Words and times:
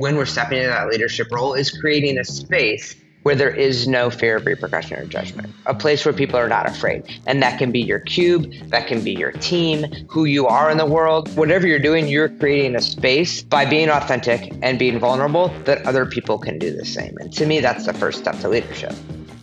when 0.00 0.16
we're 0.16 0.24
stepping 0.24 0.56
into 0.56 0.70
that 0.70 0.88
leadership 0.88 1.30
role 1.30 1.52
is 1.52 1.70
creating 1.70 2.16
a 2.16 2.24
space 2.24 2.96
where 3.22 3.34
there 3.34 3.54
is 3.54 3.86
no 3.86 4.08
fear 4.08 4.36
of 4.36 4.46
repercussion 4.46 4.98
or 4.98 5.04
judgment, 5.04 5.54
a 5.66 5.74
place 5.74 6.06
where 6.06 6.14
people 6.14 6.38
are 6.38 6.48
not 6.48 6.66
afraid. 6.66 7.04
And 7.26 7.42
that 7.42 7.58
can 7.58 7.70
be 7.70 7.80
your 7.80 7.98
cube, 7.98 8.50
that 8.68 8.86
can 8.86 9.04
be 9.04 9.10
your 9.10 9.32
team, 9.32 9.84
who 10.08 10.24
you 10.24 10.46
are 10.46 10.70
in 10.70 10.78
the 10.78 10.86
world. 10.86 11.28
Whatever 11.36 11.66
you're 11.66 11.78
doing, 11.78 12.08
you're 12.08 12.30
creating 12.30 12.76
a 12.76 12.80
space 12.80 13.42
by 13.42 13.66
being 13.66 13.90
authentic 13.90 14.50
and 14.62 14.78
being 14.78 14.98
vulnerable 14.98 15.48
that 15.64 15.84
other 15.86 16.06
people 16.06 16.38
can 16.38 16.58
do 16.58 16.74
the 16.74 16.86
same. 16.86 17.18
And 17.18 17.30
to 17.34 17.44
me, 17.44 17.60
that's 17.60 17.84
the 17.84 17.92
first 17.92 18.20
step 18.20 18.38
to 18.40 18.48
leadership. 18.48 18.94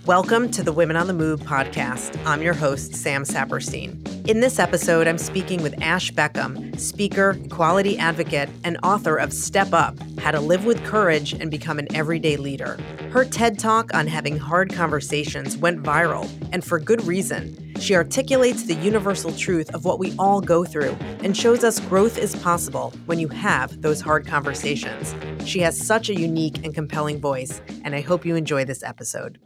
Welcome 0.08 0.52
to 0.52 0.64
the 0.64 0.72
Women 0.72 0.96
on 0.96 1.08
the 1.08 1.14
Move 1.14 1.42
podcast. 1.42 2.18
I'm 2.26 2.42
your 2.42 2.54
host, 2.54 2.96
Sam 2.96 3.26
Saperstein. 3.26 4.26
In 4.26 4.40
this 4.40 4.58
episode, 4.58 5.06
I'm 5.06 5.18
speaking 5.18 5.62
with 5.62 5.82
Ash 5.82 6.14
Beckham, 6.14 6.80
speaker, 6.80 7.38
equality 7.44 7.98
advocate, 7.98 8.48
and 8.64 8.78
author 8.84 9.18
of 9.18 9.34
Step 9.34 9.74
Up 9.74 10.00
How 10.20 10.32
to 10.32 10.40
Live 10.40 10.64
with 10.64 10.82
Courage 10.86 11.34
and 11.34 11.52
Become 11.52 11.78
an 11.78 11.94
Everyday 11.94 12.38
Leader. 12.38 12.78
Her 13.12 13.26
TED 13.26 13.60
Talk 13.60 13.94
on 13.94 14.08
having 14.08 14.38
hard 14.38 14.74
conversations 14.74 15.58
went 15.58 15.84
viral, 15.84 16.26
and 16.54 16.64
for 16.64 16.80
good 16.80 17.04
reason. 17.04 17.76
She 17.78 17.94
articulates 17.94 18.64
the 18.64 18.76
universal 18.76 19.34
truth 19.34 19.76
of 19.76 19.84
what 19.84 20.00
we 20.00 20.16
all 20.18 20.40
go 20.40 20.64
through 20.64 20.98
and 21.22 21.36
shows 21.36 21.66
us 21.66 21.82
growth 21.82 22.18
is 22.18 22.34
possible 22.38 22.94
when 23.08 23.20
you 23.20 23.28
have 23.28 23.82
those 23.82 24.00
hard 24.00 24.26
conversations. 24.26 25.14
She 25.46 25.60
has 25.60 25.78
such 25.78 26.08
a 26.08 26.16
unique 26.16 26.64
and 26.64 26.74
compelling 26.74 27.20
voice, 27.20 27.62
and 27.84 27.94
I 27.94 28.00
hope 28.00 28.26
you 28.26 28.38
enjoy 28.38 28.64
this 28.64 28.84
episode. 28.84 29.38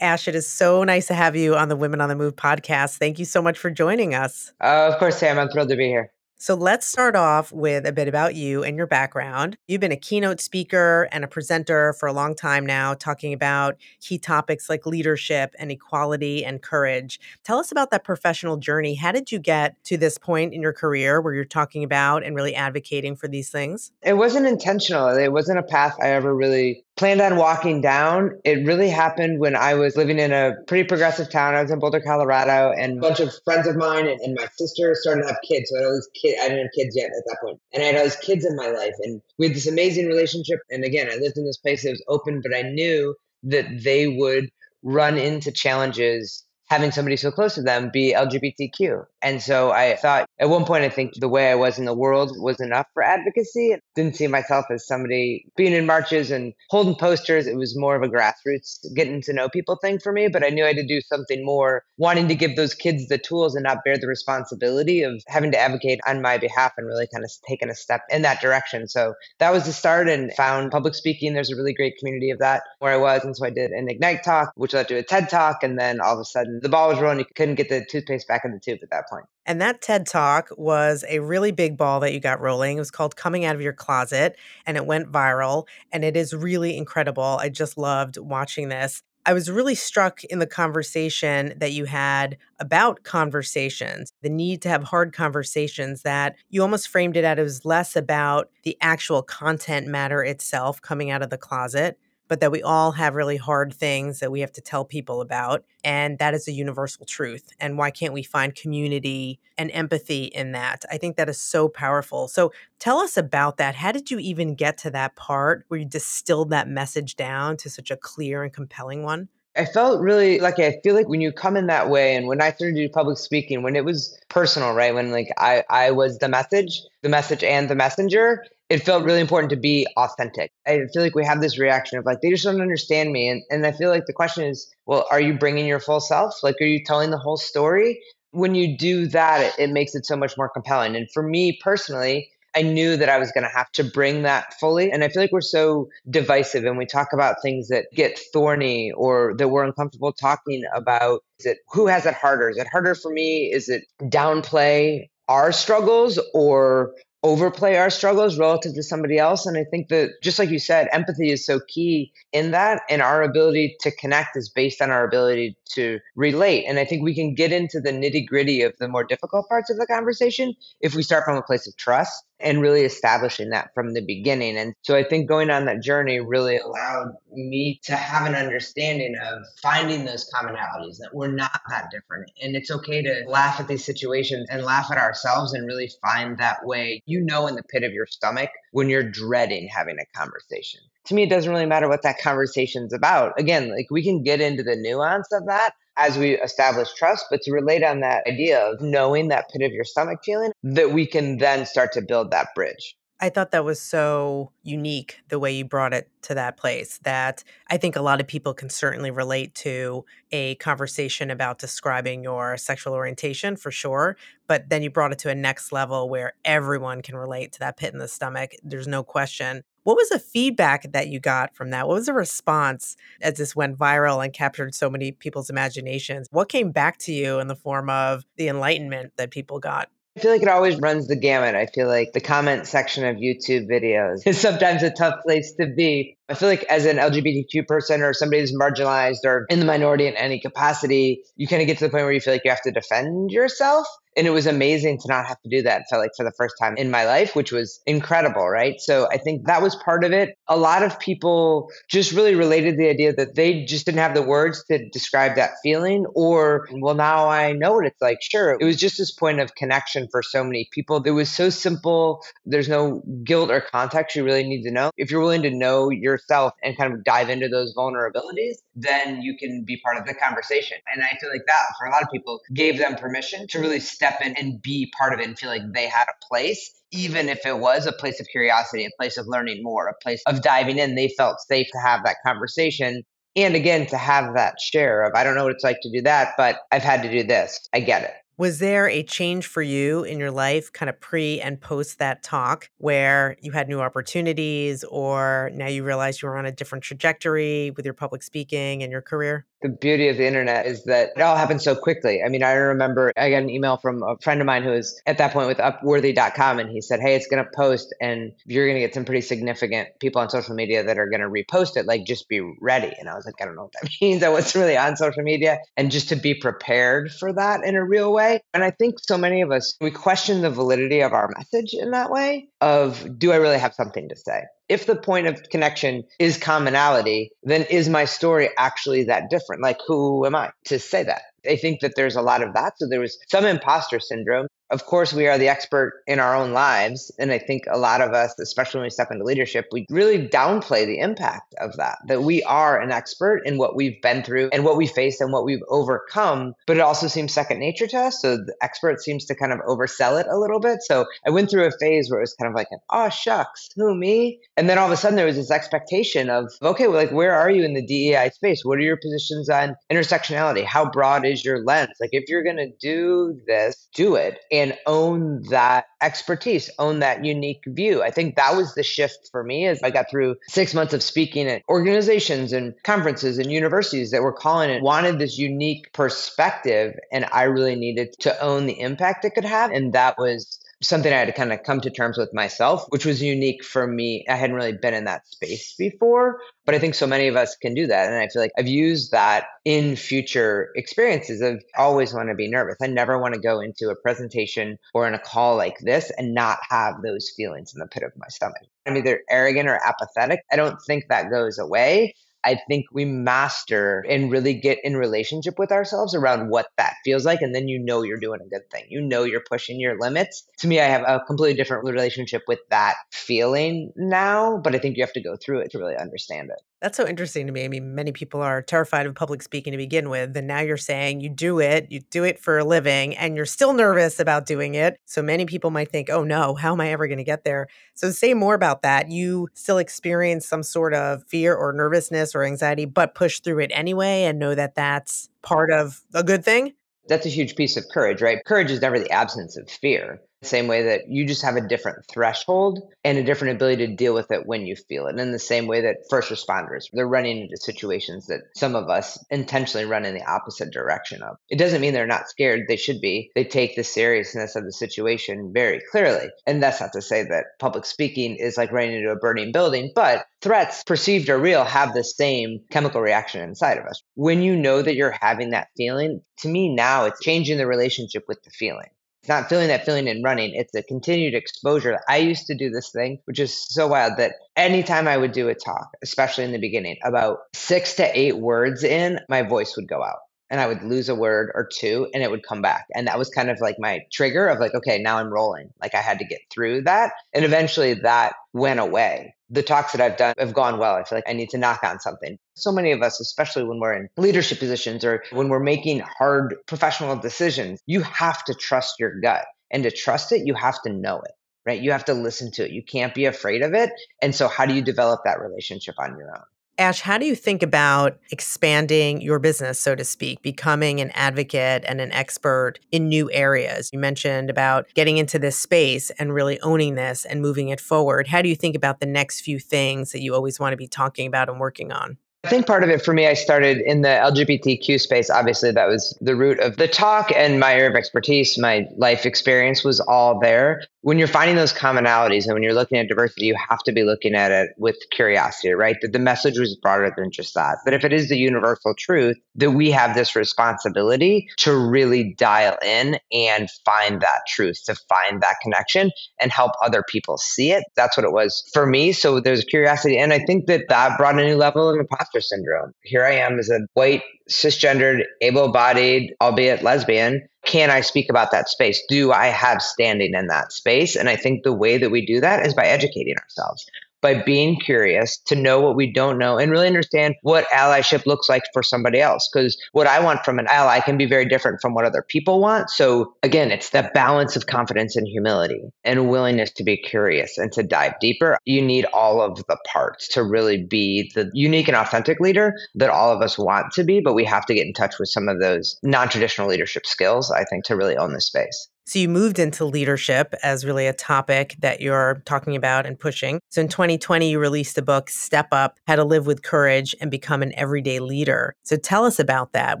Ash, 0.00 0.26
it 0.26 0.34
is 0.34 0.46
so 0.46 0.82
nice 0.84 1.06
to 1.06 1.14
have 1.14 1.36
you 1.36 1.56
on 1.56 1.68
the 1.68 1.76
Women 1.76 2.00
on 2.00 2.08
the 2.08 2.16
Move 2.16 2.34
podcast. 2.34 2.98
Thank 2.98 3.18
you 3.18 3.24
so 3.24 3.40
much 3.40 3.58
for 3.58 3.70
joining 3.70 4.14
us. 4.14 4.52
Uh, 4.60 4.90
of 4.92 4.98
course, 4.98 5.18
Sam. 5.18 5.38
I'm 5.38 5.48
thrilled 5.48 5.68
to 5.68 5.76
be 5.76 5.86
here. 5.86 6.10
So 6.36 6.54
let's 6.54 6.86
start 6.86 7.16
off 7.16 7.52
with 7.52 7.86
a 7.86 7.92
bit 7.92 8.06
about 8.06 8.34
you 8.34 8.64
and 8.64 8.76
your 8.76 8.86
background. 8.86 9.56
You've 9.66 9.80
been 9.80 9.92
a 9.92 9.96
keynote 9.96 10.40
speaker 10.40 11.08
and 11.10 11.24
a 11.24 11.26
presenter 11.26 11.94
for 11.94 12.06
a 12.06 12.12
long 12.12 12.34
time 12.34 12.66
now, 12.66 12.92
talking 12.92 13.32
about 13.32 13.76
key 14.00 14.18
topics 14.18 14.68
like 14.68 14.84
leadership 14.84 15.54
and 15.58 15.70
equality 15.70 16.44
and 16.44 16.60
courage. 16.60 17.18
Tell 17.44 17.58
us 17.58 17.72
about 17.72 17.90
that 17.92 18.04
professional 18.04 18.58
journey. 18.58 18.94
How 18.94 19.12
did 19.12 19.32
you 19.32 19.38
get 19.38 19.82
to 19.84 19.96
this 19.96 20.18
point 20.18 20.52
in 20.52 20.60
your 20.60 20.74
career 20.74 21.20
where 21.20 21.32
you're 21.32 21.44
talking 21.44 21.82
about 21.84 22.24
and 22.24 22.36
really 22.36 22.54
advocating 22.54 23.16
for 23.16 23.28
these 23.28 23.48
things? 23.48 23.92
It 24.02 24.18
wasn't 24.18 24.46
intentional. 24.46 25.16
It 25.16 25.32
wasn't 25.32 25.60
a 25.60 25.62
path 25.62 25.96
I 26.02 26.10
ever 26.10 26.34
really 26.34 26.84
planned 26.96 27.20
on 27.20 27.36
walking 27.36 27.80
down. 27.80 28.38
It 28.44 28.66
really 28.66 28.88
happened 28.88 29.40
when 29.40 29.56
I 29.56 29.74
was 29.74 29.96
living 29.96 30.18
in 30.18 30.32
a 30.32 30.54
pretty 30.66 30.84
progressive 30.84 31.30
town. 31.30 31.54
I 31.54 31.62
was 31.62 31.70
in 31.70 31.78
Boulder, 31.78 32.00
Colorado, 32.00 32.72
and 32.72 32.98
a 32.98 33.00
bunch 33.00 33.20
of 33.20 33.32
friends 33.44 33.66
of 33.66 33.76
mine 33.76 34.06
and, 34.06 34.20
and 34.20 34.34
my 34.34 34.46
sister 34.56 34.94
started 34.94 35.22
to 35.22 35.28
have 35.28 35.38
kids. 35.48 35.70
So 35.70 35.78
I 35.78 35.82
had 35.82 35.86
all 35.86 35.94
these 35.94 36.08
kids. 36.20 36.38
I 36.40 36.48
didn't 36.48 36.62
have 36.64 36.72
kids 36.76 36.96
yet 36.96 37.06
at 37.06 37.24
that 37.26 37.38
point, 37.42 37.60
and 37.72 37.82
I 37.82 37.86
had 37.86 37.96
all 37.96 38.04
these 38.04 38.16
kids 38.16 38.44
in 38.44 38.56
my 38.56 38.68
life, 38.68 38.94
and 39.02 39.20
we 39.38 39.48
had 39.48 39.56
this 39.56 39.66
amazing 39.66 40.06
relationship. 40.06 40.60
And 40.70 40.84
again, 40.84 41.08
I 41.10 41.16
lived 41.16 41.36
in 41.36 41.44
this 41.44 41.58
place 41.58 41.82
that 41.82 41.90
was 41.90 42.04
open, 42.08 42.40
but 42.42 42.54
I 42.54 42.62
knew 42.62 43.14
that 43.44 43.66
they 43.82 44.08
would 44.08 44.50
run 44.82 45.18
into 45.18 45.50
challenges 45.50 46.43
having 46.66 46.90
somebody 46.90 47.16
so 47.16 47.30
close 47.30 47.54
to 47.54 47.62
them 47.62 47.90
be 47.92 48.14
LGBTQ. 48.14 49.04
And 49.22 49.40
so 49.40 49.70
I 49.70 49.96
thought 49.96 50.26
at 50.38 50.50
one 50.50 50.64
point, 50.64 50.84
I 50.84 50.88
think 50.88 51.14
the 51.14 51.28
way 51.28 51.50
I 51.50 51.54
was 51.54 51.78
in 51.78 51.84
the 51.84 51.94
world 51.94 52.32
was 52.38 52.60
enough 52.60 52.86
for 52.92 53.02
advocacy. 53.02 53.76
Didn't 53.96 54.16
see 54.16 54.26
myself 54.26 54.66
as 54.70 54.86
somebody 54.86 55.46
being 55.56 55.72
in 55.72 55.86
marches 55.86 56.30
and 56.30 56.52
holding 56.70 56.94
posters. 56.94 57.46
It 57.46 57.56
was 57.56 57.78
more 57.78 57.96
of 57.96 58.02
a 58.02 58.08
grassroots 58.08 58.84
getting 58.94 59.22
to 59.22 59.32
know 59.32 59.48
people 59.48 59.76
thing 59.76 59.98
for 59.98 60.12
me. 60.12 60.28
But 60.28 60.44
I 60.44 60.50
knew 60.50 60.64
I 60.64 60.68
had 60.68 60.76
to 60.76 60.86
do 60.86 61.00
something 61.00 61.44
more, 61.44 61.84
wanting 61.96 62.28
to 62.28 62.34
give 62.34 62.56
those 62.56 62.74
kids 62.74 63.08
the 63.08 63.18
tools 63.18 63.54
and 63.54 63.64
not 63.64 63.78
bear 63.84 63.96
the 63.96 64.08
responsibility 64.08 65.02
of 65.02 65.22
having 65.26 65.52
to 65.52 65.58
advocate 65.58 66.00
on 66.06 66.20
my 66.20 66.36
behalf 66.38 66.72
and 66.76 66.86
really 66.86 67.08
kind 67.12 67.24
of 67.24 67.30
taking 67.48 67.70
a 67.70 67.74
step 67.74 68.02
in 68.10 68.22
that 68.22 68.40
direction. 68.40 68.88
So 68.88 69.14
that 69.38 69.52
was 69.52 69.64
the 69.64 69.72
start 69.72 70.08
and 70.08 70.32
found 70.34 70.70
public 70.70 70.94
speaking. 70.94 71.32
There's 71.32 71.52
a 71.52 71.56
really 71.56 71.74
great 71.74 71.96
community 71.98 72.30
of 72.30 72.40
that 72.40 72.62
where 72.78 72.92
I 72.92 72.98
was. 72.98 73.24
And 73.24 73.36
so 73.36 73.46
I 73.46 73.50
did 73.50 73.70
an 73.70 73.88
Ignite 73.88 74.24
talk, 74.24 74.52
which 74.56 74.74
led 74.74 74.88
to 74.88 74.96
a 74.96 75.02
TED 75.02 75.30
talk. 75.30 75.62
And 75.62 75.78
then 75.78 76.00
all 76.00 76.14
of 76.14 76.20
a 76.20 76.24
sudden 76.24 76.53
the 76.62 76.68
ball 76.68 76.88
was 76.88 77.00
rolling. 77.00 77.18
You 77.18 77.26
couldn't 77.34 77.56
get 77.56 77.68
the 77.68 77.84
toothpaste 77.88 78.28
back 78.28 78.44
in 78.44 78.52
the 78.52 78.60
tube 78.60 78.80
at 78.82 78.90
that 78.90 79.08
point. 79.08 79.24
And 79.46 79.60
that 79.60 79.82
TED 79.82 80.06
Talk 80.06 80.50
was 80.56 81.04
a 81.08 81.20
really 81.20 81.52
big 81.52 81.76
ball 81.76 82.00
that 82.00 82.12
you 82.12 82.20
got 82.20 82.40
rolling. 82.40 82.76
It 82.76 82.80
was 82.80 82.90
called 82.90 83.16
Coming 83.16 83.44
Out 83.44 83.54
of 83.54 83.62
Your 83.62 83.72
Closet 83.72 84.36
and 84.66 84.76
it 84.76 84.86
went 84.86 85.12
viral. 85.12 85.66
And 85.92 86.04
it 86.04 86.16
is 86.16 86.34
really 86.34 86.76
incredible. 86.76 87.38
I 87.40 87.48
just 87.48 87.76
loved 87.76 88.18
watching 88.18 88.68
this. 88.68 89.02
I 89.26 89.32
was 89.32 89.50
really 89.50 89.74
struck 89.74 90.22
in 90.24 90.38
the 90.38 90.46
conversation 90.46 91.54
that 91.56 91.72
you 91.72 91.86
had 91.86 92.36
about 92.58 93.04
conversations, 93.04 94.12
the 94.20 94.28
need 94.28 94.60
to 94.62 94.68
have 94.68 94.84
hard 94.84 95.14
conversations, 95.14 96.02
that 96.02 96.36
you 96.50 96.60
almost 96.60 96.88
framed 96.88 97.16
it 97.16 97.24
as 97.24 97.64
less 97.64 97.96
about 97.96 98.50
the 98.64 98.76
actual 98.82 99.22
content 99.22 99.86
matter 99.86 100.22
itself 100.22 100.82
coming 100.82 101.10
out 101.10 101.22
of 101.22 101.30
the 101.30 101.38
closet 101.38 101.98
but 102.34 102.40
that 102.40 102.50
we 102.50 102.64
all 102.64 102.90
have 102.90 103.14
really 103.14 103.36
hard 103.36 103.72
things 103.72 104.18
that 104.18 104.32
we 104.32 104.40
have 104.40 104.50
to 104.50 104.60
tell 104.60 104.84
people 104.84 105.20
about. 105.20 105.62
And 105.84 106.18
that 106.18 106.34
is 106.34 106.48
a 106.48 106.52
universal 106.52 107.06
truth. 107.06 107.52
And 107.60 107.78
why 107.78 107.92
can't 107.92 108.12
we 108.12 108.24
find 108.24 108.56
community 108.56 109.38
and 109.56 109.70
empathy 109.70 110.24
in 110.24 110.50
that? 110.50 110.84
I 110.90 110.98
think 110.98 111.14
that 111.14 111.28
is 111.28 111.38
so 111.38 111.68
powerful. 111.68 112.26
So 112.26 112.52
tell 112.80 112.98
us 112.98 113.16
about 113.16 113.56
that. 113.58 113.76
How 113.76 113.92
did 113.92 114.10
you 114.10 114.18
even 114.18 114.56
get 114.56 114.78
to 114.78 114.90
that 114.90 115.14
part 115.14 115.64
where 115.68 115.78
you 115.78 115.86
distilled 115.86 116.50
that 116.50 116.66
message 116.66 117.14
down 117.14 117.56
to 117.58 117.70
such 117.70 117.92
a 117.92 117.96
clear 117.96 118.42
and 118.42 118.52
compelling 118.52 119.04
one? 119.04 119.28
I 119.56 119.64
felt 119.64 120.00
really 120.00 120.40
lucky. 120.40 120.64
I 120.64 120.80
feel 120.82 120.96
like 120.96 121.08
when 121.08 121.20
you 121.20 121.30
come 121.30 121.56
in 121.56 121.68
that 121.68 121.88
way, 121.88 122.16
and 122.16 122.26
when 122.26 122.40
I 122.40 122.50
started 122.50 122.74
to 122.74 122.88
do 122.88 122.92
public 122.92 123.18
speaking, 123.18 123.62
when 123.62 123.76
it 123.76 123.84
was 123.84 124.18
personal, 124.28 124.74
right? 124.74 124.92
When 124.92 125.12
like 125.12 125.28
I 125.38 125.62
I 125.70 125.92
was 125.92 126.18
the 126.18 126.28
message, 126.28 126.80
the 127.02 127.08
message 127.08 127.44
and 127.44 127.68
the 127.68 127.76
messenger, 127.76 128.44
it 128.68 128.78
felt 128.78 129.04
really 129.04 129.20
important 129.20 129.50
to 129.50 129.56
be 129.56 129.86
authentic. 129.96 130.50
I 130.66 130.80
feel 130.92 131.02
like 131.02 131.14
we 131.14 131.24
have 131.24 131.40
this 131.40 131.58
reaction 131.58 131.98
of 131.98 132.06
like, 132.06 132.20
they 132.22 132.30
just 132.30 132.44
don't 132.44 132.60
understand 132.60 133.12
me. 133.12 133.28
And, 133.28 133.42
and 133.50 133.66
I 133.66 133.72
feel 133.72 133.90
like 133.90 134.06
the 134.06 134.12
question 134.12 134.44
is, 134.44 134.72
well, 134.86 135.06
are 135.10 135.20
you 135.20 135.34
bringing 135.34 135.66
your 135.66 135.80
full 135.80 136.00
self? 136.00 136.42
Like, 136.42 136.56
are 136.60 136.66
you 136.66 136.82
telling 136.84 137.10
the 137.10 137.18
whole 137.18 137.36
story? 137.36 138.00
When 138.30 138.54
you 138.54 138.76
do 138.76 139.06
that, 139.08 139.42
it, 139.42 139.64
it 139.64 139.70
makes 139.70 139.94
it 139.94 140.06
so 140.06 140.16
much 140.16 140.36
more 140.36 140.48
compelling. 140.48 140.96
And 140.96 141.08
for 141.12 141.22
me 141.22 141.58
personally, 141.62 142.30
I 142.56 142.62
knew 142.62 142.96
that 142.96 143.08
I 143.08 143.18
was 143.18 143.32
going 143.32 143.44
to 143.44 143.50
have 143.50 143.70
to 143.72 143.84
bring 143.84 144.22
that 144.22 144.54
fully. 144.60 144.90
And 144.90 145.02
I 145.02 145.08
feel 145.08 145.22
like 145.22 145.32
we're 145.32 145.40
so 145.40 145.88
divisive 146.08 146.64
and 146.64 146.78
we 146.78 146.86
talk 146.86 147.12
about 147.12 147.42
things 147.42 147.68
that 147.68 147.86
get 147.94 148.18
thorny 148.32 148.92
or 148.92 149.34
that 149.38 149.48
we're 149.48 149.64
uncomfortable 149.64 150.12
talking 150.12 150.62
about. 150.74 151.20
Is 151.40 151.46
it 151.46 151.58
who 151.72 151.86
has 151.88 152.06
it 152.06 152.14
harder? 152.14 152.48
Is 152.48 152.56
it 152.56 152.68
harder 152.70 152.94
for 152.94 153.12
me? 153.12 153.52
Is 153.52 153.68
it 153.68 153.84
downplay 154.02 155.08
our 155.28 155.52
struggles 155.52 156.20
or 156.32 156.92
overplay 157.24 157.76
our 157.76 157.88
struggles 157.88 158.38
relative 158.38 158.74
to 158.74 158.82
somebody 158.82 159.18
else. 159.18 159.46
And 159.46 159.56
I 159.56 159.64
think 159.64 159.88
that, 159.88 160.10
just 160.22 160.38
like 160.38 160.50
you 160.50 160.58
said, 160.58 160.88
empathy 160.92 161.30
is 161.30 161.44
so 161.44 161.58
key 161.66 162.12
in 162.32 162.50
that. 162.50 162.82
And 162.90 163.00
our 163.00 163.22
ability 163.22 163.76
to 163.80 163.90
connect 163.90 164.36
is 164.36 164.50
based 164.50 164.82
on 164.82 164.90
our 164.90 165.04
ability 165.04 165.56
to 165.70 165.98
relate. 166.14 166.66
And 166.66 166.78
I 166.78 166.84
think 166.84 167.02
we 167.02 167.14
can 167.14 167.34
get 167.34 167.50
into 167.50 167.80
the 167.80 167.90
nitty 167.90 168.26
gritty 168.26 168.60
of 168.60 168.76
the 168.78 168.88
more 168.88 169.04
difficult 169.04 169.48
parts 169.48 169.70
of 169.70 169.78
the 169.78 169.86
conversation 169.86 170.54
if 170.80 170.94
we 170.94 171.02
start 171.02 171.24
from 171.24 171.36
a 171.36 171.42
place 171.42 171.66
of 171.66 171.74
trust 171.76 172.24
and 172.44 172.60
really 172.60 172.82
establishing 172.82 173.50
that 173.50 173.70
from 173.74 173.94
the 173.94 174.04
beginning. 174.04 174.56
And 174.58 174.74
so 174.82 174.94
I 174.94 175.02
think 175.02 175.28
going 175.28 175.50
on 175.50 175.64
that 175.64 175.82
journey 175.82 176.20
really 176.20 176.58
allowed 176.58 177.16
me 177.32 177.80
to 177.84 177.96
have 177.96 178.26
an 178.26 178.34
understanding 178.34 179.16
of 179.20 179.42
finding 179.62 180.04
those 180.04 180.30
commonalities 180.32 180.98
that 180.98 181.10
we're 181.14 181.32
not 181.32 181.62
that 181.70 181.90
different. 181.90 182.30
And 182.42 182.54
it's 182.54 182.70
okay 182.70 183.02
to 183.02 183.24
laugh 183.26 183.58
at 183.58 183.66
these 183.66 183.84
situations 183.84 184.46
and 184.50 184.62
laugh 184.62 184.90
at 184.90 184.98
ourselves 184.98 185.54
and 185.54 185.66
really 185.66 185.90
find 186.02 186.38
that 186.38 186.64
way, 186.66 187.02
you 187.06 187.22
know, 187.22 187.46
in 187.46 187.54
the 187.54 187.62
pit 187.62 187.82
of 187.82 187.92
your 187.92 188.06
stomach 188.06 188.50
when 188.72 188.90
you're 188.90 189.10
dreading 189.10 189.68
having 189.74 189.96
a 189.98 190.18
conversation. 190.18 190.80
To 191.06 191.14
me, 191.14 191.22
it 191.24 191.30
doesn't 191.30 191.50
really 191.50 191.66
matter 191.66 191.88
what 191.88 192.02
that 192.02 192.20
conversation's 192.20 192.92
about. 192.92 193.32
Again, 193.38 193.70
like 193.70 193.90
we 193.90 194.02
can 194.02 194.22
get 194.22 194.40
into 194.40 194.62
the 194.62 194.76
nuance 194.76 195.28
of 195.32 195.46
that, 195.46 195.72
as 195.96 196.18
we 196.18 196.38
establish 196.38 196.92
trust, 196.94 197.26
but 197.30 197.42
to 197.42 197.52
relate 197.52 197.82
on 197.82 198.00
that 198.00 198.26
idea 198.26 198.60
of 198.60 198.80
knowing 198.80 199.28
that 199.28 199.48
pit 199.50 199.64
of 199.64 199.72
your 199.72 199.84
stomach 199.84 200.20
feeling, 200.24 200.52
that 200.62 200.92
we 200.92 201.06
can 201.06 201.38
then 201.38 201.66
start 201.66 201.92
to 201.92 202.02
build 202.02 202.30
that 202.30 202.48
bridge. 202.54 202.96
I 203.20 203.30
thought 203.30 203.52
that 203.52 203.64
was 203.64 203.80
so 203.80 204.50
unique 204.64 205.20
the 205.28 205.38
way 205.38 205.52
you 205.52 205.64
brought 205.64 205.94
it 205.94 206.10
to 206.22 206.34
that 206.34 206.56
place 206.56 206.98
that 207.04 207.44
I 207.70 207.76
think 207.76 207.94
a 207.94 208.02
lot 208.02 208.20
of 208.20 208.26
people 208.26 208.52
can 208.54 208.68
certainly 208.68 209.10
relate 209.10 209.54
to 209.56 210.04
a 210.32 210.56
conversation 210.56 211.30
about 211.30 211.58
describing 211.58 212.24
your 212.24 212.56
sexual 212.56 212.92
orientation 212.92 213.56
for 213.56 213.70
sure. 213.70 214.16
But 214.48 214.68
then 214.68 214.82
you 214.82 214.90
brought 214.90 215.12
it 215.12 215.20
to 215.20 215.30
a 215.30 215.34
next 215.34 215.70
level 215.70 216.08
where 216.08 216.34
everyone 216.44 217.02
can 217.02 217.16
relate 217.16 217.52
to 217.52 217.60
that 217.60 217.76
pit 217.76 217.94
in 217.94 218.00
the 218.00 218.08
stomach. 218.08 218.50
There's 218.62 218.88
no 218.88 219.04
question. 219.04 219.62
What 219.84 219.96
was 219.96 220.08
the 220.08 220.18
feedback 220.18 220.90
that 220.92 221.08
you 221.08 221.20
got 221.20 221.54
from 221.54 221.70
that? 221.70 221.86
What 221.86 221.94
was 221.94 222.06
the 222.06 222.14
response 222.14 222.96
as 223.20 223.34
this 223.34 223.54
went 223.54 223.78
viral 223.78 224.24
and 224.24 224.32
captured 224.32 224.74
so 224.74 224.88
many 224.88 225.12
people's 225.12 225.50
imaginations? 225.50 226.26
What 226.30 226.48
came 226.48 226.72
back 226.72 226.98
to 227.00 227.12
you 227.12 227.38
in 227.38 227.48
the 227.48 227.54
form 227.54 227.90
of 227.90 228.24
the 228.36 228.48
enlightenment 228.48 229.12
that 229.16 229.30
people 229.30 229.60
got? 229.60 229.90
I 230.16 230.20
feel 230.20 230.30
like 230.30 230.42
it 230.42 230.48
always 230.48 230.76
runs 230.76 231.08
the 231.08 231.16
gamut. 231.16 231.56
I 231.56 231.66
feel 231.66 231.88
like 231.88 232.12
the 232.12 232.20
comment 232.20 232.66
section 232.66 233.04
of 233.04 233.16
YouTube 233.16 233.68
videos 233.68 234.20
is 234.26 234.40
sometimes 234.40 234.82
a 234.82 234.90
tough 234.90 235.16
place 235.22 235.54
to 235.60 235.66
be. 235.66 236.16
I 236.28 236.34
feel 236.34 236.48
like 236.48 236.62
as 236.64 236.86
an 236.86 236.96
LGBTQ 236.96 237.66
person 237.66 238.00
or 238.00 238.14
somebody 238.14 238.40
who's 238.40 238.56
marginalized 238.56 239.24
or 239.26 239.44
in 239.50 239.58
the 239.58 239.66
minority 239.66 240.06
in 240.06 240.14
any 240.14 240.40
capacity, 240.40 241.22
you 241.36 241.46
kind 241.46 241.60
of 241.60 241.66
get 241.66 241.78
to 241.78 241.84
the 241.84 241.90
point 241.90 242.04
where 242.04 242.12
you 242.12 242.20
feel 242.20 242.32
like 242.32 242.42
you 242.44 242.50
have 242.50 242.62
to 242.62 242.70
defend 242.70 243.32
yourself. 243.32 243.86
And 244.16 244.26
it 244.26 244.30
was 244.30 244.46
amazing 244.46 244.98
to 244.98 245.08
not 245.08 245.26
have 245.26 245.40
to 245.42 245.48
do 245.48 245.62
that. 245.62 245.82
It 245.82 245.86
felt 245.90 246.02
like 246.02 246.12
for 246.16 246.24
the 246.24 246.32
first 246.36 246.54
time 246.60 246.76
in 246.76 246.90
my 246.90 247.04
life, 247.04 247.34
which 247.34 247.50
was 247.52 247.80
incredible, 247.86 248.48
right? 248.48 248.80
So 248.80 249.08
I 249.10 249.18
think 249.18 249.46
that 249.46 249.62
was 249.62 249.74
part 249.76 250.04
of 250.04 250.12
it. 250.12 250.36
A 250.48 250.56
lot 250.56 250.82
of 250.82 251.00
people 251.00 251.70
just 251.88 252.12
really 252.12 252.34
related 252.34 252.76
the 252.76 252.88
idea 252.88 253.12
that 253.14 253.34
they 253.34 253.64
just 253.64 253.86
didn't 253.86 253.98
have 253.98 254.14
the 254.14 254.22
words 254.22 254.64
to 254.70 254.88
describe 254.90 255.36
that 255.36 255.52
feeling, 255.62 256.06
or, 256.14 256.68
well, 256.72 256.94
now 256.94 257.28
I 257.28 257.52
know 257.52 257.74
what 257.74 257.86
it's 257.86 258.00
like. 258.00 258.18
Sure. 258.20 258.56
It 258.60 258.64
was 258.64 258.76
just 258.76 258.98
this 258.98 259.10
point 259.10 259.40
of 259.40 259.54
connection 259.54 260.06
for 260.10 260.22
so 260.22 260.44
many 260.44 260.68
people. 260.70 261.02
It 261.02 261.10
was 261.10 261.30
so 261.30 261.50
simple. 261.50 262.24
There's 262.46 262.68
no 262.68 263.02
guilt 263.24 263.50
or 263.50 263.60
context 263.60 264.14
you 264.14 264.24
really 264.24 264.44
need 264.44 264.62
to 264.62 264.70
know. 264.70 264.90
If 264.96 265.10
you're 265.10 265.20
willing 265.20 265.42
to 265.42 265.50
know 265.50 265.90
yourself 265.90 266.52
and 266.62 266.76
kind 266.76 266.92
of 266.92 267.02
dive 267.04 267.30
into 267.30 267.48
those 267.48 267.74
vulnerabilities, 267.74 268.58
then 268.76 269.22
you 269.22 269.36
can 269.36 269.64
be 269.64 269.80
part 269.84 269.96
of 269.96 270.06
the 270.06 270.14
conversation. 270.14 270.78
And 270.92 271.02
I 271.02 271.16
feel 271.20 271.30
like 271.30 271.46
that 271.46 271.64
for 271.78 271.86
a 271.86 271.90
lot 271.90 272.02
of 272.02 272.08
people 272.12 272.40
gave 272.52 272.78
them 272.78 272.94
permission 272.94 273.46
to 273.48 273.58
really 273.58 273.80
step 273.80 274.03
in 274.24 274.34
and 274.36 274.60
be 274.62 274.92
part 274.96 275.12
of 275.12 275.20
it 275.20 275.26
and 275.26 275.38
feel 275.38 275.50
like 275.50 275.62
they 275.72 275.88
had 275.88 276.06
a 276.08 276.26
place 276.26 276.70
even 276.94 277.28
if 277.28 277.44
it 277.44 277.58
was 277.58 277.86
a 277.86 277.92
place 277.92 278.20
of 278.20 278.26
curiosity, 278.28 278.84
a 278.84 278.90
place 278.96 279.16
of 279.16 279.26
learning 279.26 279.62
more, 279.62 279.88
a 279.88 279.94
place 280.02 280.22
of 280.26 280.42
diving 280.42 280.78
in, 280.78 280.94
they 280.94 281.08
felt 281.08 281.40
safe 281.40 281.66
to 281.72 281.78
have 281.80 282.04
that 282.04 282.16
conversation. 282.24 283.02
And 283.36 283.56
again, 283.56 283.86
to 283.88 283.98
have 283.98 284.34
that 284.34 284.60
share 284.60 285.02
of, 285.02 285.12
I 285.14 285.24
don't 285.24 285.34
know 285.34 285.42
what 285.42 285.52
it's 285.52 285.64
like 285.64 285.80
to 285.82 285.90
do 285.90 286.00
that, 286.02 286.34
but 286.36 286.60
I've 286.70 286.84
had 286.84 287.02
to 287.02 287.10
do 287.10 287.24
this. 287.24 287.60
I 287.74 287.80
get 287.80 288.04
it. 288.04 288.12
Was 288.36 288.58
there 288.58 288.88
a 288.88 289.04
change 289.04 289.46
for 289.46 289.62
you 289.62 290.02
in 290.02 290.18
your 290.18 290.32
life, 290.32 290.72
kind 290.72 290.90
of 290.90 291.00
pre 291.00 291.40
and 291.40 291.60
post 291.60 292.00
that 292.00 292.24
talk, 292.24 292.68
where 292.78 293.36
you 293.40 293.52
had 293.52 293.68
new 293.68 293.80
opportunities, 293.80 294.82
or 294.84 295.50
now 295.54 295.68
you 295.68 295.84
realize 295.84 296.20
you 296.20 296.28
were 296.28 296.36
on 296.36 296.44
a 296.44 296.50
different 296.50 296.82
trajectory 296.82 297.70
with 297.76 297.84
your 297.84 297.94
public 297.94 298.24
speaking 298.24 298.82
and 298.82 298.90
your 298.90 299.02
career? 299.02 299.46
The 299.64 299.70
beauty 299.70 300.08
of 300.08 300.18
the 300.18 300.26
internet 300.26 300.66
is 300.66 300.84
that 300.84 301.12
it 301.16 301.22
all 301.22 301.36
happens 301.36 301.64
so 301.64 301.74
quickly. 301.74 302.22
I 302.22 302.28
mean, 302.28 302.42
I 302.42 302.52
remember 302.52 303.10
I 303.16 303.30
got 303.30 303.42
an 303.42 303.48
email 303.48 303.78
from 303.78 304.02
a 304.02 304.18
friend 304.18 304.42
of 304.42 304.46
mine 304.46 304.62
who 304.62 304.68
was 304.68 305.00
at 305.06 305.16
that 305.16 305.32
point 305.32 305.48
with 305.48 305.56
upworthy.com 305.56 306.58
and 306.58 306.68
he 306.68 306.82
said, 306.82 307.00
Hey, 307.00 307.14
it's 307.16 307.26
going 307.26 307.42
to 307.42 307.50
post 307.56 307.94
and 307.98 308.32
you're 308.44 308.66
going 308.66 308.76
to 308.76 308.80
get 308.80 308.92
some 308.92 309.06
pretty 309.06 309.22
significant 309.22 309.88
people 310.00 310.20
on 310.20 310.28
social 310.28 310.54
media 310.54 310.84
that 310.84 310.98
are 310.98 311.08
going 311.08 311.22
to 311.22 311.30
repost 311.30 311.78
it. 311.78 311.86
Like, 311.86 312.04
just 312.04 312.28
be 312.28 312.40
ready. 312.60 312.92
And 313.00 313.08
I 313.08 313.14
was 313.14 313.24
like, 313.24 313.36
I 313.40 313.46
don't 313.46 313.56
know 313.56 313.62
what 313.62 313.72
that 313.80 313.90
means. 314.02 314.22
I 314.22 314.28
wasn't 314.28 314.56
really 314.56 314.76
on 314.76 314.98
social 314.98 315.22
media. 315.22 315.56
And 315.78 315.90
just 315.90 316.10
to 316.10 316.16
be 316.16 316.34
prepared 316.34 317.10
for 317.10 317.32
that 317.32 317.64
in 317.64 317.74
a 317.74 317.82
real 317.82 318.12
way. 318.12 318.42
And 318.52 318.62
I 318.62 318.70
think 318.70 318.96
so 319.00 319.16
many 319.16 319.40
of 319.40 319.50
us, 319.50 319.78
we 319.80 319.90
question 319.90 320.42
the 320.42 320.50
validity 320.50 321.00
of 321.00 321.14
our 321.14 321.30
message 321.38 321.72
in 321.72 321.92
that 321.92 322.10
way 322.10 322.48
of, 322.64 323.18
do 323.18 323.30
I 323.32 323.36
really 323.36 323.58
have 323.58 323.74
something 323.74 324.08
to 324.08 324.16
say? 324.16 324.44
if 324.68 324.86
the 324.86 324.96
point 324.96 325.26
of 325.26 325.42
connection 325.50 326.04
is 326.18 326.38
commonality, 326.38 327.30
then 327.42 327.62
is 327.64 327.88
my 327.88 328.04
story 328.04 328.48
actually 328.58 329.04
that 329.04 329.28
different? 329.28 329.62
Like, 329.62 329.78
who 329.86 330.24
am 330.24 330.34
I 330.34 330.50
to 330.66 330.78
say 330.78 331.02
that? 331.02 331.22
I 331.48 331.56
think 331.56 331.80
that 331.80 331.92
there's 331.96 332.16
a 332.16 332.22
lot 332.22 332.42
of 332.42 332.54
that. 332.54 332.74
So 332.78 332.88
there 332.88 333.00
was 333.00 333.18
some 333.28 333.44
imposter 333.44 334.00
syndrome 334.00 334.46
of 334.70 334.86
course, 334.86 335.12
we 335.12 335.26
are 335.28 335.38
the 335.38 335.48
expert 335.48 336.02
in 336.06 336.18
our 336.18 336.34
own 336.34 336.52
lives. 336.52 337.12
And 337.18 337.30
I 337.30 337.38
think 337.38 337.64
a 337.70 337.78
lot 337.78 338.00
of 338.00 338.12
us, 338.12 338.38
especially 338.38 338.78
when 338.78 338.86
we 338.86 338.90
step 338.90 339.10
into 339.10 339.24
leadership, 339.24 339.68
we 339.72 339.86
really 339.90 340.28
downplay 340.28 340.86
the 340.86 340.98
impact 340.98 341.54
of 341.60 341.76
that, 341.76 341.98
that 342.08 342.22
we 342.22 342.42
are 342.44 342.80
an 342.80 342.90
expert 342.90 343.42
in 343.44 343.58
what 343.58 343.76
we've 343.76 344.00
been 344.00 344.22
through 344.22 344.48
and 344.52 344.64
what 344.64 344.76
we 344.76 344.86
face 344.86 345.20
and 345.20 345.32
what 345.32 345.44
we've 345.44 345.62
overcome. 345.68 346.54
But 346.66 346.78
it 346.78 346.80
also 346.80 347.08
seems 347.08 347.32
second 347.32 347.58
nature 347.58 347.86
to 347.88 347.98
us. 347.98 348.22
So 348.22 348.36
the 348.36 348.54
expert 348.62 349.02
seems 349.02 349.26
to 349.26 349.34
kind 349.34 349.52
of 349.52 349.60
oversell 349.60 350.20
it 350.20 350.26
a 350.28 350.38
little 350.38 350.60
bit. 350.60 350.82
So 350.82 351.06
I 351.26 351.30
went 351.30 351.50
through 351.50 351.66
a 351.66 351.78
phase 351.78 352.10
where 352.10 352.20
it 352.20 352.22
was 352.22 352.34
kind 352.34 352.48
of 352.48 352.54
like, 352.54 352.68
an, 352.70 352.78
oh, 352.90 353.10
shucks, 353.10 353.68
who, 353.76 353.94
me? 353.94 354.40
And 354.56 354.68
then 354.68 354.78
all 354.78 354.86
of 354.86 354.92
a 354.92 354.96
sudden 354.96 355.16
there 355.16 355.26
was 355.26 355.36
this 355.36 355.50
expectation 355.50 356.30
of, 356.30 356.50
okay, 356.62 356.88
well, 356.88 356.96
like, 356.96 357.12
where 357.12 357.34
are 357.34 357.50
you 357.50 357.64
in 357.64 357.74
the 357.74 357.84
DEI 357.84 358.30
space? 358.30 358.64
What 358.64 358.78
are 358.78 358.82
your 358.82 358.96
positions 358.96 359.48
on 359.48 359.76
intersectionality? 359.92 360.64
How 360.64 360.88
broad 360.88 361.26
is 361.26 361.44
your 361.44 361.64
lens? 361.64 361.94
Like, 362.00 362.10
if 362.12 362.28
you're 362.28 362.42
going 362.42 362.56
to 362.56 362.72
do 362.80 363.40
this, 363.46 363.88
do 363.94 364.14
it 364.16 364.38
and 364.54 364.78
own 364.86 365.42
that 365.50 365.86
expertise, 366.00 366.70
own 366.78 367.00
that 367.00 367.24
unique 367.24 367.62
view. 367.66 368.04
I 368.04 368.12
think 368.12 368.36
that 368.36 368.54
was 368.56 368.74
the 368.74 368.84
shift 368.84 369.28
for 369.32 369.42
me 369.42 369.66
as 369.66 369.82
I 369.82 369.90
got 369.90 370.08
through 370.08 370.36
six 370.46 370.74
months 370.74 370.94
of 370.94 371.02
speaking 371.02 371.48
at 371.48 371.62
organizations 371.68 372.52
and 372.52 372.72
conferences 372.84 373.38
and 373.38 373.50
universities 373.50 374.12
that 374.12 374.22
were 374.22 374.32
calling 374.32 374.70
it, 374.70 374.80
wanted 374.80 375.18
this 375.18 375.38
unique 375.38 375.92
perspective. 375.92 376.94
And 377.10 377.26
I 377.32 377.44
really 377.44 377.74
needed 377.74 378.14
to 378.20 378.40
own 378.40 378.66
the 378.66 378.78
impact 378.78 379.24
it 379.24 379.30
could 379.30 379.44
have. 379.44 379.72
And 379.72 379.92
that 379.92 380.18
was 380.18 380.60
something 380.82 381.12
I 381.12 381.18
had 381.18 381.26
to 381.26 381.32
kind 381.32 381.52
of 381.52 381.62
come 381.62 381.80
to 381.80 381.90
terms 381.90 382.18
with 382.18 382.32
myself, 382.34 382.84
which 382.88 383.04
was 383.04 383.22
unique 383.22 383.64
for 383.64 383.86
me. 383.86 384.24
I 384.28 384.36
hadn't 384.36 384.56
really 384.56 384.72
been 384.72 384.94
in 384.94 385.04
that 385.04 385.26
space 385.26 385.74
before, 385.78 386.40
but 386.64 386.74
I 386.74 386.78
think 386.78 386.94
so 386.94 387.06
many 387.06 387.28
of 387.28 387.36
us 387.36 387.56
can 387.56 387.74
do 387.74 387.86
that. 387.86 388.08
And 388.08 388.16
I 388.16 388.28
feel 388.28 388.42
like 388.42 388.52
I've 388.58 388.68
used 388.68 389.12
that 389.12 389.46
in 389.64 389.96
future 389.96 390.70
experiences 390.74 391.40
of 391.40 391.62
always 391.76 392.12
want 392.12 392.28
to 392.28 392.34
be 392.34 392.48
nervous. 392.48 392.76
I 392.82 392.86
never 392.86 393.18
want 393.18 393.34
to 393.34 393.40
go 393.40 393.60
into 393.60 393.88
a 393.88 393.96
presentation 393.96 394.78
or 394.92 395.06
in 395.06 395.14
a 395.14 395.18
call 395.18 395.56
like 395.56 395.78
this 395.80 396.10
and 396.16 396.34
not 396.34 396.58
have 396.68 397.02
those 397.02 397.32
feelings 397.36 397.72
in 397.74 397.80
the 397.80 397.86
pit 397.86 398.02
of 398.02 398.12
my 398.16 398.28
stomach. 398.28 398.62
I'm 398.86 398.96
either 398.96 399.20
arrogant 399.30 399.68
or 399.68 399.80
apathetic. 399.84 400.40
I 400.52 400.56
don't 400.56 400.78
think 400.86 401.04
that 401.08 401.30
goes 401.30 401.58
away. 401.58 402.14
I 402.44 402.58
think 402.68 402.86
we 402.92 403.04
master 403.04 404.04
and 404.08 404.30
really 404.30 404.54
get 404.54 404.78
in 404.84 404.96
relationship 404.96 405.58
with 405.58 405.72
ourselves 405.72 406.14
around 406.14 406.50
what 406.50 406.66
that 406.76 406.94
feels 407.04 407.24
like. 407.24 407.40
And 407.40 407.54
then 407.54 407.68
you 407.68 407.78
know 407.78 408.02
you're 408.02 408.18
doing 408.18 408.40
a 408.40 408.48
good 408.48 408.70
thing. 408.70 408.84
You 408.88 409.00
know 409.00 409.24
you're 409.24 409.44
pushing 409.48 409.80
your 409.80 409.98
limits. 409.98 410.44
To 410.58 410.68
me, 410.68 410.80
I 410.80 410.84
have 410.84 411.02
a 411.02 411.20
completely 411.26 411.56
different 411.56 411.84
relationship 411.84 412.42
with 412.46 412.60
that 412.70 412.94
feeling 413.10 413.92
now, 413.96 414.58
but 414.58 414.74
I 414.74 414.78
think 414.78 414.96
you 414.96 415.02
have 415.02 415.12
to 415.14 415.22
go 415.22 415.36
through 415.36 415.60
it 415.60 415.70
to 415.72 415.78
really 415.78 415.96
understand 415.96 416.50
it. 416.50 416.60
That's 416.84 416.98
so 416.98 417.06
interesting 417.08 417.46
to 417.46 417.52
me. 417.52 417.64
I 417.64 417.68
mean, 417.68 417.94
many 417.94 418.12
people 418.12 418.42
are 418.42 418.60
terrified 418.60 419.06
of 419.06 419.14
public 419.14 419.40
speaking 419.40 419.70
to 419.70 419.78
begin 419.78 420.10
with. 420.10 420.36
And 420.36 420.46
now 420.46 420.60
you're 420.60 420.76
saying 420.76 421.22
you 421.22 421.30
do 421.30 421.58
it, 421.58 421.86
you 421.90 422.00
do 422.10 422.24
it 422.24 422.38
for 422.38 422.58
a 422.58 422.64
living, 422.64 423.16
and 423.16 423.36
you're 423.36 423.46
still 423.46 423.72
nervous 423.72 424.20
about 424.20 424.44
doing 424.44 424.74
it. 424.74 424.98
So 425.06 425.22
many 425.22 425.46
people 425.46 425.70
might 425.70 425.90
think, 425.90 426.10
oh 426.10 426.24
no, 426.24 426.54
how 426.54 426.74
am 426.74 426.82
I 426.82 426.90
ever 426.90 427.06
going 427.06 427.16
to 427.16 427.24
get 427.24 427.44
there? 427.44 427.68
So, 427.94 428.10
say 428.10 428.34
more 428.34 428.54
about 428.54 428.82
that. 428.82 429.10
You 429.10 429.48
still 429.54 429.78
experience 429.78 430.46
some 430.46 430.62
sort 430.62 430.92
of 430.92 431.24
fear 431.26 431.54
or 431.54 431.72
nervousness 431.72 432.33
or 432.34 432.44
anxiety, 432.44 432.84
but 432.84 433.14
push 433.14 433.40
through 433.40 433.60
it 433.60 433.70
anyway 433.74 434.24
and 434.24 434.38
know 434.38 434.54
that 434.54 434.74
that's 434.74 435.28
part 435.42 435.70
of 435.70 436.00
a 436.14 436.22
good 436.22 436.44
thing. 436.44 436.72
That's 437.08 437.26
a 437.26 437.30
huge 437.30 437.54
piece 437.56 437.76
of 437.76 437.84
courage, 437.92 438.22
right? 438.22 438.38
Courage 438.46 438.70
is 438.70 438.80
never 438.80 438.98
the 438.98 439.10
absence 439.10 439.56
of 439.56 439.68
fear 439.70 440.20
same 440.44 440.66
way 440.66 440.82
that 440.84 441.08
you 441.08 441.26
just 441.26 441.42
have 441.42 441.56
a 441.56 441.66
different 441.66 442.06
threshold 442.06 442.80
and 443.04 443.18
a 443.18 443.24
different 443.24 443.56
ability 443.56 443.86
to 443.86 443.94
deal 443.94 444.14
with 444.14 444.30
it 444.30 444.46
when 444.46 444.66
you 444.66 444.76
feel 444.76 445.06
it. 445.06 445.10
And 445.10 445.20
in 445.20 445.32
the 445.32 445.38
same 445.38 445.66
way 445.66 445.82
that 445.82 446.06
first 446.10 446.30
responders, 446.30 446.84
they're 446.92 447.06
running 447.06 447.42
into 447.42 447.56
situations 447.56 448.26
that 448.26 448.42
some 448.56 448.74
of 448.74 448.88
us 448.88 449.22
intentionally 449.30 449.86
run 449.86 450.04
in 450.04 450.14
the 450.14 450.24
opposite 450.24 450.72
direction 450.72 451.22
of. 451.22 451.36
It 451.48 451.58
doesn't 451.58 451.80
mean 451.80 451.92
they're 451.92 452.06
not 452.06 452.28
scared. 452.28 452.62
They 452.68 452.76
should 452.76 453.00
be. 453.00 453.30
They 453.34 453.44
take 453.44 453.76
the 453.76 453.84
seriousness 453.84 454.56
of 454.56 454.64
the 454.64 454.72
situation 454.72 455.52
very 455.52 455.80
clearly. 455.90 456.28
And 456.46 456.62
that's 456.62 456.80
not 456.80 456.92
to 456.92 457.02
say 457.02 457.22
that 457.24 457.58
public 457.58 457.84
speaking 457.84 458.36
is 458.36 458.56
like 458.56 458.72
running 458.72 458.94
into 458.96 459.10
a 459.10 459.16
burning 459.16 459.52
building, 459.52 459.92
but 459.94 460.26
threats, 460.40 460.84
perceived 460.84 461.28
or 461.28 461.38
real, 461.38 461.64
have 461.64 461.94
the 461.94 462.04
same 462.04 462.60
chemical 462.70 463.00
reaction 463.00 463.40
inside 463.40 463.78
of 463.78 463.86
us. 463.86 464.02
When 464.14 464.42
you 464.42 464.56
know 464.56 464.82
that 464.82 464.94
you're 464.94 465.16
having 465.20 465.50
that 465.50 465.68
feeling, 465.76 466.20
to 466.38 466.48
me 466.48 466.74
now 466.74 467.04
it's 467.04 467.20
changing 467.20 467.58
the 467.58 467.66
relationship 467.66 468.24
with 468.28 468.42
the 468.42 468.50
feeling. 468.50 468.88
It's 469.24 469.28
not 469.30 469.48
feeling 469.48 469.68
that 469.68 469.86
feeling 469.86 470.06
and 470.06 470.22
running. 470.22 470.54
It's 470.54 470.74
a 470.74 470.82
continued 470.82 471.32
exposure. 471.32 471.98
I 472.10 472.18
used 472.18 472.46
to 472.48 472.54
do 472.54 472.68
this 472.68 472.90
thing, 472.90 473.20
which 473.24 473.40
is 473.40 473.56
so 473.70 473.88
wild 473.88 474.18
that 474.18 474.34
anytime 474.54 475.08
I 475.08 475.16
would 475.16 475.32
do 475.32 475.48
a 475.48 475.54
talk, 475.54 475.88
especially 476.02 476.44
in 476.44 476.52
the 476.52 476.58
beginning, 476.58 476.98
about 477.02 477.38
six 477.54 477.94
to 477.94 478.18
eight 478.18 478.36
words 478.36 478.84
in, 478.84 479.18
my 479.30 479.40
voice 479.40 479.76
would 479.76 479.88
go 479.88 480.04
out 480.04 480.18
and 480.50 480.60
I 480.60 480.66
would 480.66 480.82
lose 480.82 481.08
a 481.08 481.14
word 481.14 481.52
or 481.54 481.66
two 481.66 482.06
and 482.12 482.22
it 482.22 482.30
would 482.30 482.46
come 482.46 482.60
back. 482.60 482.84
And 482.94 483.06
that 483.06 483.16
was 483.16 483.30
kind 483.30 483.48
of 483.48 483.62
like 483.62 483.76
my 483.78 484.00
trigger 484.12 484.46
of 484.46 484.60
like, 484.60 484.74
okay, 484.74 485.00
now 485.00 485.16
I'm 485.16 485.32
rolling. 485.32 485.70
Like 485.80 485.94
I 485.94 486.02
had 486.02 486.18
to 486.18 486.26
get 486.26 486.40
through 486.52 486.82
that. 486.82 487.12
And 487.32 487.46
eventually 487.46 487.94
that 487.94 488.34
went 488.52 488.78
away. 488.78 489.34
The 489.48 489.62
talks 489.62 489.92
that 489.92 490.02
I've 490.02 490.18
done 490.18 490.34
have 490.38 490.52
gone 490.52 490.78
well. 490.78 490.96
I 490.96 491.04
feel 491.04 491.16
like 491.16 491.30
I 491.30 491.32
need 491.32 491.48
to 491.50 491.58
knock 491.58 491.80
on 491.82 491.98
something. 491.98 492.36
So 492.54 492.72
many 492.72 492.92
of 492.92 493.02
us, 493.02 493.20
especially 493.20 493.64
when 493.64 493.80
we're 493.80 493.94
in 493.94 494.08
leadership 494.16 494.58
positions 494.58 495.04
or 495.04 495.22
when 495.32 495.48
we're 495.48 495.60
making 495.60 496.02
hard 496.18 496.54
professional 496.66 497.16
decisions, 497.16 497.80
you 497.86 498.02
have 498.02 498.44
to 498.44 498.54
trust 498.54 498.94
your 498.98 499.20
gut. 499.20 499.44
And 499.70 499.82
to 499.82 499.90
trust 499.90 500.30
it, 500.30 500.46
you 500.46 500.54
have 500.54 500.80
to 500.82 500.92
know 500.92 501.20
it, 501.20 501.32
right? 501.66 501.80
You 501.80 501.90
have 501.90 502.04
to 502.04 502.14
listen 502.14 502.52
to 502.52 502.64
it. 502.64 502.70
You 502.70 502.82
can't 502.82 503.12
be 503.12 503.24
afraid 503.24 503.62
of 503.62 503.74
it. 503.74 503.90
And 504.22 504.32
so, 504.32 504.46
how 504.46 504.66
do 504.66 504.74
you 504.74 504.82
develop 504.82 505.22
that 505.24 505.40
relationship 505.40 505.96
on 505.98 506.16
your 506.16 506.30
own? 506.30 506.44
Ash, 506.76 507.00
how 507.00 507.18
do 507.18 507.26
you 507.26 507.36
think 507.36 507.62
about 507.62 508.18
expanding 508.32 509.20
your 509.20 509.38
business, 509.38 509.80
so 509.80 509.94
to 509.94 510.02
speak, 510.02 510.42
becoming 510.42 511.00
an 511.00 511.12
advocate 511.14 511.84
and 511.86 512.00
an 512.00 512.10
expert 512.10 512.80
in 512.90 513.08
new 513.08 513.30
areas? 513.30 513.90
You 513.92 514.00
mentioned 514.00 514.50
about 514.50 514.86
getting 514.94 515.18
into 515.18 515.38
this 515.38 515.56
space 515.56 516.10
and 516.18 516.34
really 516.34 516.60
owning 516.60 516.96
this 516.96 517.24
and 517.24 517.40
moving 517.40 517.68
it 517.68 517.80
forward. 517.80 518.26
How 518.26 518.42
do 518.42 518.48
you 518.48 518.56
think 518.56 518.74
about 518.74 518.98
the 518.98 519.06
next 519.06 519.42
few 519.42 519.60
things 519.60 520.10
that 520.10 520.20
you 520.20 520.34
always 520.34 520.58
want 520.58 520.72
to 520.72 520.76
be 520.76 520.88
talking 520.88 521.28
about 521.28 521.48
and 521.48 521.60
working 521.60 521.92
on? 521.92 522.16
I 522.44 522.48
think 522.48 522.66
part 522.66 522.84
of 522.84 522.90
it 522.90 523.02
for 523.02 523.14
me, 523.14 523.26
I 523.26 523.32
started 523.32 523.78
in 523.78 524.02
the 524.02 524.08
LGBTQ 524.08 525.00
space. 525.00 525.30
Obviously, 525.30 525.70
that 525.70 525.88
was 525.88 526.16
the 526.20 526.36
root 526.36 526.60
of 526.60 526.76
the 526.76 526.86
talk 526.86 527.32
and 527.34 527.58
my 527.58 527.72
area 527.72 527.88
of 527.88 527.96
expertise. 527.96 528.58
My 528.58 528.86
life 528.96 529.24
experience 529.24 529.82
was 529.82 529.98
all 529.98 530.38
there. 530.38 530.84
When 531.04 531.18
you're 531.18 531.28
finding 531.28 531.54
those 531.54 531.74
commonalities 531.74 532.46
and 532.46 532.54
when 532.54 532.62
you're 532.62 532.72
looking 532.72 532.96
at 532.96 533.08
diversity, 533.08 533.44
you 533.44 533.54
have 533.68 533.80
to 533.80 533.92
be 533.92 534.04
looking 534.04 534.34
at 534.34 534.50
it 534.50 534.70
with 534.78 534.96
curiosity, 535.10 535.70
right? 535.74 535.96
That 536.00 536.14
the 536.14 536.18
message 536.18 536.58
was 536.58 536.76
broader 536.76 537.12
than 537.14 537.30
just 537.30 537.52
that. 537.54 537.76
But 537.84 537.92
if 537.92 538.04
it 538.04 538.12
is 538.14 538.30
the 538.30 538.38
universal 538.38 538.94
truth, 538.98 539.36
that 539.56 539.72
we 539.72 539.90
have 539.90 540.14
this 540.14 540.34
responsibility 540.34 541.46
to 541.58 541.76
really 541.76 542.32
dial 542.38 542.78
in 542.82 543.18
and 543.30 543.68
find 543.84 544.22
that 544.22 544.40
truth, 544.48 544.82
to 544.86 544.94
find 545.06 545.42
that 545.42 545.56
connection 545.62 546.10
and 546.40 546.50
help 546.50 546.72
other 546.82 547.04
people 547.06 547.36
see 547.36 547.70
it. 547.70 547.84
That's 547.96 548.16
what 548.16 548.24
it 548.24 548.32
was 548.32 548.66
for 548.72 548.86
me. 548.86 549.12
So 549.12 549.40
there's 549.40 549.62
curiosity. 549.64 550.16
And 550.16 550.32
I 550.32 550.38
think 550.38 550.64
that 550.68 550.86
that 550.88 551.18
brought 551.18 551.38
a 551.38 551.44
new 551.44 551.56
level 551.56 551.86
of 551.86 552.00
imposter 552.00 552.40
syndrome. 552.40 552.92
Here 553.02 553.26
I 553.26 553.32
am 553.32 553.58
as 553.58 553.68
a 553.68 553.80
white, 553.92 554.22
cisgendered, 554.50 555.24
able 555.42 555.70
bodied, 555.70 556.32
albeit 556.40 556.82
lesbian 556.82 557.46
can 557.64 557.90
I 557.90 558.00
speak 558.00 558.28
about 558.28 558.50
that 558.50 558.68
space? 558.68 559.02
Do 559.08 559.32
I 559.32 559.46
have 559.46 559.82
standing 559.82 560.34
in 560.34 560.46
that 560.48 560.72
space? 560.72 561.16
And 561.16 561.28
I 561.28 561.36
think 561.36 561.62
the 561.62 561.72
way 561.72 561.98
that 561.98 562.10
we 562.10 562.24
do 562.24 562.40
that 562.40 562.64
is 562.66 562.74
by 562.74 562.84
educating 562.84 563.36
ourselves 563.36 563.86
by 564.24 564.42
being 564.42 564.80
curious 564.80 565.36
to 565.36 565.54
know 565.54 565.78
what 565.78 565.96
we 565.96 566.10
don't 566.10 566.38
know 566.38 566.56
and 566.56 566.70
really 566.70 566.86
understand 566.86 567.34
what 567.42 567.68
allyship 567.68 568.24
looks 568.24 568.48
like 568.48 568.62
for 568.72 568.82
somebody 568.82 569.20
else. 569.20 569.50
Because 569.52 569.76
what 569.92 570.06
I 570.06 570.18
want 570.18 570.46
from 570.46 570.58
an 570.58 570.66
ally 570.66 571.00
can 571.00 571.18
be 571.18 571.26
very 571.26 571.44
different 571.44 571.82
from 571.82 571.92
what 571.92 572.06
other 572.06 572.24
people 572.26 572.58
want. 572.58 572.88
So 572.88 573.34
again, 573.42 573.70
it's 573.70 573.90
that 573.90 574.14
balance 574.14 574.56
of 574.56 574.64
confidence 574.66 575.14
and 575.14 575.28
humility 575.28 575.82
and 576.04 576.30
willingness 576.30 576.70
to 576.72 576.84
be 576.84 576.96
curious 576.96 577.58
and 577.58 577.70
to 577.72 577.82
dive 577.82 578.14
deeper. 578.18 578.56
You 578.64 578.80
need 578.80 579.04
all 579.12 579.42
of 579.42 579.62
the 579.68 579.76
parts 579.86 580.26
to 580.28 580.42
really 580.42 580.82
be 580.82 581.30
the 581.34 581.50
unique 581.52 581.88
and 581.88 581.96
authentic 581.96 582.40
leader 582.40 582.72
that 582.94 583.10
all 583.10 583.30
of 583.30 583.42
us 583.42 583.58
want 583.58 583.92
to 583.92 584.04
be, 584.04 584.22
but 584.24 584.32
we 584.32 584.46
have 584.46 584.64
to 584.66 584.74
get 584.74 584.86
in 584.86 584.94
touch 584.94 585.18
with 585.18 585.28
some 585.28 585.50
of 585.50 585.60
those 585.60 585.98
non 586.02 586.30
traditional 586.30 586.66
leadership 586.66 587.04
skills, 587.04 587.50
I 587.50 587.64
think, 587.64 587.84
to 587.84 587.94
really 587.94 588.16
own 588.16 588.32
this 588.32 588.46
space. 588.46 588.88
So 589.06 589.18
you 589.18 589.28
moved 589.28 589.58
into 589.58 589.84
leadership 589.84 590.54
as 590.62 590.86
really 590.86 591.06
a 591.06 591.12
topic 591.12 591.76
that 591.80 592.00
you're 592.00 592.42
talking 592.46 592.74
about 592.74 593.04
and 593.04 593.18
pushing. 593.18 593.60
So 593.68 593.82
in 593.82 593.88
2020, 593.88 594.50
you 594.50 594.58
released 594.58 594.96
the 594.96 595.02
book 595.02 595.28
Step 595.28 595.68
Up 595.72 595.98
How 596.06 596.16
to 596.16 596.24
Live 596.24 596.46
with 596.46 596.62
Courage 596.62 597.14
and 597.20 597.30
Become 597.30 597.62
an 597.62 597.74
Everyday 597.76 598.18
Leader. 598.20 598.74
So 598.82 598.96
tell 598.96 599.26
us 599.26 599.38
about 599.38 599.72
that. 599.72 600.00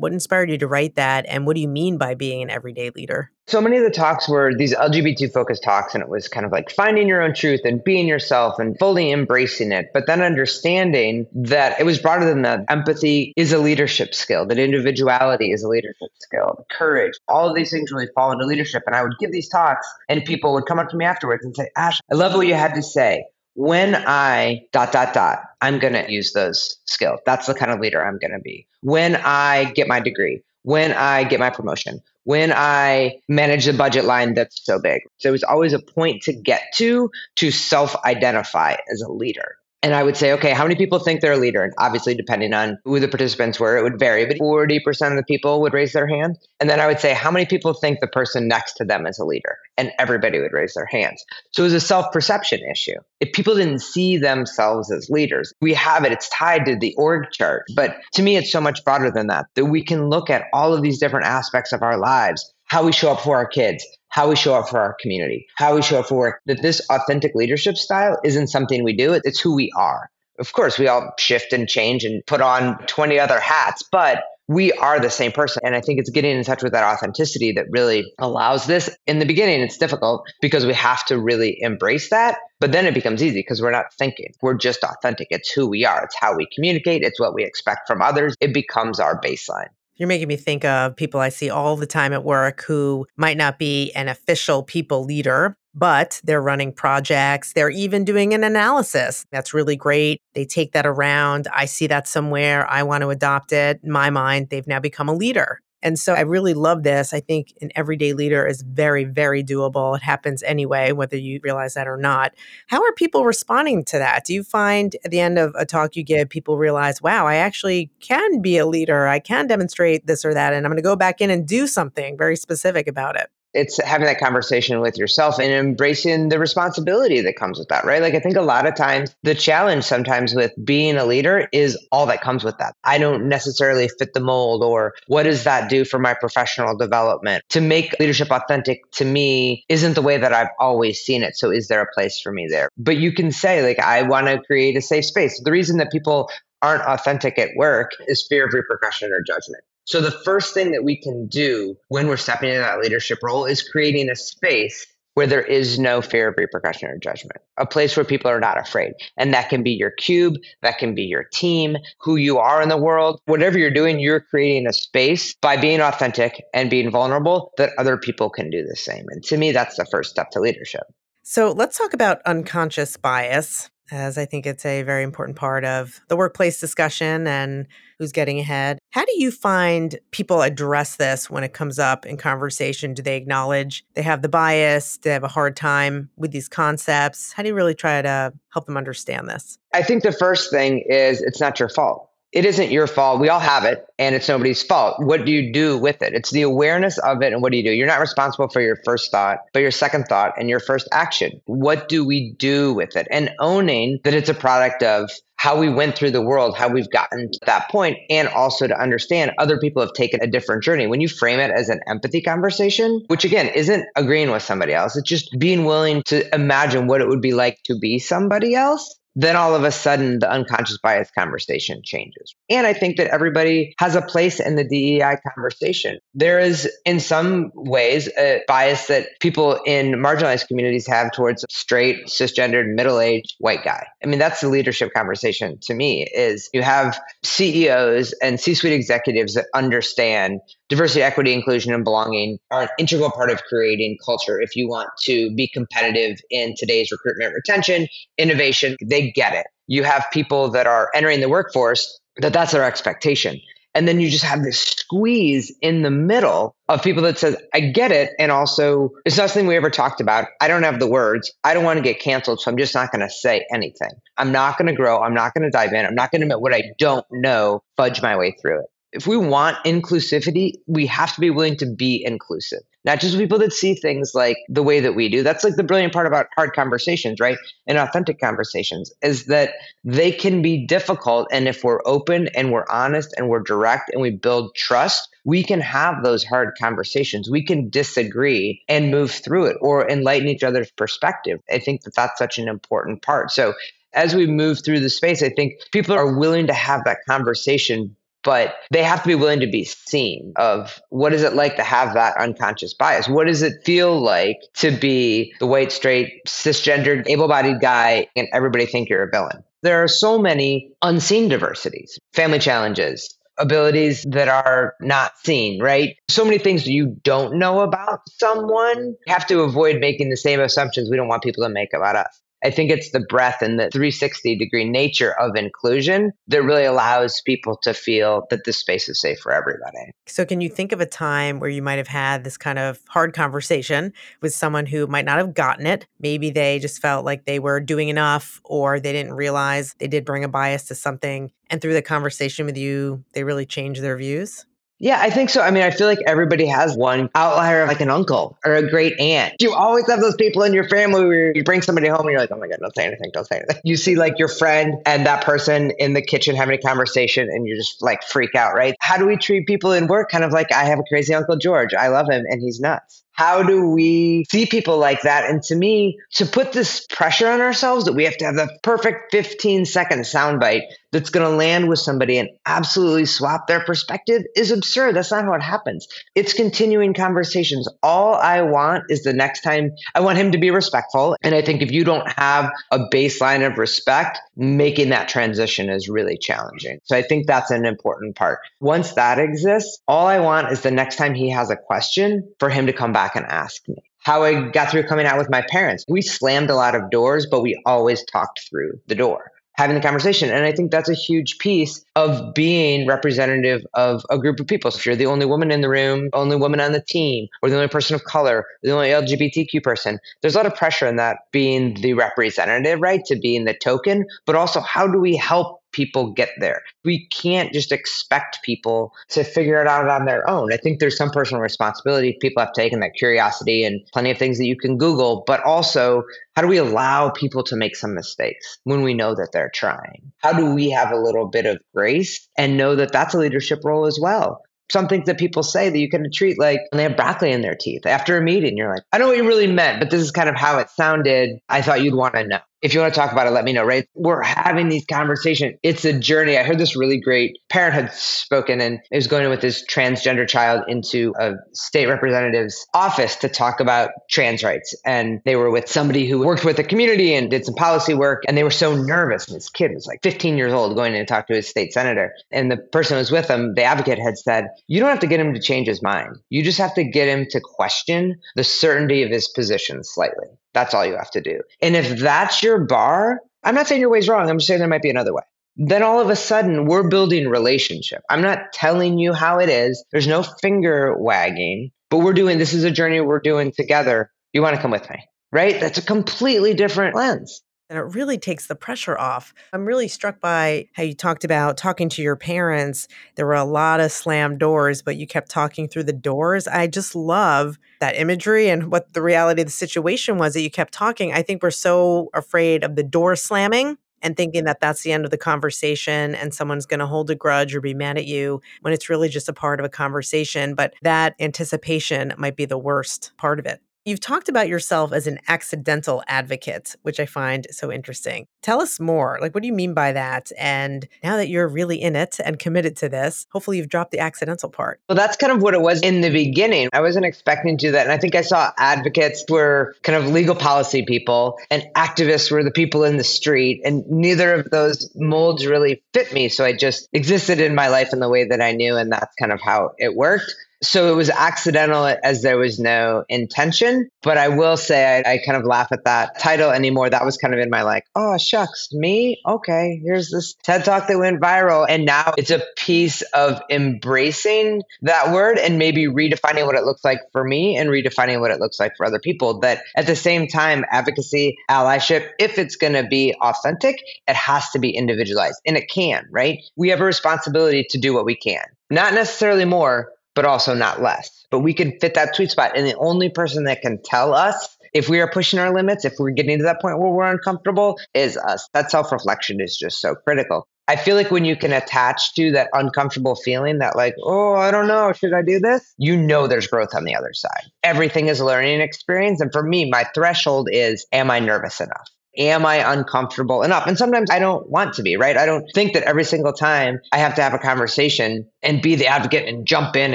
What 0.00 0.12
inspired 0.12 0.48
you 0.48 0.56
to 0.56 0.66
write 0.66 0.94
that? 0.94 1.26
And 1.28 1.46
what 1.46 1.54
do 1.54 1.60
you 1.60 1.68
mean 1.68 1.98
by 1.98 2.14
being 2.14 2.42
an 2.42 2.48
everyday 2.48 2.90
leader? 2.90 3.30
So 3.46 3.60
many 3.60 3.76
of 3.76 3.84
the 3.84 3.90
talks 3.90 4.26
were 4.26 4.54
these 4.56 4.74
LGBT 4.74 5.30
focused 5.30 5.62
talks, 5.62 5.94
and 5.94 6.02
it 6.02 6.08
was 6.08 6.28
kind 6.28 6.46
of 6.46 6.52
like 6.52 6.70
finding 6.70 7.06
your 7.06 7.20
own 7.20 7.34
truth 7.34 7.60
and 7.64 7.84
being 7.84 8.08
yourself 8.08 8.58
and 8.58 8.78
fully 8.78 9.12
embracing 9.12 9.70
it, 9.70 9.90
but 9.92 10.06
then 10.06 10.22
understanding 10.22 11.26
that 11.34 11.78
it 11.78 11.84
was 11.84 11.98
broader 11.98 12.24
than 12.24 12.40
that. 12.42 12.64
Empathy 12.70 13.34
is 13.36 13.52
a 13.52 13.58
leadership 13.58 14.14
skill, 14.14 14.46
that 14.46 14.58
individuality 14.58 15.52
is 15.52 15.62
a 15.62 15.68
leadership 15.68 16.08
skill, 16.20 16.64
courage, 16.70 17.12
all 17.28 17.46
of 17.46 17.54
these 17.54 17.70
things 17.70 17.92
really 17.92 18.08
fall 18.14 18.32
into 18.32 18.46
leadership. 18.46 18.82
And 18.86 18.96
I 18.96 19.02
would 19.02 19.18
give 19.20 19.30
these 19.30 19.48
talks, 19.50 19.86
and 20.08 20.24
people 20.24 20.54
would 20.54 20.64
come 20.64 20.78
up 20.78 20.88
to 20.88 20.96
me 20.96 21.04
afterwards 21.04 21.44
and 21.44 21.54
say, 21.54 21.68
Ash, 21.76 22.00
I 22.10 22.14
love 22.14 22.34
what 22.34 22.46
you 22.46 22.54
had 22.54 22.74
to 22.76 22.82
say. 22.82 23.26
When 23.56 23.94
I 23.94 24.62
dot, 24.72 24.90
dot, 24.90 25.12
dot, 25.12 25.42
I'm 25.60 25.78
going 25.78 25.92
to 25.92 26.10
use 26.10 26.32
those 26.32 26.78
skills. 26.86 27.20
That's 27.26 27.46
the 27.46 27.54
kind 27.54 27.70
of 27.70 27.78
leader 27.78 28.04
I'm 28.04 28.18
going 28.18 28.32
to 28.32 28.40
be. 28.40 28.66
When 28.80 29.16
I 29.16 29.70
get 29.74 29.86
my 29.86 30.00
degree, 30.00 30.42
when 30.62 30.92
I 30.92 31.24
get 31.24 31.38
my 31.38 31.50
promotion, 31.50 32.00
when 32.24 32.52
I 32.52 33.20
manage 33.28 33.66
the 33.66 33.72
budget 33.72 34.04
line 34.04 34.34
that's 34.34 34.64
so 34.64 34.80
big. 34.80 35.02
So 35.18 35.28
it 35.28 35.32
was 35.32 35.44
always 35.44 35.72
a 35.72 35.78
point 35.78 36.22
to 36.24 36.32
get 36.32 36.62
to 36.76 37.10
to 37.36 37.50
self 37.50 37.96
identify 38.04 38.76
as 38.92 39.02
a 39.02 39.12
leader. 39.12 39.56
And 39.84 39.94
I 39.94 40.02
would 40.02 40.16
say, 40.16 40.32
okay, 40.32 40.52
how 40.52 40.62
many 40.62 40.76
people 40.76 40.98
think 40.98 41.20
they're 41.20 41.34
a 41.34 41.36
leader? 41.36 41.62
And 41.62 41.74
obviously, 41.76 42.14
depending 42.14 42.54
on 42.54 42.78
who 42.86 42.98
the 42.98 43.06
participants 43.06 43.60
were, 43.60 43.76
it 43.76 43.82
would 43.82 43.98
vary, 43.98 44.24
but 44.24 44.38
40% 44.38 45.10
of 45.10 45.16
the 45.16 45.22
people 45.28 45.60
would 45.60 45.74
raise 45.74 45.92
their 45.92 46.06
hand. 46.06 46.38
And 46.58 46.70
then 46.70 46.80
I 46.80 46.86
would 46.86 47.00
say, 47.00 47.12
how 47.12 47.30
many 47.30 47.44
people 47.44 47.74
think 47.74 48.00
the 48.00 48.06
person 48.06 48.48
next 48.48 48.78
to 48.78 48.86
them 48.86 49.06
is 49.06 49.18
a 49.18 49.26
leader? 49.26 49.58
And 49.76 49.92
everybody 49.98 50.40
would 50.40 50.54
raise 50.54 50.72
their 50.72 50.86
hands. 50.86 51.22
So 51.50 51.64
it 51.64 51.66
was 51.66 51.74
a 51.74 51.80
self 51.80 52.10
perception 52.12 52.60
issue. 52.70 52.96
If 53.20 53.34
people 53.34 53.56
didn't 53.56 53.80
see 53.80 54.16
themselves 54.16 54.90
as 54.90 55.10
leaders, 55.10 55.52
we 55.60 55.74
have 55.74 56.06
it, 56.06 56.12
it's 56.12 56.30
tied 56.30 56.64
to 56.64 56.76
the 56.76 56.94
org 56.96 57.30
chart. 57.32 57.64
But 57.76 57.98
to 58.14 58.22
me, 58.22 58.38
it's 58.38 58.50
so 58.50 58.62
much 58.62 58.82
broader 58.86 59.10
than 59.10 59.26
that, 59.26 59.48
that 59.54 59.66
we 59.66 59.84
can 59.84 60.08
look 60.08 60.30
at 60.30 60.46
all 60.54 60.72
of 60.72 60.80
these 60.80 60.98
different 60.98 61.26
aspects 61.26 61.72
of 61.72 61.82
our 61.82 61.98
lives 61.98 62.54
how 62.66 62.84
we 62.84 62.92
show 62.92 63.12
up 63.12 63.20
for 63.20 63.36
our 63.36 63.46
kids, 63.46 63.86
how 64.14 64.28
we 64.28 64.36
show 64.36 64.54
up 64.54 64.68
for 64.68 64.78
our 64.78 64.94
community, 65.00 65.44
how 65.56 65.74
we 65.74 65.82
show 65.82 65.98
up 65.98 66.06
for 66.06 66.14
work, 66.14 66.40
that 66.46 66.62
this 66.62 66.80
authentic 66.88 67.34
leadership 67.34 67.76
style 67.76 68.16
isn't 68.22 68.46
something 68.46 68.84
we 68.84 68.94
do, 68.94 69.12
it's 69.12 69.40
who 69.40 69.56
we 69.56 69.72
are. 69.76 70.08
Of 70.38 70.52
course, 70.52 70.78
we 70.78 70.86
all 70.86 71.12
shift 71.18 71.52
and 71.52 71.68
change 71.68 72.04
and 72.04 72.24
put 72.24 72.40
on 72.40 72.78
20 72.86 73.18
other 73.18 73.40
hats, 73.40 73.82
but 73.90 74.22
we 74.46 74.70
are 74.72 75.00
the 75.00 75.10
same 75.10 75.32
person. 75.32 75.62
And 75.64 75.74
I 75.74 75.80
think 75.80 75.98
it's 75.98 76.10
getting 76.10 76.36
in 76.36 76.44
touch 76.44 76.62
with 76.62 76.74
that 76.74 76.84
authenticity 76.84 77.52
that 77.52 77.66
really 77.70 78.04
allows 78.20 78.66
this. 78.66 78.88
In 79.08 79.18
the 79.18 79.26
beginning, 79.26 79.62
it's 79.62 79.78
difficult 79.78 80.28
because 80.40 80.64
we 80.64 80.74
have 80.74 81.04
to 81.06 81.18
really 81.18 81.56
embrace 81.60 82.10
that. 82.10 82.38
But 82.60 82.70
then 82.70 82.86
it 82.86 82.94
becomes 82.94 83.20
easy 83.20 83.40
because 83.40 83.60
we're 83.60 83.72
not 83.72 83.86
thinking. 83.98 84.32
We're 84.40 84.54
just 84.54 84.84
authentic. 84.84 85.28
It's 85.30 85.50
who 85.50 85.66
we 85.66 85.84
are. 85.84 86.04
It's 86.04 86.16
how 86.16 86.36
we 86.36 86.46
communicate. 86.54 87.02
It's 87.02 87.18
what 87.18 87.34
we 87.34 87.42
expect 87.42 87.88
from 87.88 88.00
others. 88.00 88.36
It 88.40 88.54
becomes 88.54 89.00
our 89.00 89.20
baseline. 89.20 89.70
You're 89.96 90.08
making 90.08 90.28
me 90.28 90.36
think 90.36 90.64
of 90.64 90.96
people 90.96 91.20
I 91.20 91.28
see 91.28 91.50
all 91.50 91.76
the 91.76 91.86
time 91.86 92.12
at 92.12 92.24
work 92.24 92.62
who 92.62 93.06
might 93.16 93.36
not 93.36 93.58
be 93.58 93.92
an 93.92 94.08
official 94.08 94.62
people 94.62 95.04
leader, 95.04 95.56
but 95.74 96.20
they're 96.24 96.42
running 96.42 96.72
projects. 96.72 97.52
They're 97.52 97.70
even 97.70 98.04
doing 98.04 98.34
an 98.34 98.42
analysis. 98.42 99.24
That's 99.30 99.54
really 99.54 99.76
great. 99.76 100.20
They 100.34 100.44
take 100.44 100.72
that 100.72 100.86
around. 100.86 101.46
I 101.54 101.66
see 101.66 101.86
that 101.86 102.08
somewhere. 102.08 102.68
I 102.68 102.82
want 102.82 103.02
to 103.02 103.10
adopt 103.10 103.52
it. 103.52 103.80
In 103.84 103.90
my 103.90 104.10
mind, 104.10 104.48
they've 104.50 104.66
now 104.66 104.80
become 104.80 105.08
a 105.08 105.14
leader. 105.14 105.60
And 105.84 105.98
so 105.98 106.14
I 106.14 106.22
really 106.22 106.54
love 106.54 106.82
this. 106.82 107.12
I 107.12 107.20
think 107.20 107.52
an 107.60 107.70
everyday 107.76 108.14
leader 108.14 108.46
is 108.46 108.62
very, 108.62 109.04
very 109.04 109.44
doable. 109.44 109.94
It 109.94 110.02
happens 110.02 110.42
anyway, 110.42 110.92
whether 110.92 111.16
you 111.16 111.38
realize 111.44 111.74
that 111.74 111.86
or 111.86 111.98
not. 111.98 112.32
How 112.68 112.82
are 112.82 112.92
people 112.94 113.24
responding 113.24 113.84
to 113.84 113.98
that? 113.98 114.24
Do 114.24 114.32
you 114.32 114.42
find 114.42 114.96
at 115.04 115.10
the 115.10 115.20
end 115.20 115.38
of 115.38 115.54
a 115.56 115.66
talk 115.66 115.94
you 115.94 116.02
give, 116.02 116.30
people 116.30 116.56
realize, 116.56 117.02
wow, 117.02 117.26
I 117.26 117.36
actually 117.36 117.90
can 118.00 118.40
be 118.40 118.56
a 118.56 118.66
leader. 118.66 119.06
I 119.06 119.20
can 119.20 119.46
demonstrate 119.46 120.06
this 120.06 120.24
or 120.24 120.32
that. 120.32 120.54
And 120.54 120.64
I'm 120.64 120.70
going 120.70 120.76
to 120.76 120.82
go 120.82 120.96
back 120.96 121.20
in 121.20 121.30
and 121.30 121.46
do 121.46 121.66
something 121.66 122.16
very 122.16 122.36
specific 122.36 122.88
about 122.88 123.16
it 123.16 123.28
it's 123.54 123.82
having 123.82 124.06
that 124.06 124.18
conversation 124.18 124.80
with 124.80 124.98
yourself 124.98 125.38
and 125.38 125.52
embracing 125.52 126.28
the 126.28 126.38
responsibility 126.38 127.20
that 127.20 127.36
comes 127.36 127.58
with 127.58 127.68
that, 127.68 127.84
right? 127.84 128.02
Like 128.02 128.14
I 128.14 128.20
think 128.20 128.36
a 128.36 128.42
lot 128.42 128.66
of 128.66 128.74
times 128.74 129.14
the 129.22 129.34
challenge 129.34 129.84
sometimes 129.84 130.34
with 130.34 130.52
being 130.64 130.96
a 130.96 131.04
leader 131.04 131.48
is 131.52 131.78
all 131.92 132.06
that 132.06 132.20
comes 132.20 132.44
with 132.44 132.58
that. 132.58 132.74
I 132.84 132.98
don't 132.98 133.28
necessarily 133.28 133.88
fit 133.98 134.12
the 134.12 134.20
mold 134.20 134.62
or 134.62 134.94
what 135.06 135.24
does 135.24 135.44
that 135.44 135.70
do 135.70 135.84
for 135.84 135.98
my 135.98 136.14
professional 136.14 136.76
development? 136.76 137.44
To 137.50 137.60
make 137.60 137.98
leadership 138.00 138.30
authentic 138.30 138.90
to 138.92 139.04
me 139.04 139.64
isn't 139.68 139.94
the 139.94 140.02
way 140.02 140.18
that 140.18 140.32
I've 140.32 140.50
always 140.58 141.00
seen 141.00 141.22
it. 141.22 141.36
So 141.36 141.50
is 141.50 141.68
there 141.68 141.82
a 141.82 141.92
place 141.94 142.20
for 142.20 142.32
me 142.32 142.48
there? 142.48 142.68
But 142.76 142.96
you 142.96 143.12
can 143.12 143.32
say 143.32 143.62
like 143.62 143.78
I 143.78 144.02
want 144.02 144.26
to 144.26 144.40
create 144.40 144.76
a 144.76 144.82
safe 144.82 145.04
space. 145.04 145.40
The 145.42 145.52
reason 145.52 145.78
that 145.78 145.90
people 145.92 146.30
aren't 146.62 146.82
authentic 146.82 147.38
at 147.38 147.50
work 147.56 147.90
is 148.08 148.26
fear 148.28 148.46
of 148.46 148.54
repercussion 148.54 149.12
or 149.12 149.22
judgment. 149.22 149.62
So 149.84 150.00
the 150.00 150.10
first 150.10 150.54
thing 150.54 150.72
that 150.72 150.84
we 150.84 150.96
can 150.96 151.26
do 151.26 151.76
when 151.88 152.08
we're 152.08 152.16
stepping 152.16 152.48
into 152.48 152.60
that 152.60 152.80
leadership 152.80 153.18
role 153.22 153.44
is 153.44 153.62
creating 153.62 154.08
a 154.08 154.16
space 154.16 154.86
where 155.14 155.26
there 155.26 155.42
is 155.42 155.78
no 155.78 156.02
fear 156.02 156.28
of 156.28 156.34
repercussion 156.36 156.88
or 156.88 156.98
judgment, 156.98 157.40
a 157.56 157.66
place 157.66 157.96
where 157.96 158.04
people 158.04 158.30
are 158.30 158.40
not 158.40 158.58
afraid. 158.58 158.92
And 159.16 159.32
that 159.32 159.48
can 159.48 159.62
be 159.62 159.70
your 159.70 159.92
cube, 159.92 160.34
that 160.62 160.78
can 160.78 160.94
be 160.94 161.02
your 161.02 161.24
team, 161.32 161.76
who 162.00 162.16
you 162.16 162.38
are 162.38 162.60
in 162.60 162.68
the 162.68 162.76
world. 162.76 163.20
Whatever 163.26 163.58
you're 163.58 163.70
doing, 163.70 164.00
you're 164.00 164.20
creating 164.20 164.66
a 164.66 164.72
space 164.72 165.34
by 165.34 165.56
being 165.56 165.80
authentic 165.80 166.42
and 166.52 166.68
being 166.68 166.90
vulnerable 166.90 167.52
that 167.58 167.70
other 167.78 167.96
people 167.96 168.28
can 168.28 168.50
do 168.50 168.64
the 168.64 168.76
same. 168.76 169.06
And 169.08 169.22
to 169.24 169.36
me, 169.36 169.52
that's 169.52 169.76
the 169.76 169.86
first 169.86 170.10
step 170.10 170.30
to 170.30 170.40
leadership. 170.40 170.82
So 171.22 171.52
let's 171.52 171.78
talk 171.78 171.94
about 171.94 172.20
unconscious 172.26 172.96
bias 172.96 173.70
as 173.90 174.18
I 174.18 174.24
think 174.24 174.46
it's 174.46 174.64
a 174.64 174.82
very 174.82 175.02
important 175.02 175.36
part 175.36 175.64
of 175.64 176.00
the 176.08 176.16
workplace 176.16 176.60
discussion 176.60 177.26
and 177.26 177.66
who's 177.98 178.12
getting 178.12 178.38
ahead. 178.38 178.78
How 178.90 179.04
do 179.04 179.12
you 179.16 179.30
find 179.30 179.98
people 180.10 180.42
address 180.42 180.96
this 180.96 181.30
when 181.30 181.44
it 181.44 181.52
comes 181.52 181.78
up 181.78 182.06
in 182.06 182.16
conversation? 182.16 182.94
Do 182.94 183.02
they 183.02 183.16
acknowledge 183.16 183.84
they 183.94 184.02
have 184.02 184.22
the 184.22 184.28
bias? 184.28 184.98
Do 184.98 185.08
they 185.08 185.12
have 185.12 185.24
a 185.24 185.28
hard 185.28 185.56
time 185.56 186.10
with 186.16 186.32
these 186.32 186.48
concepts? 186.48 187.32
How 187.32 187.42
do 187.42 187.48
you 187.48 187.54
really 187.54 187.74
try 187.74 188.02
to 188.02 188.32
help 188.52 188.66
them 188.66 188.76
understand 188.76 189.28
this? 189.28 189.58
I 189.72 189.82
think 189.82 190.02
the 190.02 190.12
first 190.12 190.50
thing 190.50 190.84
is 190.88 191.20
it's 191.20 191.40
not 191.40 191.60
your 191.60 191.68
fault 191.68 192.08
it 192.34 192.44
isn't 192.44 192.72
your 192.72 192.88
fault. 192.88 193.20
We 193.20 193.28
all 193.28 193.40
have 193.40 193.64
it 193.64 193.86
and 193.96 194.14
it's 194.14 194.28
nobody's 194.28 194.62
fault. 194.62 194.96
What 194.98 195.24
do 195.24 195.30
you 195.30 195.52
do 195.52 195.78
with 195.78 196.02
it? 196.02 196.14
It's 196.14 196.32
the 196.32 196.42
awareness 196.42 196.98
of 196.98 197.22
it 197.22 197.32
and 197.32 197.40
what 197.40 197.52
do 197.52 197.58
you 197.58 197.62
do? 197.62 197.70
You're 197.70 197.86
not 197.86 198.00
responsible 198.00 198.48
for 198.48 198.60
your 198.60 198.76
first 198.84 199.12
thought, 199.12 199.38
but 199.52 199.60
your 199.60 199.70
second 199.70 200.06
thought 200.08 200.32
and 200.36 200.50
your 200.50 200.58
first 200.58 200.88
action. 200.90 201.40
What 201.46 201.88
do 201.88 202.04
we 202.04 202.32
do 202.32 202.74
with 202.74 202.96
it? 202.96 203.06
And 203.08 203.30
owning 203.38 204.00
that 204.02 204.14
it's 204.14 204.28
a 204.28 204.34
product 204.34 204.82
of 204.82 205.10
how 205.36 205.60
we 205.60 205.68
went 205.68 205.94
through 205.94 206.10
the 206.10 206.22
world, 206.22 206.56
how 206.56 206.68
we've 206.68 206.90
gotten 206.90 207.30
to 207.30 207.38
that 207.46 207.68
point, 207.68 207.98
and 208.10 208.28
also 208.28 208.66
to 208.66 208.80
understand 208.80 209.30
other 209.38 209.58
people 209.58 209.82
have 209.82 209.92
taken 209.92 210.20
a 210.22 210.26
different 210.26 210.64
journey. 210.64 210.86
When 210.86 211.00
you 211.00 211.08
frame 211.08 211.38
it 211.38 211.50
as 211.50 211.68
an 211.68 211.80
empathy 211.86 212.20
conversation, 212.20 213.02
which 213.08 213.24
again 213.24 213.48
isn't 213.48 213.84
agreeing 213.94 214.30
with 214.30 214.42
somebody 214.42 214.72
else, 214.72 214.96
it's 214.96 215.08
just 215.08 215.36
being 215.38 215.64
willing 215.64 216.02
to 216.04 216.34
imagine 216.34 216.86
what 216.86 217.00
it 217.00 217.08
would 217.08 217.20
be 217.20 217.32
like 217.32 217.62
to 217.64 217.78
be 217.78 217.98
somebody 217.98 218.54
else 218.54 218.98
then 219.16 219.36
all 219.36 219.54
of 219.54 219.64
a 219.64 219.70
sudden 219.70 220.18
the 220.18 220.30
unconscious 220.30 220.78
bias 220.78 221.10
conversation 221.16 221.82
changes. 221.84 222.34
And 222.50 222.66
I 222.66 222.72
think 222.72 222.96
that 222.96 223.08
everybody 223.08 223.74
has 223.78 223.94
a 223.94 224.02
place 224.02 224.40
in 224.40 224.56
the 224.56 224.64
DEI 224.64 225.16
conversation. 225.28 225.98
There 226.14 226.40
is, 226.40 226.70
in 226.84 227.00
some 227.00 227.50
ways, 227.54 228.08
a 228.18 228.42
bias 228.48 228.88
that 228.88 229.08
people 229.20 229.60
in 229.66 229.92
marginalized 229.92 230.48
communities 230.48 230.86
have 230.86 231.12
towards 231.12 231.44
straight, 231.50 232.06
cisgendered, 232.06 232.74
middle-aged 232.74 233.34
white 233.38 233.64
guy. 233.64 233.86
I 234.02 234.06
mean, 234.06 234.18
that's 234.18 234.40
the 234.40 234.48
leadership 234.48 234.92
conversation 234.94 235.58
to 235.62 235.74
me 235.74 236.06
is 236.14 236.50
you 236.52 236.62
have 236.62 236.98
CEOs 237.22 238.14
and 238.22 238.40
C-suite 238.40 238.72
executives 238.72 239.34
that 239.34 239.46
understand 239.54 240.40
diversity, 240.74 241.02
equity, 241.02 241.32
inclusion, 241.32 241.72
and 241.72 241.84
belonging 241.84 242.36
are 242.50 242.62
an 242.62 242.68
integral 242.78 243.10
part 243.10 243.30
of 243.30 243.40
creating 243.44 243.96
culture 244.04 244.40
if 244.40 244.56
you 244.56 244.68
want 244.68 244.88
to 245.00 245.32
be 245.36 245.46
competitive 245.46 246.18
in 246.30 246.52
today's 246.56 246.90
recruitment, 246.90 247.32
retention, 247.32 247.86
innovation. 248.18 248.76
They 248.84 249.12
get 249.12 249.34
it. 249.34 249.46
You 249.68 249.84
have 249.84 250.04
people 250.12 250.50
that 250.50 250.66
are 250.66 250.90
entering 250.92 251.20
the 251.20 251.28
workforce 251.28 252.00
that 252.16 252.32
that's 252.32 252.50
their 252.50 252.64
expectation. 252.64 253.40
And 253.76 253.88
then 253.88 254.00
you 254.00 254.08
just 254.08 254.24
have 254.24 254.42
this 254.42 254.58
squeeze 254.58 255.52
in 255.60 255.82
the 255.82 255.90
middle 255.90 256.54
of 256.68 256.82
people 256.82 257.02
that 257.04 257.18
says, 257.18 257.36
I 257.52 257.60
get 257.60 257.90
it. 257.90 258.10
And 258.18 258.30
also, 258.30 258.90
it's 259.04 259.16
not 259.16 259.30
something 259.30 259.46
we 259.46 259.56
ever 259.56 259.70
talked 259.70 260.00
about. 260.00 260.26
I 260.40 260.48
don't 260.48 260.62
have 260.62 260.78
the 260.78 260.86
words. 260.88 261.32
I 261.44 261.54
don't 261.54 261.64
want 261.64 261.78
to 261.78 261.82
get 261.82 262.00
canceled. 262.00 262.40
So 262.40 262.50
I'm 262.50 262.56
just 262.56 262.74
not 262.74 262.92
going 262.92 263.00
to 263.00 263.10
say 263.10 263.44
anything. 263.52 263.90
I'm 264.16 264.30
not 264.30 264.58
going 264.58 264.68
to 264.68 264.74
grow. 264.74 265.00
I'm 265.00 265.14
not 265.14 265.34
going 265.34 265.42
to 265.42 265.50
dive 265.50 265.72
in. 265.72 265.86
I'm 265.86 265.94
not 265.94 266.12
going 266.12 266.20
to 266.20 266.26
admit 266.26 266.40
what 266.40 266.54
I 266.54 266.62
don't 266.78 267.06
know, 267.10 267.62
fudge 267.76 268.00
my 268.02 268.16
way 268.16 268.36
through 268.40 268.60
it 268.60 268.66
if 268.94 269.08
we 269.08 269.16
want 269.16 269.56
inclusivity, 269.64 270.52
we 270.68 270.86
have 270.86 271.12
to 271.16 271.20
be 271.20 271.28
willing 271.28 271.56
to 271.56 271.66
be 271.66 272.04
inclusive, 272.06 272.60
not 272.84 273.00
just 273.00 273.18
people 273.18 273.40
that 273.40 273.52
see 273.52 273.74
things 273.74 274.12
like 274.14 274.36
the 274.48 274.62
way 274.62 274.78
that 274.78 274.94
we 274.94 275.08
do. 275.08 275.24
That's 275.24 275.42
like 275.42 275.56
the 275.56 275.64
brilliant 275.64 275.92
part 275.92 276.06
about 276.06 276.28
hard 276.36 276.52
conversations, 276.52 277.18
right? 277.18 277.36
And 277.66 277.76
authentic 277.76 278.20
conversations 278.20 278.92
is 279.02 279.26
that 279.26 279.54
they 279.82 280.12
can 280.12 280.42
be 280.42 280.64
difficult. 280.64 281.26
And 281.32 281.48
if 281.48 281.64
we're 281.64 281.80
open 281.84 282.28
and 282.36 282.52
we're 282.52 282.70
honest 282.70 283.12
and 283.16 283.28
we're 283.28 283.42
direct 283.42 283.90
and 283.92 284.00
we 284.00 284.10
build 284.10 284.54
trust, 284.54 285.08
we 285.24 285.42
can 285.42 285.60
have 285.60 286.04
those 286.04 286.22
hard 286.22 286.50
conversations. 286.56 287.28
We 287.28 287.44
can 287.44 287.70
disagree 287.70 288.62
and 288.68 288.92
move 288.92 289.10
through 289.10 289.46
it 289.46 289.56
or 289.60 289.90
enlighten 289.90 290.28
each 290.28 290.44
other's 290.44 290.70
perspective. 290.70 291.40
I 291.50 291.58
think 291.58 291.82
that 291.82 291.96
that's 291.96 292.18
such 292.18 292.38
an 292.38 292.48
important 292.48 293.02
part. 293.02 293.32
So 293.32 293.54
as 293.92 294.14
we 294.14 294.26
move 294.26 294.64
through 294.64 294.80
the 294.80 294.90
space, 294.90 295.20
I 295.20 295.30
think 295.30 295.54
people 295.72 295.94
are 295.94 296.16
willing 296.16 296.46
to 296.46 296.54
have 296.54 296.84
that 296.84 296.98
conversation 297.08 297.96
but 298.24 298.56
they 298.70 298.82
have 298.82 299.02
to 299.02 299.08
be 299.08 299.14
willing 299.14 299.40
to 299.40 299.46
be 299.46 299.64
seen 299.64 300.32
of 300.36 300.80
what 300.90 301.12
is 301.12 301.22
it 301.22 301.34
like 301.34 301.56
to 301.56 301.62
have 301.62 301.94
that 301.94 302.16
unconscious 302.18 302.74
bias 302.74 303.08
what 303.08 303.26
does 303.26 303.42
it 303.42 303.64
feel 303.64 304.00
like 304.00 304.38
to 304.54 304.70
be 304.70 305.32
the 305.40 305.46
white 305.46 305.72
straight 305.72 306.24
cisgendered 306.26 307.08
able-bodied 307.08 307.60
guy 307.60 308.06
and 308.16 308.28
everybody 308.32 308.66
think 308.66 308.88
you're 308.88 309.04
a 309.04 309.10
villain 309.10 309.42
there 309.62 309.82
are 309.82 309.88
so 309.88 310.18
many 310.18 310.70
unseen 310.82 311.28
diversities 311.28 311.98
family 312.12 312.38
challenges 312.38 313.16
abilities 313.38 314.04
that 314.08 314.28
are 314.28 314.74
not 314.80 315.18
seen, 315.18 315.60
right? 315.60 315.96
So 316.08 316.24
many 316.24 316.38
things 316.38 316.66
you 316.66 316.96
don't 317.02 317.38
know 317.38 317.60
about 317.60 318.00
someone. 318.08 318.94
You 319.06 319.12
have 319.12 319.26
to 319.26 319.40
avoid 319.40 319.80
making 319.80 320.10
the 320.10 320.16
same 320.16 320.40
assumptions 320.40 320.90
we 320.90 320.96
don't 320.96 321.08
want 321.08 321.22
people 321.22 321.42
to 321.42 321.48
make 321.48 321.72
about 321.74 321.96
us. 321.96 322.22
I 322.44 322.50
think 322.50 322.70
it's 322.70 322.90
the 322.90 323.00
breadth 323.00 323.40
and 323.40 323.58
the 323.58 323.70
360 323.70 324.36
degree 324.36 324.68
nature 324.68 325.18
of 325.18 325.34
inclusion 325.34 326.12
that 326.28 326.42
really 326.42 326.64
allows 326.64 327.22
people 327.22 327.56
to 327.62 327.72
feel 327.72 328.26
that 328.30 328.44
this 328.44 328.58
space 328.58 328.88
is 328.88 329.00
safe 329.00 329.18
for 329.18 329.32
everybody. 329.32 329.92
So, 330.06 330.26
can 330.26 330.40
you 330.40 330.50
think 330.50 330.72
of 330.72 330.80
a 330.80 330.86
time 330.86 331.40
where 331.40 331.48
you 331.48 331.62
might 331.62 331.78
have 331.78 331.88
had 331.88 332.22
this 332.22 332.36
kind 332.36 332.58
of 332.58 332.80
hard 332.88 333.14
conversation 333.14 333.92
with 334.20 334.34
someone 334.34 334.66
who 334.66 334.86
might 334.86 335.06
not 335.06 335.18
have 335.18 335.34
gotten 335.34 335.66
it? 335.66 335.86
Maybe 335.98 336.30
they 336.30 336.58
just 336.58 336.82
felt 336.82 337.04
like 337.04 337.24
they 337.24 337.38
were 337.38 337.60
doing 337.60 337.88
enough 337.88 338.40
or 338.44 338.78
they 338.78 338.92
didn't 338.92 339.14
realize 339.14 339.74
they 339.78 339.88
did 339.88 340.04
bring 340.04 340.24
a 340.24 340.28
bias 340.28 340.64
to 340.64 340.74
something. 340.74 341.32
And 341.48 341.62
through 341.62 341.74
the 341.74 341.82
conversation 341.82 342.46
with 342.46 342.58
you, 342.58 343.04
they 343.12 343.24
really 343.24 343.46
changed 343.46 343.80
their 343.80 343.96
views? 343.96 344.44
Yeah, 344.80 344.98
I 345.00 345.08
think 345.08 345.30
so. 345.30 345.40
I 345.40 345.50
mean, 345.50 345.62
I 345.62 345.70
feel 345.70 345.86
like 345.86 346.00
everybody 346.06 346.46
has 346.46 346.76
one 346.76 347.08
outlier, 347.14 347.66
like 347.66 347.80
an 347.80 347.90
uncle 347.90 348.36
or 348.44 348.54
a 348.54 348.68
great 348.68 348.98
aunt. 348.98 349.34
You 349.40 349.54
always 349.54 349.88
have 349.88 350.00
those 350.00 350.16
people 350.16 350.42
in 350.42 350.52
your 350.52 350.68
family 350.68 351.04
where 351.04 351.32
you 351.34 351.44
bring 351.44 351.62
somebody 351.62 351.86
home 351.88 352.00
and 352.00 352.10
you're 352.10 352.20
like, 352.20 352.32
oh 352.32 352.38
my 352.38 352.48
God, 352.48 352.58
don't 352.60 352.74
say 352.74 352.84
anything, 352.84 353.10
don't 353.12 353.26
say 353.26 353.36
anything. 353.36 353.60
You 353.64 353.76
see 353.76 353.94
like 353.94 354.18
your 354.18 354.28
friend 354.28 354.74
and 354.84 355.06
that 355.06 355.24
person 355.24 355.72
in 355.78 355.94
the 355.94 356.02
kitchen 356.02 356.34
having 356.34 356.58
a 356.58 356.60
conversation 356.60 357.28
and 357.30 357.46
you 357.46 357.56
just 357.56 357.82
like 357.82 358.02
freak 358.02 358.34
out, 358.34 358.54
right? 358.54 358.74
How 358.80 358.98
do 358.98 359.06
we 359.06 359.16
treat 359.16 359.46
people 359.46 359.72
in 359.72 359.86
work? 359.86 360.10
Kind 360.10 360.24
of 360.24 360.32
like, 360.32 360.50
I 360.52 360.64
have 360.64 360.80
a 360.80 360.84
crazy 360.88 361.14
Uncle 361.14 361.36
George. 361.36 361.72
I 361.72 361.88
love 361.88 362.10
him 362.10 362.24
and 362.28 362.42
he's 362.42 362.58
nuts 362.58 363.03
how 363.14 363.42
do 363.42 363.68
we 363.68 364.24
see 364.30 364.44
people 364.44 364.78
like 364.78 365.02
that? 365.02 365.30
And 365.30 365.42
to 365.44 365.54
me, 365.54 365.98
to 366.14 366.26
put 366.26 366.52
this 366.52 366.86
pressure 366.86 367.28
on 367.28 367.40
ourselves 367.40 367.84
that 367.84 367.92
we 367.92 368.04
have 368.04 368.16
to 368.18 368.24
have 368.24 368.34
the 368.34 368.58
perfect 368.62 369.12
15 369.12 369.64
second 369.64 370.00
soundbite 370.00 370.62
that's 370.90 371.10
going 371.10 371.28
to 371.28 371.36
land 371.36 371.68
with 371.68 371.80
somebody 371.80 372.18
and 372.18 372.28
absolutely 372.46 373.04
swap 373.04 373.46
their 373.46 373.64
perspective 373.64 374.22
is 374.36 374.50
absurd. 374.50 374.94
That's 374.94 375.10
not 375.10 375.24
how 375.24 375.32
it 375.34 375.42
happens. 375.42 375.88
It's 376.14 376.32
continuing 376.32 376.94
conversations. 376.94 377.68
All 377.82 378.14
I 378.14 378.42
want 378.42 378.84
is 378.88 379.02
the 379.02 379.12
next 379.12 379.42
time 379.42 379.72
I 379.94 380.00
want 380.00 380.18
him 380.18 380.32
to 380.32 380.38
be 380.38 380.50
respectful. 380.50 381.16
And 381.22 381.34
I 381.34 381.42
think 381.42 381.62
if 381.62 381.72
you 381.72 381.84
don't 381.84 382.08
have 382.16 382.50
a 382.70 382.78
baseline 382.92 383.46
of 383.46 383.58
respect, 383.58 384.20
making 384.36 384.90
that 384.90 385.08
transition 385.08 385.68
is 385.68 385.88
really 385.88 386.16
challenging. 386.16 386.78
So 386.84 386.96
I 386.96 387.02
think 387.02 387.26
that's 387.26 387.50
an 387.50 387.66
important 387.66 388.14
part. 388.16 388.38
Once 388.60 388.92
that 388.92 389.18
exists, 389.18 389.80
all 389.88 390.06
I 390.06 390.20
want 390.20 390.52
is 390.52 390.62
the 390.62 390.70
next 390.70 390.96
time 390.96 391.14
he 391.14 391.30
has 391.30 391.50
a 391.50 391.56
question 391.56 392.32
for 392.38 392.48
him 392.48 392.66
to 392.66 392.72
come 392.72 392.92
back 392.92 393.03
back 393.04 393.16
and 393.16 393.26
ask 393.26 393.68
me. 393.68 393.76
How 393.98 394.22
I 394.22 394.48
got 394.50 394.70
through 394.70 394.84
coming 394.84 395.06
out 395.06 395.18
with 395.18 395.30
my 395.30 395.42
parents. 395.48 395.84
We 395.88 396.02
slammed 396.02 396.50
a 396.50 396.54
lot 396.54 396.74
of 396.74 396.90
doors, 396.90 397.26
but 397.30 397.42
we 397.42 397.60
always 397.66 398.04
talked 398.04 398.40
through 398.48 398.80
the 398.86 398.94
door 398.94 399.30
having 399.56 399.76
the 399.76 399.82
conversation. 399.82 400.30
And 400.30 400.44
I 400.44 400.52
think 400.52 400.72
that's 400.72 400.88
a 400.88 400.94
huge 400.94 401.38
piece 401.38 401.84
of 401.94 402.34
being 402.34 402.88
representative 402.88 403.64
of 403.74 404.04
a 404.10 404.18
group 404.18 404.40
of 404.40 404.48
people. 404.48 404.72
So 404.72 404.78
if 404.78 404.86
you're 404.86 404.96
the 404.96 405.06
only 405.06 405.26
woman 405.26 405.52
in 405.52 405.60
the 405.60 405.68
room, 405.68 406.10
only 406.12 406.36
woman 406.36 406.60
on 406.60 406.72
the 406.72 406.82
team, 406.82 407.28
or 407.40 407.48
the 407.48 407.56
only 407.56 407.68
person 407.68 407.94
of 407.94 408.02
color, 408.02 408.46
the 408.64 408.72
only 408.72 408.88
LGBTQ 408.88 409.62
person, 409.62 410.00
there's 410.20 410.34
a 410.34 410.38
lot 410.38 410.46
of 410.46 410.56
pressure 410.56 410.88
in 410.88 410.96
that 410.96 411.18
being 411.30 411.74
the 411.74 411.94
representative, 411.94 412.80
right? 412.80 413.04
To 413.06 413.16
being 413.16 413.44
the 413.44 413.54
token, 413.54 414.06
but 414.26 414.34
also 414.34 414.60
how 414.60 414.88
do 414.88 414.98
we 414.98 415.16
help 415.16 415.60
people 415.74 416.12
get 416.12 416.30
there. 416.38 416.62
We 416.84 417.06
can't 417.08 417.52
just 417.52 417.72
expect 417.72 418.42
people 418.42 418.92
to 419.10 419.24
figure 419.24 419.60
it 419.60 419.66
out 419.66 419.88
on 419.88 420.06
their 420.06 420.28
own. 420.28 420.52
I 420.52 420.56
think 420.56 420.78
there's 420.78 420.96
some 420.96 421.10
personal 421.10 421.42
responsibility 421.42 422.16
people 422.20 422.42
have 422.42 422.52
taken 422.52 422.80
that 422.80 422.94
curiosity 422.94 423.64
and 423.64 423.80
plenty 423.92 424.10
of 424.10 424.18
things 424.18 424.38
that 424.38 424.46
you 424.46 424.56
can 424.56 424.78
Google, 424.78 425.24
but 425.26 425.42
also 425.44 426.04
how 426.36 426.42
do 426.42 426.48
we 426.48 426.58
allow 426.58 427.10
people 427.10 427.42
to 427.44 427.56
make 427.56 427.76
some 427.76 427.94
mistakes 427.94 428.58
when 428.64 428.82
we 428.82 428.94
know 428.94 429.14
that 429.14 429.30
they're 429.32 429.50
trying? 429.54 430.12
How 430.18 430.32
do 430.32 430.54
we 430.54 430.70
have 430.70 430.92
a 430.92 430.96
little 430.96 431.26
bit 431.26 431.46
of 431.46 431.58
grace 431.74 432.28
and 432.38 432.56
know 432.56 432.76
that 432.76 432.92
that's 432.92 433.14
a 433.14 433.18
leadership 433.18 433.60
role 433.64 433.86
as 433.86 433.98
well? 434.00 434.42
some 434.72 434.88
things 434.88 435.06
that 435.06 435.18
people 435.18 435.42
say 435.42 435.68
that 435.68 435.78
you 435.78 435.90
can 435.90 436.10
treat 436.10 436.38
like 436.38 436.58
when 436.70 436.78
they 436.78 436.82
have 436.84 436.96
broccoli 436.96 437.30
in 437.30 437.42
their 437.42 437.54
teeth 437.54 437.86
after 437.86 438.16
a 438.16 438.22
meeting. 438.22 438.56
You're 438.56 438.72
like, 438.72 438.82
I 438.92 438.98
know 438.98 439.08
what 439.08 439.16
you 439.16 439.26
really 439.26 439.46
meant, 439.46 439.78
but 439.78 439.90
this 439.90 440.00
is 440.00 440.10
kind 440.10 440.28
of 440.28 440.36
how 440.36 440.58
it 440.58 440.70
sounded. 440.70 441.38
I 441.48 441.62
thought 441.62 441.82
you'd 441.82 441.94
want 441.94 442.14
to 442.14 442.26
know 442.26 442.38
if 442.64 442.72
you 442.72 442.80
want 442.80 442.94
to 442.94 442.98
talk 442.98 443.12
about 443.12 443.26
it, 443.26 443.30
let 443.30 443.44
me 443.44 443.52
know, 443.52 443.62
right? 443.62 443.86
We're 443.94 444.22
having 444.22 444.70
these 444.70 444.86
conversations. 444.86 445.56
It's 445.62 445.84
a 445.84 445.92
journey. 445.92 446.38
I 446.38 446.44
heard 446.44 446.56
this 446.56 446.74
really 446.74 446.98
great 446.98 447.36
parent 447.50 447.74
had 447.74 447.92
spoken 447.92 448.58
and 448.62 448.80
was 448.90 449.06
going 449.06 449.28
with 449.28 449.42
his 449.42 449.62
transgender 449.70 450.26
child 450.26 450.64
into 450.66 451.12
a 451.20 451.34
state 451.52 451.88
representative's 451.88 452.66
office 452.72 453.16
to 453.16 453.28
talk 453.28 453.60
about 453.60 453.90
trans 454.08 454.42
rights. 454.42 454.74
And 454.86 455.20
they 455.26 455.36
were 455.36 455.50
with 455.50 455.68
somebody 455.68 456.06
who 456.06 456.24
worked 456.24 456.46
with 456.46 456.56
the 456.56 456.64
community 456.64 457.14
and 457.14 457.30
did 457.30 457.44
some 457.44 457.54
policy 457.54 457.92
work. 457.92 458.22
And 458.26 458.34
they 458.34 458.44
were 458.44 458.50
so 458.50 458.74
nervous. 458.74 459.28
And 459.28 459.36
this 459.36 459.50
kid 459.50 459.74
was 459.74 459.86
like 459.86 460.00
15 460.02 460.38
years 460.38 460.54
old 460.54 460.74
going 460.74 460.94
in 460.94 461.00
to 461.00 461.06
talk 461.06 461.26
to 461.26 461.34
his 461.34 461.46
state 461.46 461.74
senator. 461.74 462.14
And 462.30 462.50
the 462.50 462.56
person 462.56 462.94
who 462.94 463.00
was 463.00 463.10
with 463.10 463.28
him, 463.28 463.54
the 463.54 463.64
advocate 463.64 463.98
had 463.98 464.16
said, 464.16 464.46
You 464.68 464.80
don't 464.80 464.88
have 464.88 465.00
to 465.00 465.06
get 465.06 465.20
him 465.20 465.34
to 465.34 465.40
change 465.40 465.66
his 465.66 465.82
mind. 465.82 466.16
You 466.30 466.42
just 466.42 466.58
have 466.58 466.72
to 466.76 466.84
get 466.84 467.08
him 467.08 467.26
to 467.28 467.42
question 467.42 468.16
the 468.36 468.44
certainty 468.44 469.02
of 469.02 469.10
his 469.10 469.28
position 469.28 469.84
slightly. 469.84 470.28
That's 470.54 470.72
all 470.72 470.86
you 470.86 470.96
have 470.96 471.10
to 471.10 471.20
do. 471.20 471.40
And 471.60 471.76
if 471.76 471.98
that's 471.98 472.42
your 472.42 472.64
bar, 472.64 473.20
I'm 473.42 473.54
not 473.54 473.66
saying 473.66 473.80
your 473.80 473.90
way's 473.90 474.08
wrong. 474.08 474.30
I'm 474.30 474.38
just 474.38 474.46
saying 474.46 474.60
there 474.60 474.68
might 474.68 474.82
be 474.82 474.90
another 474.90 475.12
way. 475.12 475.22
Then 475.56 475.82
all 475.82 476.00
of 476.00 476.10
a 476.10 476.16
sudden, 476.16 476.66
we're 476.66 476.88
building 476.88 477.28
relationship. 477.28 478.02
I'm 478.08 478.22
not 478.22 478.52
telling 478.52 478.98
you 478.98 479.12
how 479.12 479.38
it 479.38 479.48
is. 479.48 479.84
There's 479.92 480.06
no 480.06 480.22
finger 480.22 480.96
wagging, 480.98 481.70
but 481.90 481.98
we're 481.98 482.12
doing 482.12 482.38
this 482.38 482.54
is 482.54 482.64
a 482.64 482.70
journey 482.70 483.00
we're 483.00 483.20
doing 483.20 483.52
together. 483.52 484.10
You 484.32 484.42
want 484.42 484.56
to 484.56 484.62
come 484.62 484.72
with 484.72 484.88
me, 484.90 484.96
right? 485.30 485.60
That's 485.60 485.78
a 485.78 485.82
completely 485.82 486.54
different 486.54 486.96
lens 486.96 487.42
and 487.74 487.82
it 487.82 487.96
really 487.96 488.18
takes 488.18 488.46
the 488.46 488.54
pressure 488.54 488.96
off. 488.96 489.34
I'm 489.52 489.64
really 489.64 489.88
struck 489.88 490.20
by 490.20 490.68
how 490.74 490.84
you 490.84 490.94
talked 490.94 491.24
about 491.24 491.56
talking 491.56 491.88
to 491.88 492.02
your 492.02 492.14
parents. 492.14 492.86
There 493.16 493.26
were 493.26 493.34
a 493.34 493.44
lot 493.44 493.80
of 493.80 493.90
slammed 493.90 494.38
doors, 494.38 494.80
but 494.80 494.94
you 494.96 495.08
kept 495.08 495.28
talking 495.28 495.66
through 495.66 495.82
the 495.82 495.92
doors. 495.92 496.46
I 496.46 496.68
just 496.68 496.94
love 496.94 497.58
that 497.80 497.96
imagery 497.96 498.48
and 498.48 498.70
what 498.70 498.92
the 498.92 499.02
reality 499.02 499.42
of 499.42 499.48
the 499.48 499.52
situation 499.52 500.18
was 500.18 500.34
that 500.34 500.42
you 500.42 500.52
kept 500.52 500.72
talking. 500.72 501.12
I 501.12 501.22
think 501.22 501.42
we're 501.42 501.50
so 501.50 502.10
afraid 502.14 502.62
of 502.62 502.76
the 502.76 502.84
door 502.84 503.16
slamming 503.16 503.76
and 504.02 504.16
thinking 504.16 504.44
that 504.44 504.60
that's 504.60 504.82
the 504.82 504.92
end 504.92 505.04
of 505.04 505.10
the 505.10 505.18
conversation 505.18 506.14
and 506.14 506.32
someone's 506.32 506.66
going 506.66 506.78
to 506.78 506.86
hold 506.86 507.10
a 507.10 507.16
grudge 507.16 507.56
or 507.56 507.60
be 507.60 507.74
mad 507.74 507.98
at 507.98 508.04
you 508.04 508.40
when 508.60 508.72
it's 508.72 508.88
really 508.88 509.08
just 509.08 509.28
a 509.28 509.32
part 509.32 509.58
of 509.58 509.66
a 509.66 509.70
conversation. 509.70 510.54
But 510.54 510.74
that 510.82 511.16
anticipation 511.18 512.12
might 512.18 512.36
be 512.36 512.44
the 512.44 512.58
worst 512.58 513.10
part 513.16 513.40
of 513.40 513.46
it. 513.46 513.60
You've 513.86 514.00
talked 514.00 514.30
about 514.30 514.48
yourself 514.48 514.94
as 514.94 515.06
an 515.06 515.18
accidental 515.28 516.02
advocate, 516.08 516.74
which 516.80 516.98
I 516.98 517.04
find 517.04 517.46
so 517.50 517.70
interesting. 517.70 518.26
Tell 518.40 518.62
us 518.62 518.80
more. 518.80 519.18
Like, 519.20 519.34
what 519.34 519.42
do 519.42 519.46
you 519.46 519.52
mean 519.52 519.74
by 519.74 519.92
that? 519.92 520.32
And 520.38 520.88
now 521.02 521.18
that 521.18 521.28
you're 521.28 521.46
really 521.46 521.82
in 521.82 521.94
it 521.94 522.18
and 522.24 522.38
committed 522.38 522.78
to 522.78 522.88
this, 522.88 523.26
hopefully 523.30 523.58
you've 523.58 523.68
dropped 523.68 523.90
the 523.90 523.98
accidental 523.98 524.48
part. 524.48 524.80
Well, 524.88 524.96
that's 524.96 525.18
kind 525.18 525.34
of 525.34 525.42
what 525.42 525.52
it 525.52 525.60
was 525.60 525.82
in 525.82 526.00
the 526.00 526.08
beginning. 526.08 526.70
I 526.72 526.80
wasn't 526.80 527.04
expecting 527.04 527.58
to 527.58 527.66
do 527.66 527.72
that. 527.72 527.82
And 527.82 527.92
I 527.92 527.98
think 527.98 528.14
I 528.14 528.22
saw 528.22 528.52
advocates 528.56 529.22
were 529.28 529.76
kind 529.82 530.02
of 530.02 530.10
legal 530.10 530.34
policy 530.34 530.86
people 530.86 531.38
and 531.50 531.62
activists 531.76 532.30
were 532.30 532.42
the 532.42 532.50
people 532.50 532.84
in 532.84 532.96
the 532.96 533.04
street. 533.04 533.60
And 533.66 533.86
neither 533.86 534.32
of 534.32 534.50
those 534.50 534.90
molds 534.94 535.46
really 535.46 535.82
fit 535.92 536.10
me. 536.10 536.30
So 536.30 536.42
I 536.42 536.54
just 536.54 536.88
existed 536.94 537.38
in 537.38 537.54
my 537.54 537.68
life 537.68 537.92
in 537.92 538.00
the 538.00 538.08
way 538.08 538.28
that 538.28 538.40
I 538.40 538.52
knew. 538.52 538.78
And 538.78 538.90
that's 538.90 539.14
kind 539.16 539.30
of 539.30 539.42
how 539.42 539.72
it 539.76 539.94
worked 539.94 540.34
so 540.64 540.92
it 540.92 540.96
was 540.96 541.10
accidental 541.10 541.86
as 542.02 542.22
there 542.22 542.38
was 542.38 542.58
no 542.58 543.04
intention. 543.08 543.88
But 544.02 544.18
I 544.18 544.28
will 544.28 544.56
say, 544.56 545.02
I, 545.04 545.12
I, 545.12 545.18
kind 545.24 545.36
of 545.36 545.44
laugh 545.44 545.68
at 545.72 545.84
that 545.84 546.18
title 546.18 546.50
anymore. 546.50 546.90
That 546.90 547.04
was 547.04 547.16
kind 547.16 547.34
of 547.34 547.40
in 547.40 547.50
my 547.50 547.62
like, 547.62 547.84
oh, 547.94 548.18
shucks, 548.18 548.68
me? 548.72 549.20
Okay, 549.26 549.80
here's 549.82 550.10
this 550.10 550.34
TED 550.42 550.64
talk 550.64 550.88
that 550.88 550.98
went 550.98 551.20
viral. 551.20 551.66
And 551.68 551.84
now 551.84 552.14
it's 552.16 552.30
a 552.30 552.42
piece 552.56 553.02
of 553.12 553.40
embracing 553.50 554.62
that 554.82 555.12
word 555.12 555.38
and 555.38 555.58
maybe 555.58 555.86
redefining 555.86 556.46
what 556.46 556.56
it 556.56 556.64
looks 556.64 556.84
like 556.84 557.00
for 557.12 557.24
me 557.24 557.56
and 557.56 557.68
redefining 557.68 558.20
what 558.20 558.30
it 558.30 558.40
looks 558.40 558.58
like 558.58 558.76
for 558.76 558.86
other 558.86 558.98
people. 558.98 559.40
But 559.40 559.62
at 559.76 559.86
the 559.86 559.96
same 559.96 560.28
time, 560.28 560.64
advocacy, 560.70 561.36
allyship, 561.50 562.10
if 562.18 562.38
it's 562.38 562.56
going 562.56 562.74
to 562.74 562.84
be 562.84 563.14
authentic, 563.20 563.82
it 564.08 564.16
has 564.16 564.50
to 564.50 564.58
be 564.58 564.70
individualized 564.70 565.40
and 565.46 565.56
it 565.56 565.70
can, 565.70 566.06
right? 566.10 566.42
We 566.56 566.70
have 566.70 566.80
a 566.80 566.84
responsibility 566.84 567.66
to 567.70 567.78
do 567.78 567.94
what 567.94 568.04
we 568.04 568.16
can. 568.16 568.42
Not 568.70 568.94
necessarily 568.94 569.44
more, 569.44 569.92
but 570.14 570.24
also 570.24 570.54
not 570.54 570.82
less. 570.82 571.26
But 571.30 571.40
we 571.40 571.54
can 571.54 571.78
fit 571.80 571.94
that 571.94 572.14
sweet 572.14 572.30
spot. 572.30 572.56
And 572.56 572.66
the 572.66 572.76
only 572.76 573.08
person 573.08 573.44
that 573.44 573.62
can 573.62 573.80
tell 573.82 574.14
us 574.14 574.56
if 574.74 574.88
we 574.88 575.00
are 575.00 575.08
pushing 575.08 575.38
our 575.38 575.54
limits, 575.54 575.84
if 575.84 575.94
we're 575.98 576.10
getting 576.10 576.38
to 576.38 576.44
that 576.44 576.60
point 576.60 576.78
where 576.78 576.90
we're 576.90 577.10
uncomfortable, 577.10 577.78
is 577.94 578.16
us. 578.16 578.48
That 578.52 578.70
self 578.70 578.90
reflection 578.92 579.40
is 579.40 579.56
just 579.56 579.80
so 579.80 579.94
critical. 579.94 580.48
I 580.66 580.76
feel 580.76 580.96
like 580.96 581.10
when 581.10 581.26
you 581.26 581.36
can 581.36 581.52
attach 581.52 582.14
to 582.14 582.32
that 582.32 582.48
uncomfortable 582.52 583.16
feeling 583.16 583.58
that, 583.58 583.76
like, 583.76 583.94
oh, 584.02 584.34
I 584.34 584.50
don't 584.50 584.66
know, 584.66 584.92
should 584.92 585.12
I 585.12 585.20
do 585.22 585.38
this? 585.38 585.74
You 585.76 585.96
know 585.96 586.26
there's 586.26 586.46
growth 586.46 586.74
on 586.74 586.84
the 586.84 586.96
other 586.96 587.12
side. 587.12 587.44
Everything 587.62 588.08
is 588.08 588.20
a 588.20 588.24
learning 588.24 588.62
experience. 588.62 589.20
And 589.20 589.30
for 589.30 589.42
me, 589.42 589.68
my 589.70 589.84
threshold 589.94 590.48
is, 590.50 590.86
am 590.90 591.10
I 591.10 591.20
nervous 591.20 591.60
enough? 591.60 591.88
Am 592.18 592.46
I 592.46 592.72
uncomfortable 592.72 593.42
enough? 593.42 593.66
And 593.66 593.78
sometimes 593.78 594.10
I 594.10 594.18
don't 594.18 594.48
want 594.48 594.74
to 594.74 594.82
be, 594.82 594.96
right? 594.96 595.16
I 595.16 595.26
don't 595.26 595.46
think 595.54 595.74
that 595.74 595.84
every 595.84 596.04
single 596.04 596.32
time 596.32 596.80
I 596.92 596.98
have 596.98 597.14
to 597.16 597.22
have 597.22 597.34
a 597.34 597.38
conversation 597.38 598.28
and 598.42 598.62
be 598.62 598.74
the 598.74 598.86
advocate 598.86 599.28
and 599.28 599.46
jump 599.46 599.76
in 599.76 599.94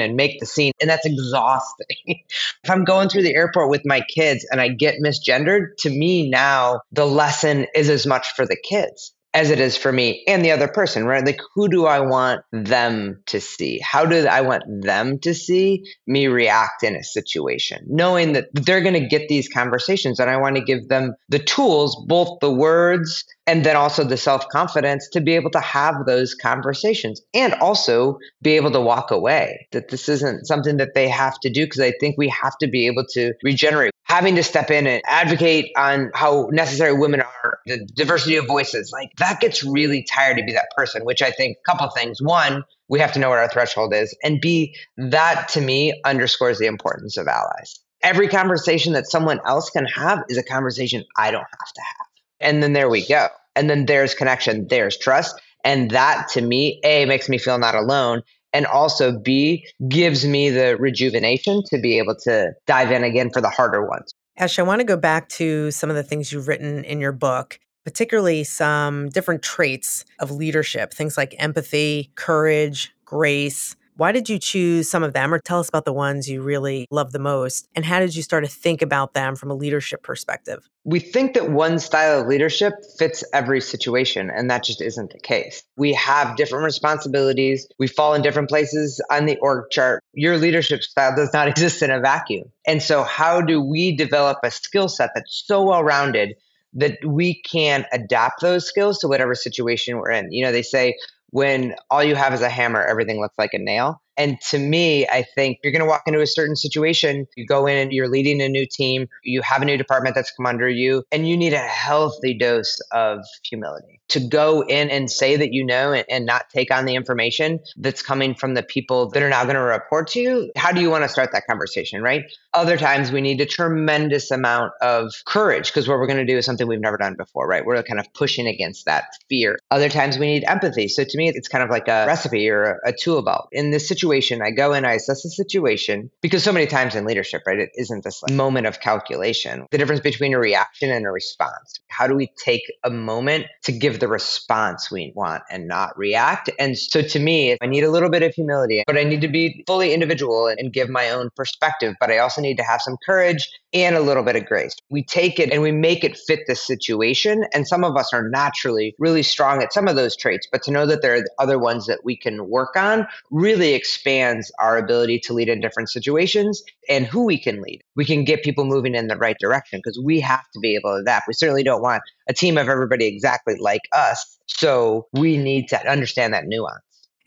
and 0.00 0.16
make 0.16 0.40
the 0.40 0.46
scene. 0.46 0.72
And 0.80 0.90
that's 0.90 1.06
exhausting. 1.06 1.86
if 2.06 2.70
I'm 2.70 2.84
going 2.84 3.08
through 3.08 3.22
the 3.22 3.34
airport 3.34 3.70
with 3.70 3.82
my 3.84 4.02
kids 4.02 4.46
and 4.50 4.60
I 4.60 4.68
get 4.68 5.00
misgendered, 5.00 5.76
to 5.78 5.90
me 5.90 6.28
now, 6.30 6.80
the 6.92 7.06
lesson 7.06 7.66
is 7.74 7.88
as 7.88 8.06
much 8.06 8.32
for 8.34 8.46
the 8.46 8.56
kids 8.56 9.12
as 9.32 9.50
it 9.50 9.60
is 9.60 9.76
for 9.76 9.92
me 9.92 10.24
and 10.26 10.44
the 10.44 10.50
other 10.50 10.68
person, 10.68 11.04
right? 11.04 11.24
Like, 11.24 11.40
who 11.54 11.68
do 11.68 11.86
I 11.86 12.00
want 12.00 12.42
them 12.52 13.22
to 13.26 13.40
see? 13.40 13.80
How 13.80 14.04
do 14.04 14.26
I 14.26 14.40
want 14.40 14.64
them 14.82 15.18
to 15.20 15.34
see 15.34 15.84
me 16.06 16.26
react 16.26 16.82
in 16.82 16.96
a 16.96 17.04
situation? 17.04 17.84
Knowing 17.88 18.32
that 18.32 18.48
they're 18.52 18.80
going 18.80 19.00
to 19.00 19.06
get 19.06 19.28
these 19.28 19.48
conversations 19.48 20.18
and 20.18 20.28
I 20.28 20.36
want 20.36 20.56
to 20.56 20.62
give 20.62 20.88
them 20.88 21.14
the 21.28 21.38
tools, 21.38 21.96
both 22.08 22.40
the 22.40 22.52
words 22.52 23.24
and 23.46 23.64
then 23.64 23.76
also 23.76 24.04
the 24.04 24.16
self 24.16 24.48
confidence 24.48 25.08
to 25.10 25.20
be 25.20 25.34
able 25.34 25.50
to 25.50 25.60
have 25.60 26.06
those 26.06 26.34
conversations 26.34 27.20
and 27.34 27.54
also 27.54 28.18
be 28.42 28.52
able 28.56 28.70
to 28.72 28.80
walk 28.80 29.10
away. 29.10 29.68
That 29.72 29.88
this 29.88 30.08
isn't 30.08 30.46
something 30.46 30.76
that 30.76 30.94
they 30.94 31.08
have 31.08 31.38
to 31.40 31.50
do 31.50 31.66
because 31.66 31.80
I 31.80 31.92
think 32.00 32.16
we 32.18 32.28
have 32.28 32.56
to 32.58 32.68
be 32.68 32.86
able 32.86 33.04
to 33.10 33.32
regenerate. 33.42 33.92
Having 34.10 34.34
to 34.34 34.42
step 34.42 34.72
in 34.72 34.88
and 34.88 35.00
advocate 35.06 35.70
on 35.76 36.10
how 36.14 36.48
necessary 36.50 36.92
women 36.92 37.20
are, 37.20 37.60
the 37.64 37.86
diversity 37.94 38.34
of 38.34 38.46
voices, 38.48 38.90
like 38.92 39.08
that 39.18 39.38
gets 39.38 39.62
really 39.62 40.02
tired 40.02 40.36
to 40.36 40.42
be 40.42 40.52
that 40.52 40.66
person, 40.76 41.04
which 41.04 41.22
I 41.22 41.30
think 41.30 41.58
a 41.58 41.70
couple 41.70 41.88
things. 41.90 42.20
One, 42.20 42.64
we 42.88 42.98
have 42.98 43.12
to 43.12 43.20
know 43.20 43.28
what 43.28 43.38
our 43.38 43.48
threshold 43.48 43.94
is. 43.94 44.12
And 44.24 44.40
B, 44.40 44.74
that 44.96 45.46
to 45.50 45.60
me 45.60 46.00
underscores 46.04 46.58
the 46.58 46.66
importance 46.66 47.18
of 47.18 47.28
allies. 47.28 47.78
Every 48.02 48.26
conversation 48.26 48.94
that 48.94 49.06
someone 49.06 49.38
else 49.46 49.70
can 49.70 49.84
have 49.84 50.24
is 50.28 50.38
a 50.38 50.42
conversation 50.42 51.04
I 51.16 51.30
don't 51.30 51.42
have 51.42 51.72
to 51.74 51.80
have. 51.80 52.06
And 52.40 52.60
then 52.64 52.72
there 52.72 52.90
we 52.90 53.06
go. 53.06 53.28
And 53.54 53.70
then 53.70 53.86
there's 53.86 54.16
connection, 54.16 54.66
there's 54.66 54.98
trust. 54.98 55.40
And 55.62 55.92
that 55.92 56.30
to 56.30 56.40
me, 56.40 56.80
A, 56.82 57.04
makes 57.04 57.28
me 57.28 57.38
feel 57.38 57.58
not 57.58 57.76
alone. 57.76 58.22
And 58.52 58.66
also, 58.66 59.16
B, 59.16 59.66
gives 59.88 60.26
me 60.26 60.50
the 60.50 60.76
rejuvenation 60.76 61.62
to 61.66 61.78
be 61.78 61.98
able 61.98 62.16
to 62.24 62.52
dive 62.66 62.90
in 62.90 63.04
again 63.04 63.30
for 63.30 63.40
the 63.40 63.48
harder 63.48 63.86
ones. 63.86 64.12
Ash, 64.36 64.58
I 64.58 64.62
want 64.62 64.80
to 64.80 64.84
go 64.84 64.96
back 64.96 65.28
to 65.30 65.70
some 65.70 65.90
of 65.90 65.96
the 65.96 66.02
things 66.02 66.32
you've 66.32 66.48
written 66.48 66.84
in 66.84 67.00
your 67.00 67.12
book, 67.12 67.60
particularly 67.84 68.42
some 68.44 69.08
different 69.10 69.42
traits 69.42 70.04
of 70.18 70.30
leadership, 70.30 70.92
things 70.92 71.16
like 71.16 71.34
empathy, 71.38 72.10
courage, 72.14 72.92
grace, 73.04 73.76
why 74.00 74.12
did 74.12 74.30
you 74.30 74.38
choose 74.38 74.90
some 74.90 75.02
of 75.02 75.12
them, 75.12 75.34
or 75.34 75.38
tell 75.38 75.60
us 75.60 75.68
about 75.68 75.84
the 75.84 75.92
ones 75.92 76.26
you 76.26 76.40
really 76.40 76.86
love 76.90 77.12
the 77.12 77.18
most? 77.18 77.68
And 77.76 77.84
how 77.84 78.00
did 78.00 78.16
you 78.16 78.22
start 78.22 78.42
to 78.46 78.50
think 78.50 78.80
about 78.80 79.12
them 79.12 79.36
from 79.36 79.50
a 79.50 79.54
leadership 79.54 80.02
perspective? 80.02 80.66
We 80.84 81.00
think 81.00 81.34
that 81.34 81.50
one 81.50 81.78
style 81.78 82.22
of 82.22 82.26
leadership 82.26 82.72
fits 82.98 83.22
every 83.34 83.60
situation, 83.60 84.30
and 84.34 84.50
that 84.50 84.64
just 84.64 84.80
isn't 84.80 85.12
the 85.12 85.18
case. 85.18 85.64
We 85.76 85.92
have 85.92 86.38
different 86.38 86.64
responsibilities, 86.64 87.68
we 87.78 87.88
fall 87.88 88.14
in 88.14 88.22
different 88.22 88.48
places 88.48 89.02
on 89.10 89.26
the 89.26 89.36
org 89.36 89.68
chart. 89.70 90.02
Your 90.14 90.38
leadership 90.38 90.82
style 90.82 91.14
does 91.14 91.34
not 91.34 91.48
exist 91.54 91.82
in 91.82 91.90
a 91.90 92.00
vacuum. 92.00 92.50
And 92.66 92.82
so, 92.82 93.02
how 93.02 93.42
do 93.42 93.60
we 93.60 93.94
develop 93.94 94.38
a 94.42 94.50
skill 94.50 94.88
set 94.88 95.10
that's 95.14 95.44
so 95.46 95.62
well 95.64 95.84
rounded? 95.84 96.36
That 96.72 97.04
we 97.04 97.34
can 97.42 97.84
adapt 97.92 98.42
those 98.42 98.64
skills 98.64 99.00
to 99.00 99.08
whatever 99.08 99.34
situation 99.34 99.96
we're 99.96 100.12
in. 100.12 100.30
You 100.30 100.44
know, 100.44 100.52
they 100.52 100.62
say 100.62 100.94
when 101.30 101.74
all 101.90 102.02
you 102.02 102.14
have 102.14 102.34
is 102.34 102.40
a 102.40 102.48
hammer, 102.48 102.82
everything 102.82 103.20
looks 103.20 103.38
like 103.38 103.54
a 103.54 103.58
nail. 103.58 104.02
And 104.20 104.38
to 104.50 104.58
me, 104.58 105.06
I 105.08 105.22
think 105.22 105.60
you're 105.64 105.72
going 105.72 105.80
to 105.80 105.88
walk 105.88 106.02
into 106.06 106.20
a 106.20 106.26
certain 106.26 106.54
situation, 106.54 107.26
you 107.36 107.46
go 107.46 107.66
in 107.66 107.78
and 107.78 107.90
you're 107.90 108.06
leading 108.06 108.42
a 108.42 108.50
new 108.50 108.66
team, 108.66 109.08
you 109.24 109.40
have 109.40 109.62
a 109.62 109.64
new 109.64 109.78
department 109.78 110.14
that's 110.14 110.30
come 110.30 110.44
under 110.44 110.68
you, 110.68 111.04
and 111.10 111.26
you 111.26 111.38
need 111.38 111.54
a 111.54 111.58
healthy 111.58 112.34
dose 112.34 112.80
of 112.92 113.20
humility 113.42 114.00
to 114.10 114.20
go 114.20 114.60
in 114.62 114.90
and 114.90 115.10
say 115.10 115.36
that 115.36 115.52
you 115.52 115.64
know 115.64 115.92
and, 115.92 116.04
and 116.10 116.26
not 116.26 116.50
take 116.50 116.72
on 116.72 116.84
the 116.84 116.96
information 116.96 117.60
that's 117.76 118.02
coming 118.02 118.34
from 118.34 118.54
the 118.54 118.62
people 118.62 119.08
that 119.10 119.22
are 119.22 119.30
now 119.30 119.44
going 119.44 119.54
to 119.54 119.62
report 119.62 120.08
to 120.08 120.20
you. 120.20 120.52
How 120.56 120.72
do 120.72 120.80
you 120.80 120.90
want 120.90 121.04
to 121.04 121.08
start 121.08 121.30
that 121.32 121.46
conversation, 121.48 122.02
right? 122.02 122.24
Other 122.52 122.76
times 122.76 123.12
we 123.12 123.20
need 123.20 123.40
a 123.40 123.46
tremendous 123.46 124.30
amount 124.30 124.72
of 124.82 125.12
courage 125.24 125.68
because 125.68 125.88
what 125.88 125.98
we're 125.98 126.08
going 126.08 126.26
to 126.26 126.30
do 126.30 126.36
is 126.36 126.44
something 126.44 126.66
we've 126.66 126.80
never 126.80 126.96
done 126.96 127.14
before, 127.14 127.46
right? 127.46 127.64
We're 127.64 127.82
kind 127.84 128.00
of 128.00 128.12
pushing 128.12 128.48
against 128.48 128.86
that 128.86 129.04
fear. 129.28 129.58
Other 129.70 129.88
times 129.88 130.18
we 130.18 130.26
need 130.26 130.44
empathy. 130.44 130.88
So 130.88 131.04
to 131.04 131.16
me, 131.16 131.28
it's 131.28 131.48
kind 131.48 131.62
of 131.62 131.70
like 131.70 131.86
a 131.86 132.04
recipe 132.06 132.50
or 132.50 132.80
a, 132.84 132.90
a 132.90 132.92
tool 132.92 133.22
belt. 133.22 133.48
In 133.52 133.70
this 133.70 133.86
situation, 133.86 134.09
I 134.10 134.50
go 134.50 134.72
in, 134.72 134.84
I 134.84 134.94
assess 134.94 135.22
the 135.22 135.30
situation 135.30 136.10
because 136.20 136.42
so 136.42 136.52
many 136.52 136.66
times 136.66 136.94
in 136.94 137.04
leadership, 137.04 137.42
right, 137.46 137.58
it 137.58 137.70
isn't 137.76 138.04
this 138.04 138.22
like 138.22 138.32
moment 138.32 138.66
of 138.66 138.80
calculation. 138.80 139.66
The 139.70 139.78
difference 139.78 140.00
between 140.00 140.34
a 140.34 140.38
reaction 140.38 140.90
and 140.90 141.06
a 141.06 141.10
response. 141.10 141.80
How 141.88 142.06
do 142.06 142.14
we 142.14 142.32
take 142.42 142.62
a 142.82 142.90
moment 142.90 143.46
to 143.64 143.72
give 143.72 144.00
the 144.00 144.08
response 144.08 144.90
we 144.90 145.12
want 145.14 145.42
and 145.50 145.68
not 145.68 145.96
react? 145.96 146.50
And 146.58 146.76
so 146.76 147.02
to 147.02 147.18
me, 147.20 147.56
I 147.60 147.66
need 147.66 147.84
a 147.84 147.90
little 147.90 148.10
bit 148.10 148.22
of 148.22 148.34
humility, 148.34 148.82
but 148.86 148.98
I 148.98 149.04
need 149.04 149.20
to 149.20 149.28
be 149.28 149.62
fully 149.66 149.94
individual 149.94 150.48
and 150.48 150.72
give 150.72 150.88
my 150.88 151.10
own 151.10 151.30
perspective. 151.36 151.94
But 152.00 152.10
I 152.10 152.18
also 152.18 152.40
need 152.40 152.56
to 152.56 152.64
have 152.64 152.82
some 152.82 152.96
courage 153.06 153.48
and 153.72 153.94
a 153.94 154.00
little 154.00 154.24
bit 154.24 154.36
of 154.36 154.46
grace. 154.46 154.74
We 154.90 155.04
take 155.04 155.38
it 155.38 155.52
and 155.52 155.62
we 155.62 155.72
make 155.72 156.02
it 156.02 156.16
fit 156.16 156.40
the 156.46 156.56
situation. 156.56 157.44
And 157.54 157.68
some 157.68 157.84
of 157.84 157.96
us 157.96 158.12
are 158.12 158.28
naturally 158.28 158.94
really 158.98 159.22
strong 159.22 159.62
at 159.62 159.72
some 159.72 159.86
of 159.86 159.96
those 159.96 160.16
traits, 160.16 160.48
but 160.50 160.62
to 160.64 160.70
know 160.70 160.86
that 160.86 161.02
there 161.02 161.16
are 161.16 161.24
other 161.38 161.58
ones 161.58 161.86
that 161.86 162.00
we 162.04 162.16
can 162.16 162.48
work 162.48 162.76
on 162.76 163.06
really 163.30 163.74
expands 164.00 164.50
our 164.58 164.78
ability 164.78 165.18
to 165.18 165.34
lead 165.34 165.48
in 165.48 165.60
different 165.60 165.90
situations 165.90 166.62
and 166.88 167.06
who 167.06 167.24
we 167.24 167.38
can 167.38 167.60
lead. 167.60 167.82
We 167.96 168.04
can 168.04 168.24
get 168.24 168.42
people 168.42 168.64
moving 168.64 168.94
in 168.94 169.08
the 169.08 169.16
right 169.16 169.36
direction 169.38 169.78
because 169.78 170.00
we 170.02 170.20
have 170.20 170.44
to 170.54 170.60
be 170.60 170.74
able 170.74 170.96
to 170.96 171.02
that. 171.04 171.24
We 171.28 171.34
certainly 171.34 171.62
don't 171.62 171.82
want 171.82 172.02
a 172.28 172.32
team 172.32 172.56
of 172.56 172.68
everybody 172.68 173.06
exactly 173.06 173.56
like 173.60 173.82
us. 173.92 174.38
So 174.46 175.08
we 175.12 175.36
need 175.36 175.68
to 175.68 175.90
understand 175.90 176.32
that 176.34 176.44
nuance. 176.46 176.80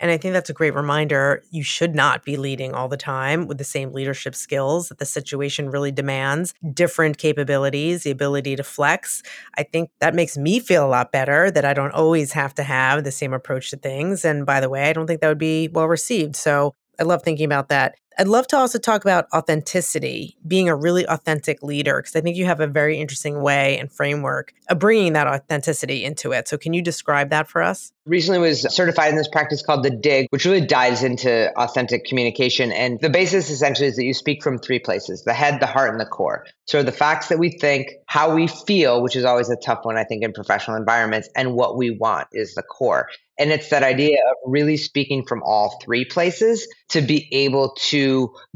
And 0.03 0.11
I 0.11 0.17
think 0.17 0.33
that's 0.33 0.49
a 0.49 0.53
great 0.53 0.75
reminder. 0.75 1.45
You 1.49 1.63
should 1.63 1.95
not 1.95 2.25
be 2.25 2.35
leading 2.35 2.73
all 2.73 2.89
the 2.89 2.97
time 2.97 3.47
with 3.47 3.57
the 3.57 3.63
same 3.63 3.93
leadership 3.93 4.35
skills 4.35 4.89
that 4.89 4.97
the 4.97 5.05
situation 5.05 5.69
really 5.69 5.93
demands, 5.93 6.53
different 6.73 7.17
capabilities, 7.17 8.03
the 8.03 8.11
ability 8.11 8.57
to 8.57 8.65
flex. 8.65 9.23
I 9.57 9.63
think 9.63 9.91
that 10.01 10.13
makes 10.13 10.37
me 10.37 10.59
feel 10.59 10.85
a 10.85 10.89
lot 10.89 11.13
better 11.13 11.49
that 11.51 11.63
I 11.63 11.73
don't 11.73 11.93
always 11.93 12.33
have 12.33 12.53
to 12.55 12.63
have 12.63 13.05
the 13.05 13.13
same 13.13 13.31
approach 13.31 13.69
to 13.69 13.77
things. 13.77 14.25
And 14.25 14.45
by 14.45 14.59
the 14.59 14.69
way, 14.69 14.89
I 14.89 14.93
don't 14.93 15.07
think 15.07 15.21
that 15.21 15.29
would 15.29 15.37
be 15.37 15.69
well 15.69 15.87
received. 15.87 16.35
So 16.35 16.75
I 16.99 17.03
love 17.03 17.23
thinking 17.23 17.45
about 17.45 17.69
that. 17.69 17.95
I'd 18.17 18.27
love 18.27 18.47
to 18.47 18.57
also 18.57 18.79
talk 18.79 19.03
about 19.03 19.27
authenticity, 19.33 20.37
being 20.47 20.69
a 20.69 20.75
really 20.75 21.05
authentic 21.07 21.63
leader, 21.63 21.97
because 21.97 22.15
I 22.15 22.21
think 22.21 22.37
you 22.37 22.45
have 22.45 22.59
a 22.59 22.67
very 22.67 22.99
interesting 22.99 23.41
way 23.41 23.79
and 23.79 23.91
framework 23.91 24.53
of 24.69 24.79
bringing 24.79 25.13
that 25.13 25.27
authenticity 25.27 26.03
into 26.03 26.31
it. 26.31 26.47
So, 26.47 26.57
can 26.57 26.73
you 26.73 26.81
describe 26.81 27.29
that 27.31 27.47
for 27.49 27.61
us? 27.61 27.91
Recently 28.05 28.39
was 28.39 28.61
certified 28.73 29.11
in 29.11 29.15
this 29.15 29.29
practice 29.29 29.61
called 29.61 29.83
the 29.83 29.89
DIG, 29.89 30.27
which 30.29 30.45
really 30.45 30.65
dives 30.65 31.03
into 31.03 31.51
authentic 31.57 32.05
communication. 32.05 32.71
And 32.71 32.99
the 32.99 33.09
basis 33.09 33.49
essentially 33.49 33.87
is 33.87 33.95
that 33.95 34.03
you 34.03 34.13
speak 34.13 34.43
from 34.43 34.59
three 34.59 34.79
places 34.79 35.23
the 35.23 35.33
head, 35.33 35.59
the 35.59 35.67
heart, 35.67 35.91
and 35.91 35.99
the 35.99 36.05
core. 36.05 36.45
So, 36.65 36.83
the 36.83 36.91
facts 36.91 37.29
that 37.29 37.39
we 37.39 37.49
think, 37.49 37.91
how 38.07 38.35
we 38.35 38.47
feel, 38.47 39.01
which 39.01 39.15
is 39.15 39.25
always 39.25 39.49
a 39.49 39.55
tough 39.55 39.79
one, 39.83 39.97
I 39.97 40.03
think, 40.03 40.23
in 40.23 40.33
professional 40.33 40.77
environments, 40.77 41.29
and 41.35 41.55
what 41.55 41.77
we 41.77 41.91
want 41.91 42.27
is 42.31 42.53
the 42.53 42.63
core. 42.63 43.07
And 43.39 43.51
it's 43.51 43.69
that 43.69 43.83
idea 43.83 44.17
of 44.29 44.37
really 44.45 44.77
speaking 44.77 45.25
from 45.25 45.41
all 45.43 45.79
three 45.83 46.05
places 46.05 46.67
to 46.89 47.01
be 47.01 47.27
able 47.31 47.75
to 47.77 48.02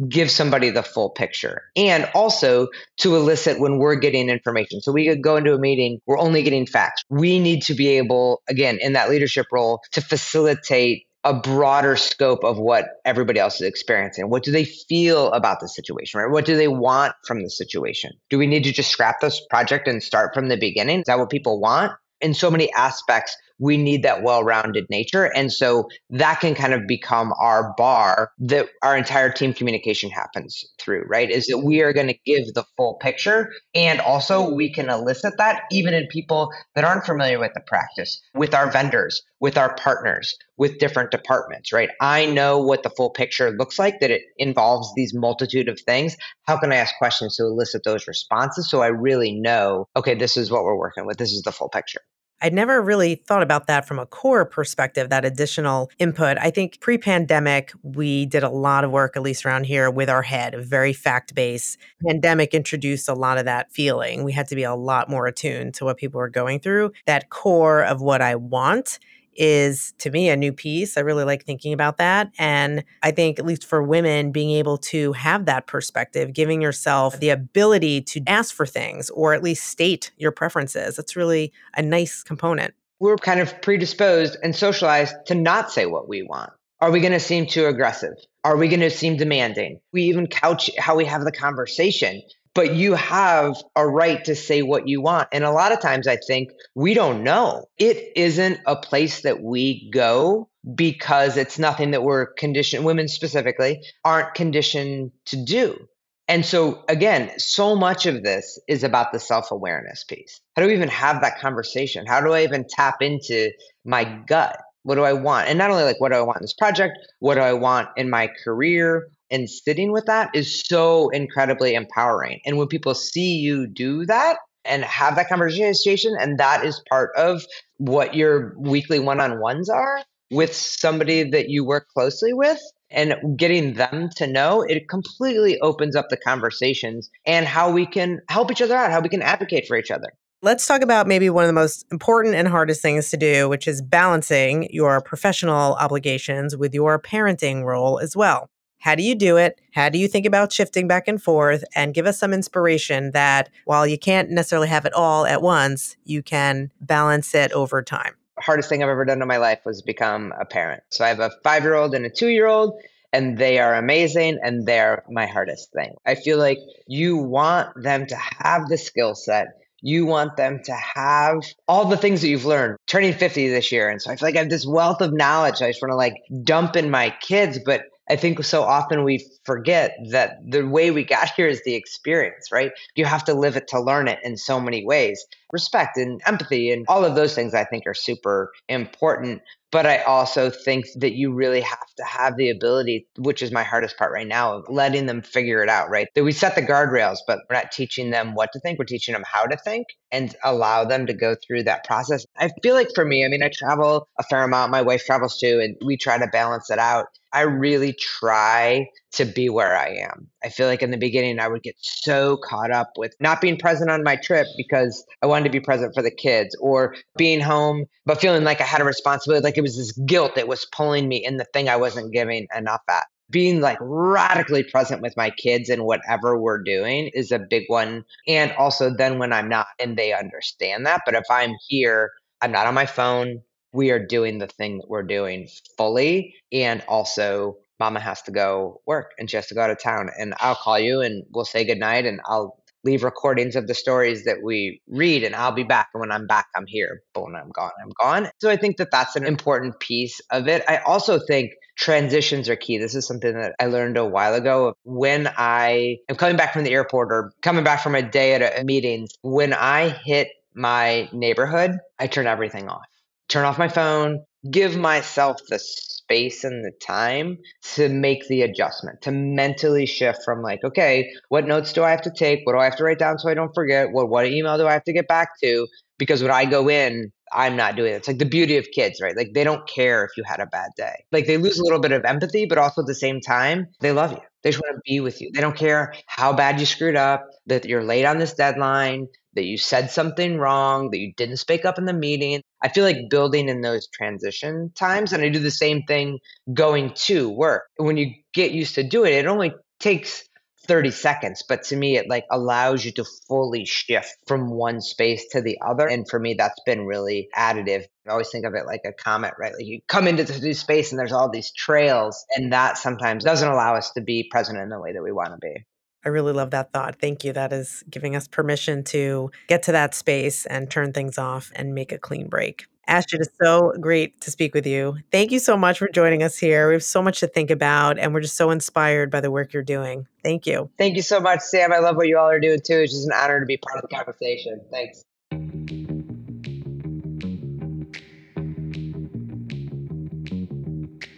give 0.08 0.32
somebody 0.32 0.70
the 0.70 0.84
full 0.84 1.10
picture 1.10 1.64
and 1.76 2.10
also 2.14 2.68
to 2.98 3.16
elicit 3.16 3.60
when 3.60 3.78
we're 3.78 3.96
getting 3.96 4.30
information. 4.30 4.82
So 4.82 4.92
we 4.92 5.08
could 5.08 5.22
go 5.22 5.38
into 5.38 5.54
a 5.54 5.60
meeting, 5.60 6.00
we're 6.06 6.20
only 6.20 6.44
getting 6.44 6.66
facts. 6.66 7.04
We 7.10 7.40
need 7.40 7.64
to 7.64 7.74
be 7.74 7.98
able, 7.98 8.42
again, 8.50 8.80
in 8.82 8.94
that 8.94 9.10
leadership 9.10 9.48
role, 9.52 9.82
to 9.92 10.02
facilitate 10.02 11.08
a 11.24 11.34
broader 11.34 11.98
scope 11.98 12.44
of 12.44 12.58
what 12.58 12.86
everybody 13.04 13.40
else 13.40 13.56
is 13.56 13.68
experiencing. 13.68 14.30
What 14.30 14.44
do 14.44 14.52
they 14.52 14.64
feel 14.64 15.32
about 15.34 15.60
the 15.60 15.68
situation, 15.68 16.22
right? 16.22 16.32
What 16.32 16.46
do 16.46 16.56
they 16.56 16.70
want 16.70 17.14
from 17.26 17.44
the 17.44 17.50
situation? 17.50 18.12
Do 18.30 18.38
we 18.38 18.48
need 18.48 18.64
to 18.64 18.72
just 18.72 18.92
scrap 18.92 19.20
this 19.20 19.42
project 19.50 19.88
and 19.88 20.02
start 20.02 20.34
from 20.34 20.48
the 20.48 20.58
beginning? 20.58 21.00
Is 21.00 21.06
that 21.08 21.20
what 21.20 21.30
people 21.30 21.60
want? 21.60 21.92
In 22.22 22.34
so 22.34 22.50
many 22.50 22.72
aspects, 22.74 23.36
we 23.60 23.78
need 23.78 24.04
that 24.04 24.24
well-rounded 24.24 24.86
nature 24.90 25.26
and 25.36 25.52
so 25.52 25.90
that 26.10 26.40
can 26.40 26.56
kind 26.56 26.74
of 26.74 26.88
become 26.88 27.34
our 27.40 27.74
bar 27.78 28.32
that 28.40 28.68
our 28.84 28.98
entire 28.98 29.32
team 29.32 29.54
communication 29.54 30.10
happens 30.10 30.66
through 30.80 31.04
right? 31.08 31.30
Is 31.30 31.48
that 31.48 31.60
we 31.60 31.82
are 31.82 31.94
going 31.94 32.08
to 32.08 32.18
give 32.26 32.54
the 32.54 32.66
full 32.76 32.96
picture 32.96 33.52
and 33.74 34.00
also 34.02 34.54
we 34.54 34.72
can 34.72 34.90
elicit 34.90 35.38
that 35.38 35.64
even 35.72 35.94
in 35.94 36.08
people 36.08 36.52
that 36.76 36.84
aren't 36.84 37.06
familiar 37.06 37.40
with 37.40 37.54
the 37.54 37.62
practice 37.62 38.22
with 38.34 38.54
our 38.54 38.72
vendors 38.72 39.22
with 39.40 39.58
our 39.58 39.76
partners 39.76 40.36
with 40.58 40.80
different 40.80 41.12
departments 41.12 41.72
right? 41.72 41.90
I 42.02 42.26
know 42.26 42.60
what 42.60 42.84
the 42.84 42.90
full 42.90 43.10
picture 43.10 43.52
looks 43.52 43.80
like 43.80 44.00
that 44.00 44.12
it 44.12 44.24
involves 44.38 44.92
these 44.96 45.14
multitude 45.14 45.70
of 45.70 45.80
things. 45.80 46.18
How 46.44 46.58
can 46.58 46.72
i 46.72 46.76
ask 46.76 46.96
questions 46.98 47.38
to 47.38 47.44
elicit 47.44 47.84
those 47.84 48.08
responses 48.08 48.70
so 48.70 48.82
i 48.82 48.88
really 48.88 49.34
know 49.34 49.88
okay 49.96 50.16
this 50.16 50.38
is 50.38 50.52
what 50.52 50.64
we're 50.64 50.78
working 50.78 51.06
with. 51.06 51.18
This 51.18 51.32
is 51.32 51.42
the 51.44 51.52
full 51.52 51.70
picture 51.70 52.02
I'd 52.42 52.54
never 52.54 52.82
really 52.82 53.16
thought 53.16 53.42
about 53.42 53.68
that 53.68 53.88
from 53.88 53.98
a 53.98 54.06
core 54.06 54.46
perspective, 54.46 55.10
that 55.10 55.26
additional 55.26 55.90
input. 55.98 56.38
I 56.40 56.52
think 56.52 56.80
pre 56.80 56.98
pandemic, 56.98 57.74
we 57.82 58.26
did 58.26 58.44
a 58.44 58.50
lot 58.50 58.84
of 58.84 58.92
work, 58.92 59.18
at 59.18 59.24
least 59.24 59.46
around 59.46 59.66
here, 59.66 59.90
with 59.90 60.10
our 60.10 60.22
head, 60.22 60.56
very 60.64 60.94
fact 60.94 61.34
based. 61.34 61.78
Pandemic 62.06 62.54
introduced 62.54 63.10
a 63.10 63.14
lot 63.14 63.38
of 63.38 63.46
that 63.46 63.72
feeling. 63.72 64.24
We 64.24 64.34
had 64.34 64.48
to 64.50 64.56
be 64.56 64.64
a 64.64 64.76
lot 64.76 65.10
more 65.10 65.26
attuned 65.26 65.74
to 65.76 65.86
what 65.86 65.98
people 65.98 66.20
were 66.20 66.30
going 66.30 66.60
through. 66.60 66.92
That 67.06 67.30
core 67.30 67.84
of 67.84 68.02
what 68.02 68.22
I 68.22 68.36
want 68.36 69.00
is 69.38 69.94
to 70.00 70.10
me 70.10 70.30
a 70.30 70.36
new 70.36 70.52
piece. 70.52 70.98
I 70.98 71.02
really 71.02 71.24
like 71.24 71.46
thinking 71.46 71.72
about 71.72 71.98
that. 71.98 72.32
And 72.38 72.84
I 73.04 73.12
think, 73.12 73.40
at 73.40 73.46
least 73.46 73.66
for 73.66 73.82
women, 73.82 74.32
being 74.32 74.52
able 74.52 74.78
to 74.80 75.14
have 75.14 75.46
that 75.46 75.68
perspective, 75.68 76.34
giving 76.34 76.62
yourself 76.62 77.20
the 77.20 77.30
ability 77.30 78.02
to 78.02 78.22
ask 78.28 78.54
for 78.54 78.66
things 78.66 79.10
or 79.12 79.34
at 79.34 79.44
least 79.44 79.70
state 79.70 80.12
your 80.18 80.32
preferences, 80.32 80.96
that's 80.96 81.16
really 81.16 81.54
a 81.76 81.82
nice 81.82 82.24
component. 82.24 82.74
We're 83.00 83.18
kind 83.18 83.40
of 83.40 83.62
predisposed 83.62 84.38
and 84.42 84.56
socialized 84.56 85.16
to 85.28 85.36
not 85.36 85.72
say 85.72 85.86
what 85.86 86.10
we 86.10 86.24
want. 86.24 86.52
Are 86.80 86.92
we 86.92 87.00
going 87.00 87.14
to 87.14 87.20
seem 87.20 87.48
too 87.48 87.66
aggressive? 87.66 88.14
Are 88.44 88.58
we 88.58 88.68
going 88.68 88.82
to 88.82 88.90
seem 88.90 89.18
demanding? 89.18 89.80
We 89.94 90.04
even 90.04 90.28
couch 90.28 90.70
how 90.78 90.96
we 90.96 91.06
have 91.06 91.24
the 91.24 91.32
conversation 91.32 92.22
but 92.58 92.74
you 92.74 92.96
have 92.96 93.56
a 93.76 93.88
right 93.88 94.26
to 94.26 94.34
say 94.34 94.64
what 94.64 94.88
you 94.88 95.00
want. 95.00 95.28
And 95.32 95.44
a 95.44 95.52
lot 95.52 95.72
of 95.72 95.80
times 95.80 96.08
I 96.08 96.18
think 96.28 96.50
we 96.74 96.96
don't 96.96 97.24
know. 97.24 97.66
It 97.78 98.14
isn't 98.16 98.60
a 98.66 98.76
place 98.76 99.22
that 99.22 99.44
we 99.44 99.92
go 99.92 100.50
because 100.74 101.38
it's 101.38 101.60
nothing 101.60 101.92
that 101.92 102.02
we're 102.02 102.34
conditioned, 102.34 102.84
women 102.84 103.10
specifically, 103.10 103.84
aren't 104.04 104.34
conditioned 104.34 105.12
to 105.28 105.46
do. 105.46 105.88
And 106.28 106.44
so, 106.44 106.84
again, 106.90 107.30
so 107.38 107.76
much 107.76 108.08
of 108.08 108.24
this 108.24 108.60
is 108.68 108.84
about 108.84 109.14
the 109.14 109.20
self 109.20 109.52
awareness 109.52 110.04
piece. 110.04 110.42
How 110.56 110.64
do 110.64 110.68
we 110.68 110.74
even 110.74 110.90
have 110.90 111.22
that 111.22 111.40
conversation? 111.40 112.08
How 112.08 112.22
do 112.22 112.34
I 112.34 112.44
even 112.44 112.66
tap 112.68 113.04
into 113.04 113.52
my 113.86 114.04
gut? 114.04 114.60
What 114.82 114.96
do 114.96 115.04
I 115.04 115.14
want? 115.14 115.48
And 115.48 115.60
not 115.60 115.70
only 115.70 115.84
like, 115.84 116.02
what 116.02 116.12
do 116.12 116.18
I 116.18 116.22
want 116.22 116.38
in 116.38 116.44
this 116.44 116.54
project? 116.54 116.98
What 117.20 117.36
do 117.36 117.42
I 117.42 117.54
want 117.54 117.90
in 117.98 118.10
my 118.10 118.32
career? 118.44 119.10
And 119.30 119.50
sitting 119.50 119.92
with 119.92 120.06
that 120.06 120.30
is 120.34 120.64
so 120.66 121.10
incredibly 121.10 121.74
empowering. 121.74 122.40
And 122.46 122.58
when 122.58 122.68
people 122.68 122.94
see 122.94 123.36
you 123.36 123.68
do 123.68 124.06
that 124.06 124.38
and 124.66 124.84
have 124.84 125.16
that 125.16 125.30
conversation, 125.30 126.16
and 126.20 126.38
that 126.40 126.66
is 126.66 126.82
part 126.90 127.12
of 127.16 127.46
what 127.78 128.14
your 128.14 128.54
weekly 128.58 129.00
one 129.00 129.20
on 129.20 129.40
ones 129.40 129.70
are 129.70 130.02
with 130.32 130.54
somebody 130.54 131.30
that 131.30 131.50
you 131.50 131.64
work 131.64 131.88
closely 131.90 132.34
with, 132.34 132.60
and 132.90 133.16
getting 133.38 133.74
them 133.74 134.10
to 134.16 134.28
know, 134.28 134.62
it 134.62 134.88
completely 134.90 135.60
opens 135.60 135.96
up 135.96 136.08
the 136.10 136.18
conversations 136.18 137.10
and 137.26 137.46
how 137.46 137.70
we 137.70 137.86
can 137.86 138.22
help 138.30 138.52
each 138.52 138.62
other 138.62 138.76
out, 138.76 138.92
how 138.92 139.02
we 139.02 139.10
can 139.10 139.22
advocate 139.22 139.68
for 139.68 139.78
each 139.78 139.92
other. 139.92 140.08
Let's 140.42 140.68
talk 140.68 140.82
about 140.82 141.08
maybe 141.08 141.30
one 141.30 141.44
of 141.44 141.48
the 141.48 141.54
most 141.54 141.86
important 141.92 142.36
and 142.36 142.48
hardest 142.48 142.82
things 142.82 143.10
to 143.10 143.18
do, 143.18 143.50
which 143.50 143.68
is 143.68 143.82
balancing 143.82 144.70
your 144.72 145.02
professional 145.02 145.74
obligations 145.76 146.56
with 146.56 146.74
your 146.74 147.00
parenting 147.00 147.64
role 147.64 148.00
as 148.00 148.16
well. 148.16 148.50
How 148.80 148.96
do 148.96 149.04
you 149.04 149.16
do 149.16 149.38
it? 149.38 149.60
How 149.74 149.90
do 149.90 149.98
you 149.98 150.08
think 150.08 150.26
about 150.26 150.52
shifting 150.52 150.88
back 150.88 151.08
and 151.08 151.22
forth? 151.22 151.64
And 151.76 151.94
give 151.94 152.06
us 152.06 152.20
some 152.20 152.34
inspiration 152.34 153.12
that 153.12 153.50
while 153.66 153.88
you 153.88 153.98
can't 153.98 154.30
necessarily 154.30 154.68
have 154.68 154.86
it 154.86 154.94
all 154.94 155.26
at 155.26 155.42
once, 155.42 155.98
you 156.04 156.22
can 156.24 156.72
balance 156.80 157.34
it 157.34 157.52
over 157.52 157.82
time. 157.82 158.14
Hardest 158.40 158.70
thing 158.70 158.84
I've 158.84 158.90
ever 158.90 159.06
done 159.06 159.22
in 159.22 159.28
my 159.28 159.38
life 159.38 159.60
was 159.66 159.82
become 159.82 160.34
a 160.40 160.46
parent. 160.46 160.84
So 160.90 161.04
I 161.04 161.08
have 161.10 161.20
a 161.20 161.32
five 161.44 161.64
year 161.64 161.74
old 161.74 161.96
and 161.96 162.06
a 162.06 162.10
two 162.10 162.28
year 162.28 162.48
old, 162.48 162.80
and 163.12 163.38
they 163.38 163.58
are 163.60 163.76
amazing 163.76 164.40
and 164.44 164.66
they're 164.66 165.04
my 165.10 165.26
hardest 165.26 165.72
thing. 165.74 165.96
I 166.06 166.16
feel 166.16 166.38
like 166.38 166.60
you 166.86 167.18
want 167.18 167.70
them 167.82 168.06
to 168.08 168.16
have 168.16 168.68
the 168.70 168.78
skill 168.78 169.16
set 169.16 169.48
you 169.82 170.06
want 170.06 170.36
them 170.38 170.62
to 170.64 170.74
have 170.74 171.44
all 171.68 171.86
the 171.86 171.98
things 171.98 172.22
that 172.22 172.30
you've 172.30 172.46
learned 172.46 172.78
turning 172.88 173.14
50 173.14 173.50
this 173.50 173.72
year 173.72 173.90
and 173.90 174.02
so 174.02 174.12
i 174.12 174.16
feel 174.16 174.28
like 174.28 174.36
i 174.36 174.40
have 174.40 174.50
this 174.50 174.66
wealth 174.66 175.02
of 175.02 175.14
knowledge 175.14 175.62
i 175.62 175.70
just 175.70 175.82
want 175.82 175.92
to 175.92 175.96
like 175.96 176.16
dump 176.44 176.76
in 176.76 176.90
my 176.90 177.14
kids 177.22 177.60
but 177.64 177.84
I 178.10 178.16
think 178.16 178.44
so 178.44 178.64
often 178.64 179.04
we 179.04 179.26
forget 179.44 179.98
that 180.12 180.38
the 180.50 180.64
way 180.64 180.92
we 180.92 181.04
got 181.04 181.32
here 181.36 181.48
is 181.48 181.64
the 181.64 181.76
experience, 181.76 182.52
right? 182.52 182.72
You 182.96 183.06
have 183.06 183.26
to 183.26 183.34
live 183.34 183.56
it 183.58 183.68
to 183.70 183.82
learn 183.82 184.08
it 184.08 184.20
in 184.24 184.38
so 184.38 184.60
many 184.60 184.86
ways. 184.86 185.26
Respect 185.52 185.98
and 185.98 186.22
empathy 186.26 186.72
and 186.72 186.86
all 186.88 187.04
of 187.04 187.16
those 187.16 187.36
things 187.36 187.54
I 187.54 187.66
think 187.66 187.84
are 187.86 187.94
super 187.94 188.52
important. 188.70 189.42
But 189.70 189.86
I 189.86 189.98
also 190.04 190.50
think 190.50 190.86
that 190.96 191.14
you 191.14 191.34
really 191.34 191.60
have 191.60 191.94
to 191.98 192.04
have 192.06 192.38
the 192.38 192.50
ability, 192.50 193.06
which 193.18 193.42
is 193.42 193.52
my 193.52 193.64
hardest 193.64 193.98
part 193.98 194.14
right 194.14 194.28
now, 194.28 194.56
of 194.56 194.66
letting 194.70 195.08
them 195.08 195.22
figure 195.22 195.62
it 195.62 195.68
out, 195.68 195.90
right? 195.90 196.08
That 196.16 196.24
we 196.24 196.32
set 196.32 196.56
the 196.56 196.62
guardrails, 196.62 197.18
but 197.28 197.40
we're 197.50 197.58
not 197.58 197.72
teaching 197.72 198.10
them 198.10 198.34
what 198.34 198.54
to 198.54 198.60
think. 198.62 198.80
We're 198.80 198.86
teaching 198.86 199.12
them 199.14 199.26
how 199.26 199.46
to 199.46 199.58
think 199.58 199.88
and 200.10 200.34
allow 200.44 200.86
them 200.86 201.06
to 201.08 201.14
go 201.14 201.36
through 201.36 201.64
that 201.64 201.84
process. 201.84 202.26
I 202.38 202.50
feel 202.64 202.76
like 202.76 202.90
for 202.96 203.04
me, 203.04 203.26
I 203.26 203.28
mean, 203.28 203.44
I 203.44 203.50
travel 203.50 204.08
a 204.18 204.24
fair 204.24 204.44
amount. 204.44 204.72
My 204.72 204.82
wife 204.82 205.06
travels 205.06 205.38
too, 205.38 205.60
and 205.60 205.76
we 205.86 205.98
try 205.98 206.18
to 206.18 206.28
balance 206.28 206.70
it 206.70 206.80
out. 206.80 207.08
I 207.34 207.42
really 207.42 207.94
try 207.94 208.88
to 209.18 209.26
be 209.26 209.50
where 209.50 209.76
I 209.76 209.90
am. 209.90 210.28
I 210.44 210.50
feel 210.50 210.68
like 210.68 210.84
in 210.84 210.92
the 210.92 210.98
beginning, 210.98 211.40
I 211.40 211.48
would 211.48 211.64
get 211.64 211.76
so 211.80 212.38
caught 212.38 212.72
up 212.72 212.92
with 212.98 213.14
not 213.20 213.42
being 213.42 213.58
present 213.58 213.90
on 213.90 214.04
my 214.04 214.16
trip 214.16 214.48
because 214.56 215.04
I 215.22 215.26
wanted 215.26 215.46
to 215.46 215.50
be 215.50 215.60
present 215.60 215.94
for 215.94 216.04
the 216.04 216.12
kids 216.12 216.56
or 216.62 216.96
being 217.18 217.40
home, 217.40 217.86
but 218.06 218.22
feeling 218.22 218.44
like 218.44 218.62
I 218.62 218.66
had 218.66 218.82
a 218.82 218.86
responsibility, 218.86 219.44
like 219.44 219.58
it 219.58 219.62
was 219.62 219.76
this 219.76 219.92
guilt 220.06 220.36
that 220.36 220.48
was 220.48 220.68
pulling 220.72 221.08
me 221.08 221.26
in 221.26 221.38
the 221.38 221.46
thing 221.52 221.68
I 221.68 221.78
wasn't 221.78 222.14
giving 222.14 222.48
enough 222.56 222.82
at. 222.90 223.06
Being 223.30 223.60
like 223.60 223.78
radically 223.82 224.64
present 224.64 225.02
with 225.02 225.18
my 225.18 225.32
kids 225.32 225.68
and 225.68 225.84
whatever 225.84 226.40
we're 226.40 226.64
doing 226.64 227.12
is 227.14 227.32
a 227.32 227.40
big 227.40 227.64
one. 227.68 228.06
And 228.26 228.54
also, 228.54 228.90
then 228.90 229.20
when 229.20 229.34
I'm 229.34 229.50
not, 229.50 229.68
and 229.80 229.98
they 229.98 230.14
understand 230.14 230.86
that. 230.86 231.02
But 231.06 231.16
if 231.16 231.26
I'm 231.30 231.54
here, 231.68 232.12
I'm 232.42 232.54
not 232.54 232.68
on 232.68 232.74
my 232.74 232.86
phone 232.86 233.42
we 233.74 233.92
are 233.92 234.04
doing 234.04 234.40
the 234.40 234.48
thing 234.48 234.78
that 234.78 234.90
we're 234.90 235.04
doing 235.04 235.48
fully 235.78 236.34
and 236.52 236.82
also 236.88 237.58
mama 237.80 238.00
has 238.00 238.22
to 238.24 238.32
go 238.32 238.82
work 238.86 239.12
and 239.18 239.30
she 239.30 239.38
has 239.38 239.48
to 239.48 239.56
go 239.56 239.62
out 239.62 239.70
of 239.70 239.82
town. 239.82 240.10
And 240.18 240.34
i'll 240.40 240.56
call 240.56 240.80
you 240.80 241.02
and 241.02 241.24
we'll 241.32 241.46
say 241.46 241.66
goodnight 241.66 242.06
and 242.06 242.20
i'll 242.26 242.62
leave 242.84 243.04
recordings 243.04 243.56
of 243.56 243.68
the 243.68 243.74
stories 243.74 244.24
that 244.26 244.38
we 244.44 244.82
read 244.88 245.24
and 245.24 245.36
i'll 245.36 245.52
be 245.52 245.64
back. 245.64 245.90
And 245.94 246.02
when 246.02 246.12
i'm 246.12 246.28
back 246.28 246.48
i'm 246.56 246.66
here. 246.68 247.02
But 247.14 247.24
when 247.26 247.36
i'm 247.36 247.50
gone 247.50 247.72
i'm 247.84 247.92
gone. 248.00 248.30
So 248.42 248.50
i 248.50 248.56
think 248.56 248.78
that 248.78 248.92
that's 248.92 249.16
an 249.16 249.26
important 249.26 249.80
piece 249.80 250.20
of 250.32 250.48
it. 250.48 250.64
I 250.68 250.78
also 250.78 251.20
think 251.20 251.52
transitions 251.78 252.50
are 252.50 252.56
key. 252.56 252.78
This 252.78 252.96
is 252.96 253.08
something 253.08 253.34
that 253.34 253.54
i 253.60 253.66
learned 253.66 253.98
a 253.98 254.06
while 254.06 254.34
ago. 254.34 254.74
When 254.84 255.30
i 255.38 255.98
am 256.10 256.16
coming 256.16 256.38
back 256.38 256.54
from 256.54 256.64
the 256.64 256.72
airport 256.72 257.10
or 257.12 257.32
coming 257.42 257.64
back 257.64 257.82
from 257.82 257.96
a 257.96 258.02
day 258.02 258.34
at 258.34 258.60
a 258.60 258.64
meeting 258.64 259.08
when 259.22 259.54
i 259.54 259.90
hit 259.90 260.30
my 260.56 261.08
neighborhood 261.14 261.78
i 262.00 262.08
turn 262.08 262.28
everything 262.28 262.68
off. 262.70 262.86
Turn 263.30 263.44
off 263.44 263.58
my 263.58 263.68
phone, 263.68 264.24
give 264.52 264.78
myself 264.78 265.38
the 265.50 265.60
space 265.60 266.44
and 266.44 266.64
the 266.64 266.72
time 266.82 267.38
to 267.76 267.90
make 267.90 268.28
the 268.28 268.42
adjustment, 268.42 269.02
to 269.02 269.12
mentally 269.12 269.86
shift 269.86 270.24
from 270.24 270.42
like, 270.42 270.64
okay, 270.64 271.12
what 271.30 271.48
notes 271.48 271.74
do 271.74 271.84
I 271.84 271.92
have 271.92 272.02
to 272.04 272.12
take? 272.12 272.42
What 272.44 272.54
do 272.54 272.60
I 272.60 272.66
have 272.66 272.78
to 272.78 272.84
write 272.84 273.00
down 273.00 273.20
so 273.20 273.30
I 273.30 273.34
don't 273.34 273.54
forget? 273.54 273.92
What 273.92 274.10
what 274.10 274.26
email 274.28 274.58
do 274.58 274.68
I 274.68 274.74
have 274.74 274.84
to 274.86 274.94
get 274.94 275.08
back 275.08 275.30
to? 275.44 275.68
Because 275.98 276.22
when 276.22 276.32
I 276.32 276.46
go 276.46 276.70
in, 276.70 277.12
I'm 277.34 277.56
not 277.56 277.76
doing 277.76 277.94
it. 277.94 277.98
It's 277.98 278.08
like 278.08 278.20
the 278.20 278.26
beauty 278.26 278.58
of 278.58 278.68
kids, 278.74 279.02
right? 279.02 279.16
Like 279.18 279.34
they 279.34 279.44
don't 279.44 279.68
care 279.68 280.06
if 280.06 280.12
you 280.16 280.24
had 280.26 280.40
a 280.40 280.46
bad 280.46 280.70
day. 280.78 281.04
Like 281.12 281.28
they 281.28 281.38
lose 281.38 281.60
a 281.60 281.64
little 281.64 281.80
bit 281.80 281.92
of 281.92 282.06
empathy, 282.06 282.46
but 282.46 282.58
also 282.58 282.82
at 282.82 282.88
the 282.88 282.96
same 282.96 283.20
time, 283.20 283.68
they 283.82 283.92
love 283.92 284.12
you. 284.12 284.20
They 284.44 284.52
just 284.52 284.64
want 284.64 284.78
to 284.78 284.82
be 284.86 285.00
with 285.02 285.20
you. 285.20 285.32
They 285.34 285.42
don't 285.42 285.58
care 285.58 285.94
how 286.06 286.32
bad 286.32 286.60
you 286.60 286.66
screwed 286.66 286.96
up, 286.96 287.26
that 287.48 287.66
you're 287.66 287.84
late 287.84 288.06
on 288.06 288.18
this 288.18 288.34
deadline, 288.34 289.08
that 289.34 289.44
you 289.44 289.58
said 289.58 289.92
something 289.92 290.38
wrong, 290.38 290.92
that 290.92 291.00
you 291.00 291.14
didn't 291.18 291.38
speak 291.38 291.66
up 291.66 291.78
in 291.78 291.86
the 291.86 291.94
meeting. 291.94 292.42
I 292.62 292.70
feel 292.70 292.84
like 292.84 293.10
building 293.10 293.50
in 293.50 293.62
those 293.62 293.88
transition 293.88 294.72
times, 294.76 295.14
and 295.14 295.24
I 295.24 295.30
do 295.30 295.40
the 295.40 295.52
same 295.52 295.84
thing 295.84 296.20
going 296.54 296.94
to 297.06 297.30
work. 297.30 297.64
When 297.78 297.98
you 297.98 298.14
get 298.34 298.52
used 298.52 298.76
to 298.76 298.84
doing 298.84 299.14
it, 299.14 299.26
it 299.26 299.28
only 299.28 299.54
takes 299.80 300.28
30 300.68 300.92
seconds 300.92 301.44
but 301.48 301.64
to 301.64 301.76
me 301.76 301.98
it 301.98 302.10
like 302.10 302.26
allows 302.30 302.84
you 302.84 302.92
to 302.92 303.06
fully 303.28 303.66
shift 303.66 304.14
from 304.28 304.50
one 304.50 304.82
space 304.82 305.26
to 305.32 305.42
the 305.42 305.58
other 305.66 305.88
and 305.88 306.08
for 306.10 306.20
me 306.20 306.34
that's 306.34 306.60
been 306.66 306.86
really 306.86 307.30
additive. 307.36 307.84
I 308.06 308.12
always 308.12 308.30
think 308.30 308.46
of 308.46 308.54
it 308.54 308.66
like 308.66 308.82
a 308.86 308.92
comet 308.92 309.34
right? 309.40 309.54
Like 309.54 309.66
you 309.66 309.80
come 309.88 310.08
into 310.08 310.24
this 310.24 310.42
new 310.42 310.54
space 310.54 310.92
and 310.92 311.00
there's 311.00 311.14
all 311.14 311.30
these 311.30 311.52
trails 311.54 312.26
and 312.36 312.52
that 312.52 312.78
sometimes 312.78 313.24
doesn't 313.24 313.48
allow 313.48 313.76
us 313.76 313.92
to 313.92 314.02
be 314.02 314.28
present 314.30 314.60
in 314.60 314.70
the 314.70 314.80
way 314.80 314.94
that 314.94 315.04
we 315.04 315.12
want 315.12 315.32
to 315.32 315.38
be 315.38 315.66
I 316.06 316.10
really 316.10 316.34
love 316.34 316.52
that 316.52 316.72
thought. 316.72 317.00
Thank 317.00 317.24
you. 317.24 317.34
That 317.34 317.52
is 317.52 317.84
giving 317.90 318.16
us 318.16 318.28
permission 318.28 318.84
to 318.86 319.32
get 319.48 319.64
to 319.64 319.72
that 319.74 319.94
space 319.94 320.46
and 320.46 320.70
turn 320.70 320.94
things 320.94 321.18
off 321.18 321.52
and 321.56 321.74
make 321.76 321.92
a 321.92 321.98
clean 321.98 322.28
break. 322.28 322.66
Ashton, 322.88 323.20
it's 323.22 323.36
so 323.42 323.74
great 323.82 324.22
to 324.22 324.32
speak 324.32 324.54
with 324.54 324.66
you. 324.66 324.98
Thank 325.12 325.32
you 325.32 325.40
so 325.40 325.58
much 325.58 325.80
for 325.80 325.90
joining 325.90 326.24
us 326.24 326.38
here. 326.38 326.70
We 326.70 326.74
have 326.76 326.84
so 326.84 327.02
much 327.02 327.20
to 327.20 327.28
think 327.28 327.52
about, 327.52 328.00
and 328.00 328.14
we're 328.14 328.22
just 328.22 328.38
so 328.38 328.50
inspired 328.50 329.12
by 329.12 329.20
the 329.20 329.30
work 329.30 329.52
you're 329.52 329.64
doing. 329.64 330.08
Thank 330.24 330.48
you. 330.48 330.70
Thank 330.78 330.96
you 330.96 331.02
so 331.02 331.20
much, 331.20 331.42
Sam. 331.42 331.74
I 331.74 331.80
love 331.80 331.98
what 331.98 332.08
you 332.08 332.18
all 332.18 332.30
are 332.30 332.40
doing 332.40 332.60
too. 332.64 332.78
It's 332.78 332.94
just 332.94 333.06
an 333.06 333.14
honor 333.14 333.42
to 333.42 333.46
be 333.46 333.58
part 333.58 333.84
of 333.84 333.90
the 333.90 333.94
conversation. 333.94 334.62
Thanks. 334.72 335.04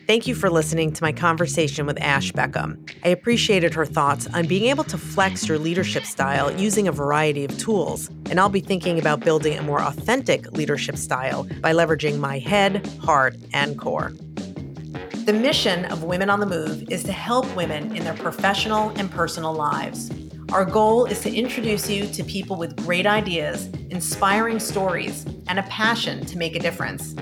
Thank 0.10 0.26
you 0.26 0.34
for 0.34 0.50
listening 0.50 0.92
to 0.94 1.04
my 1.04 1.12
conversation 1.12 1.86
with 1.86 2.02
Ash 2.02 2.32
Beckham. 2.32 2.80
I 3.06 3.10
appreciated 3.10 3.76
her 3.76 3.86
thoughts 3.86 4.26
on 4.34 4.48
being 4.48 4.66
able 4.66 4.84
to 4.86 4.98
flex 4.98 5.48
your 5.48 5.60
leadership 5.60 6.04
style 6.04 6.52
using 6.60 6.88
a 6.88 6.92
variety 6.92 7.46
of 7.46 7.56
tools. 7.60 8.10
And 8.32 8.40
I'll 8.40 8.50
be 8.50 8.60
thinking 8.60 8.98
about 8.98 9.20
building 9.20 9.56
a 9.56 9.62
more 9.62 9.80
authentic 9.80 10.52
leadership 10.52 10.98
style 10.98 11.44
by 11.62 11.74
leveraging 11.74 12.18
my 12.18 12.40
head, 12.40 12.88
heart, 13.04 13.36
and 13.54 13.78
core. 13.78 14.12
The 15.26 15.40
mission 15.40 15.86
of 15.86 16.02
Women 16.02 16.32
on 16.32 16.40
the 16.40 16.48
Move 16.48 16.90
is 16.90 17.04
to 17.04 17.12
help 17.12 17.46
women 17.56 17.96
in 17.96 18.04
their 18.04 18.16
professional 18.16 18.90
and 18.96 19.12
personal 19.12 19.54
lives. 19.54 20.10
Our 20.52 20.66
goal 20.66 21.06
is 21.06 21.22
to 21.22 21.32
introduce 21.32 21.88
you 21.88 22.08
to 22.08 22.24
people 22.24 22.56
with 22.56 22.76
great 22.78 23.06
ideas, 23.06 23.68
inspiring 23.92 24.58
stories, 24.58 25.28
and 25.48 25.60
a 25.60 25.64
passion 25.64 26.26
to 26.26 26.38
make 26.40 26.56
a 26.56 26.60
difference. 26.60 27.14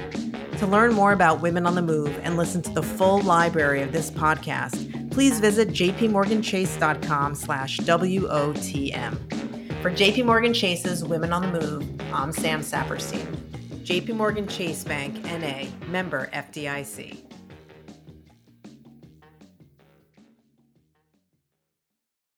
To 0.57 0.65
learn 0.65 0.93
more 0.93 1.11
about 1.11 1.41
Women 1.41 1.67
on 1.67 1.75
the 1.75 1.83
Move 1.83 2.19
and 2.23 2.35
listen 2.35 2.63
to 2.63 2.71
the 2.71 2.81
full 2.81 3.21
library 3.21 3.83
of 3.83 3.91
this 3.91 4.09
podcast, 4.09 5.11
please 5.11 5.39
visit 5.39 5.69
jpmorganchase.com 5.69 7.35
slash 7.35 7.77
WOTM. 7.77 9.81
For 9.83 9.91
JPMorgan 9.91 10.55
Chase's 10.55 11.05
Women 11.05 11.31
on 11.31 11.43
the 11.43 11.59
Move, 11.59 12.01
I'm 12.11 12.31
Sam 12.31 12.61
Saperstein. 12.61 13.35
JPMorgan 13.83 14.49
Chase 14.49 14.83
Bank, 14.83 15.23
N.A., 15.29 15.69
member 15.87 16.27
FDIC. 16.33 17.26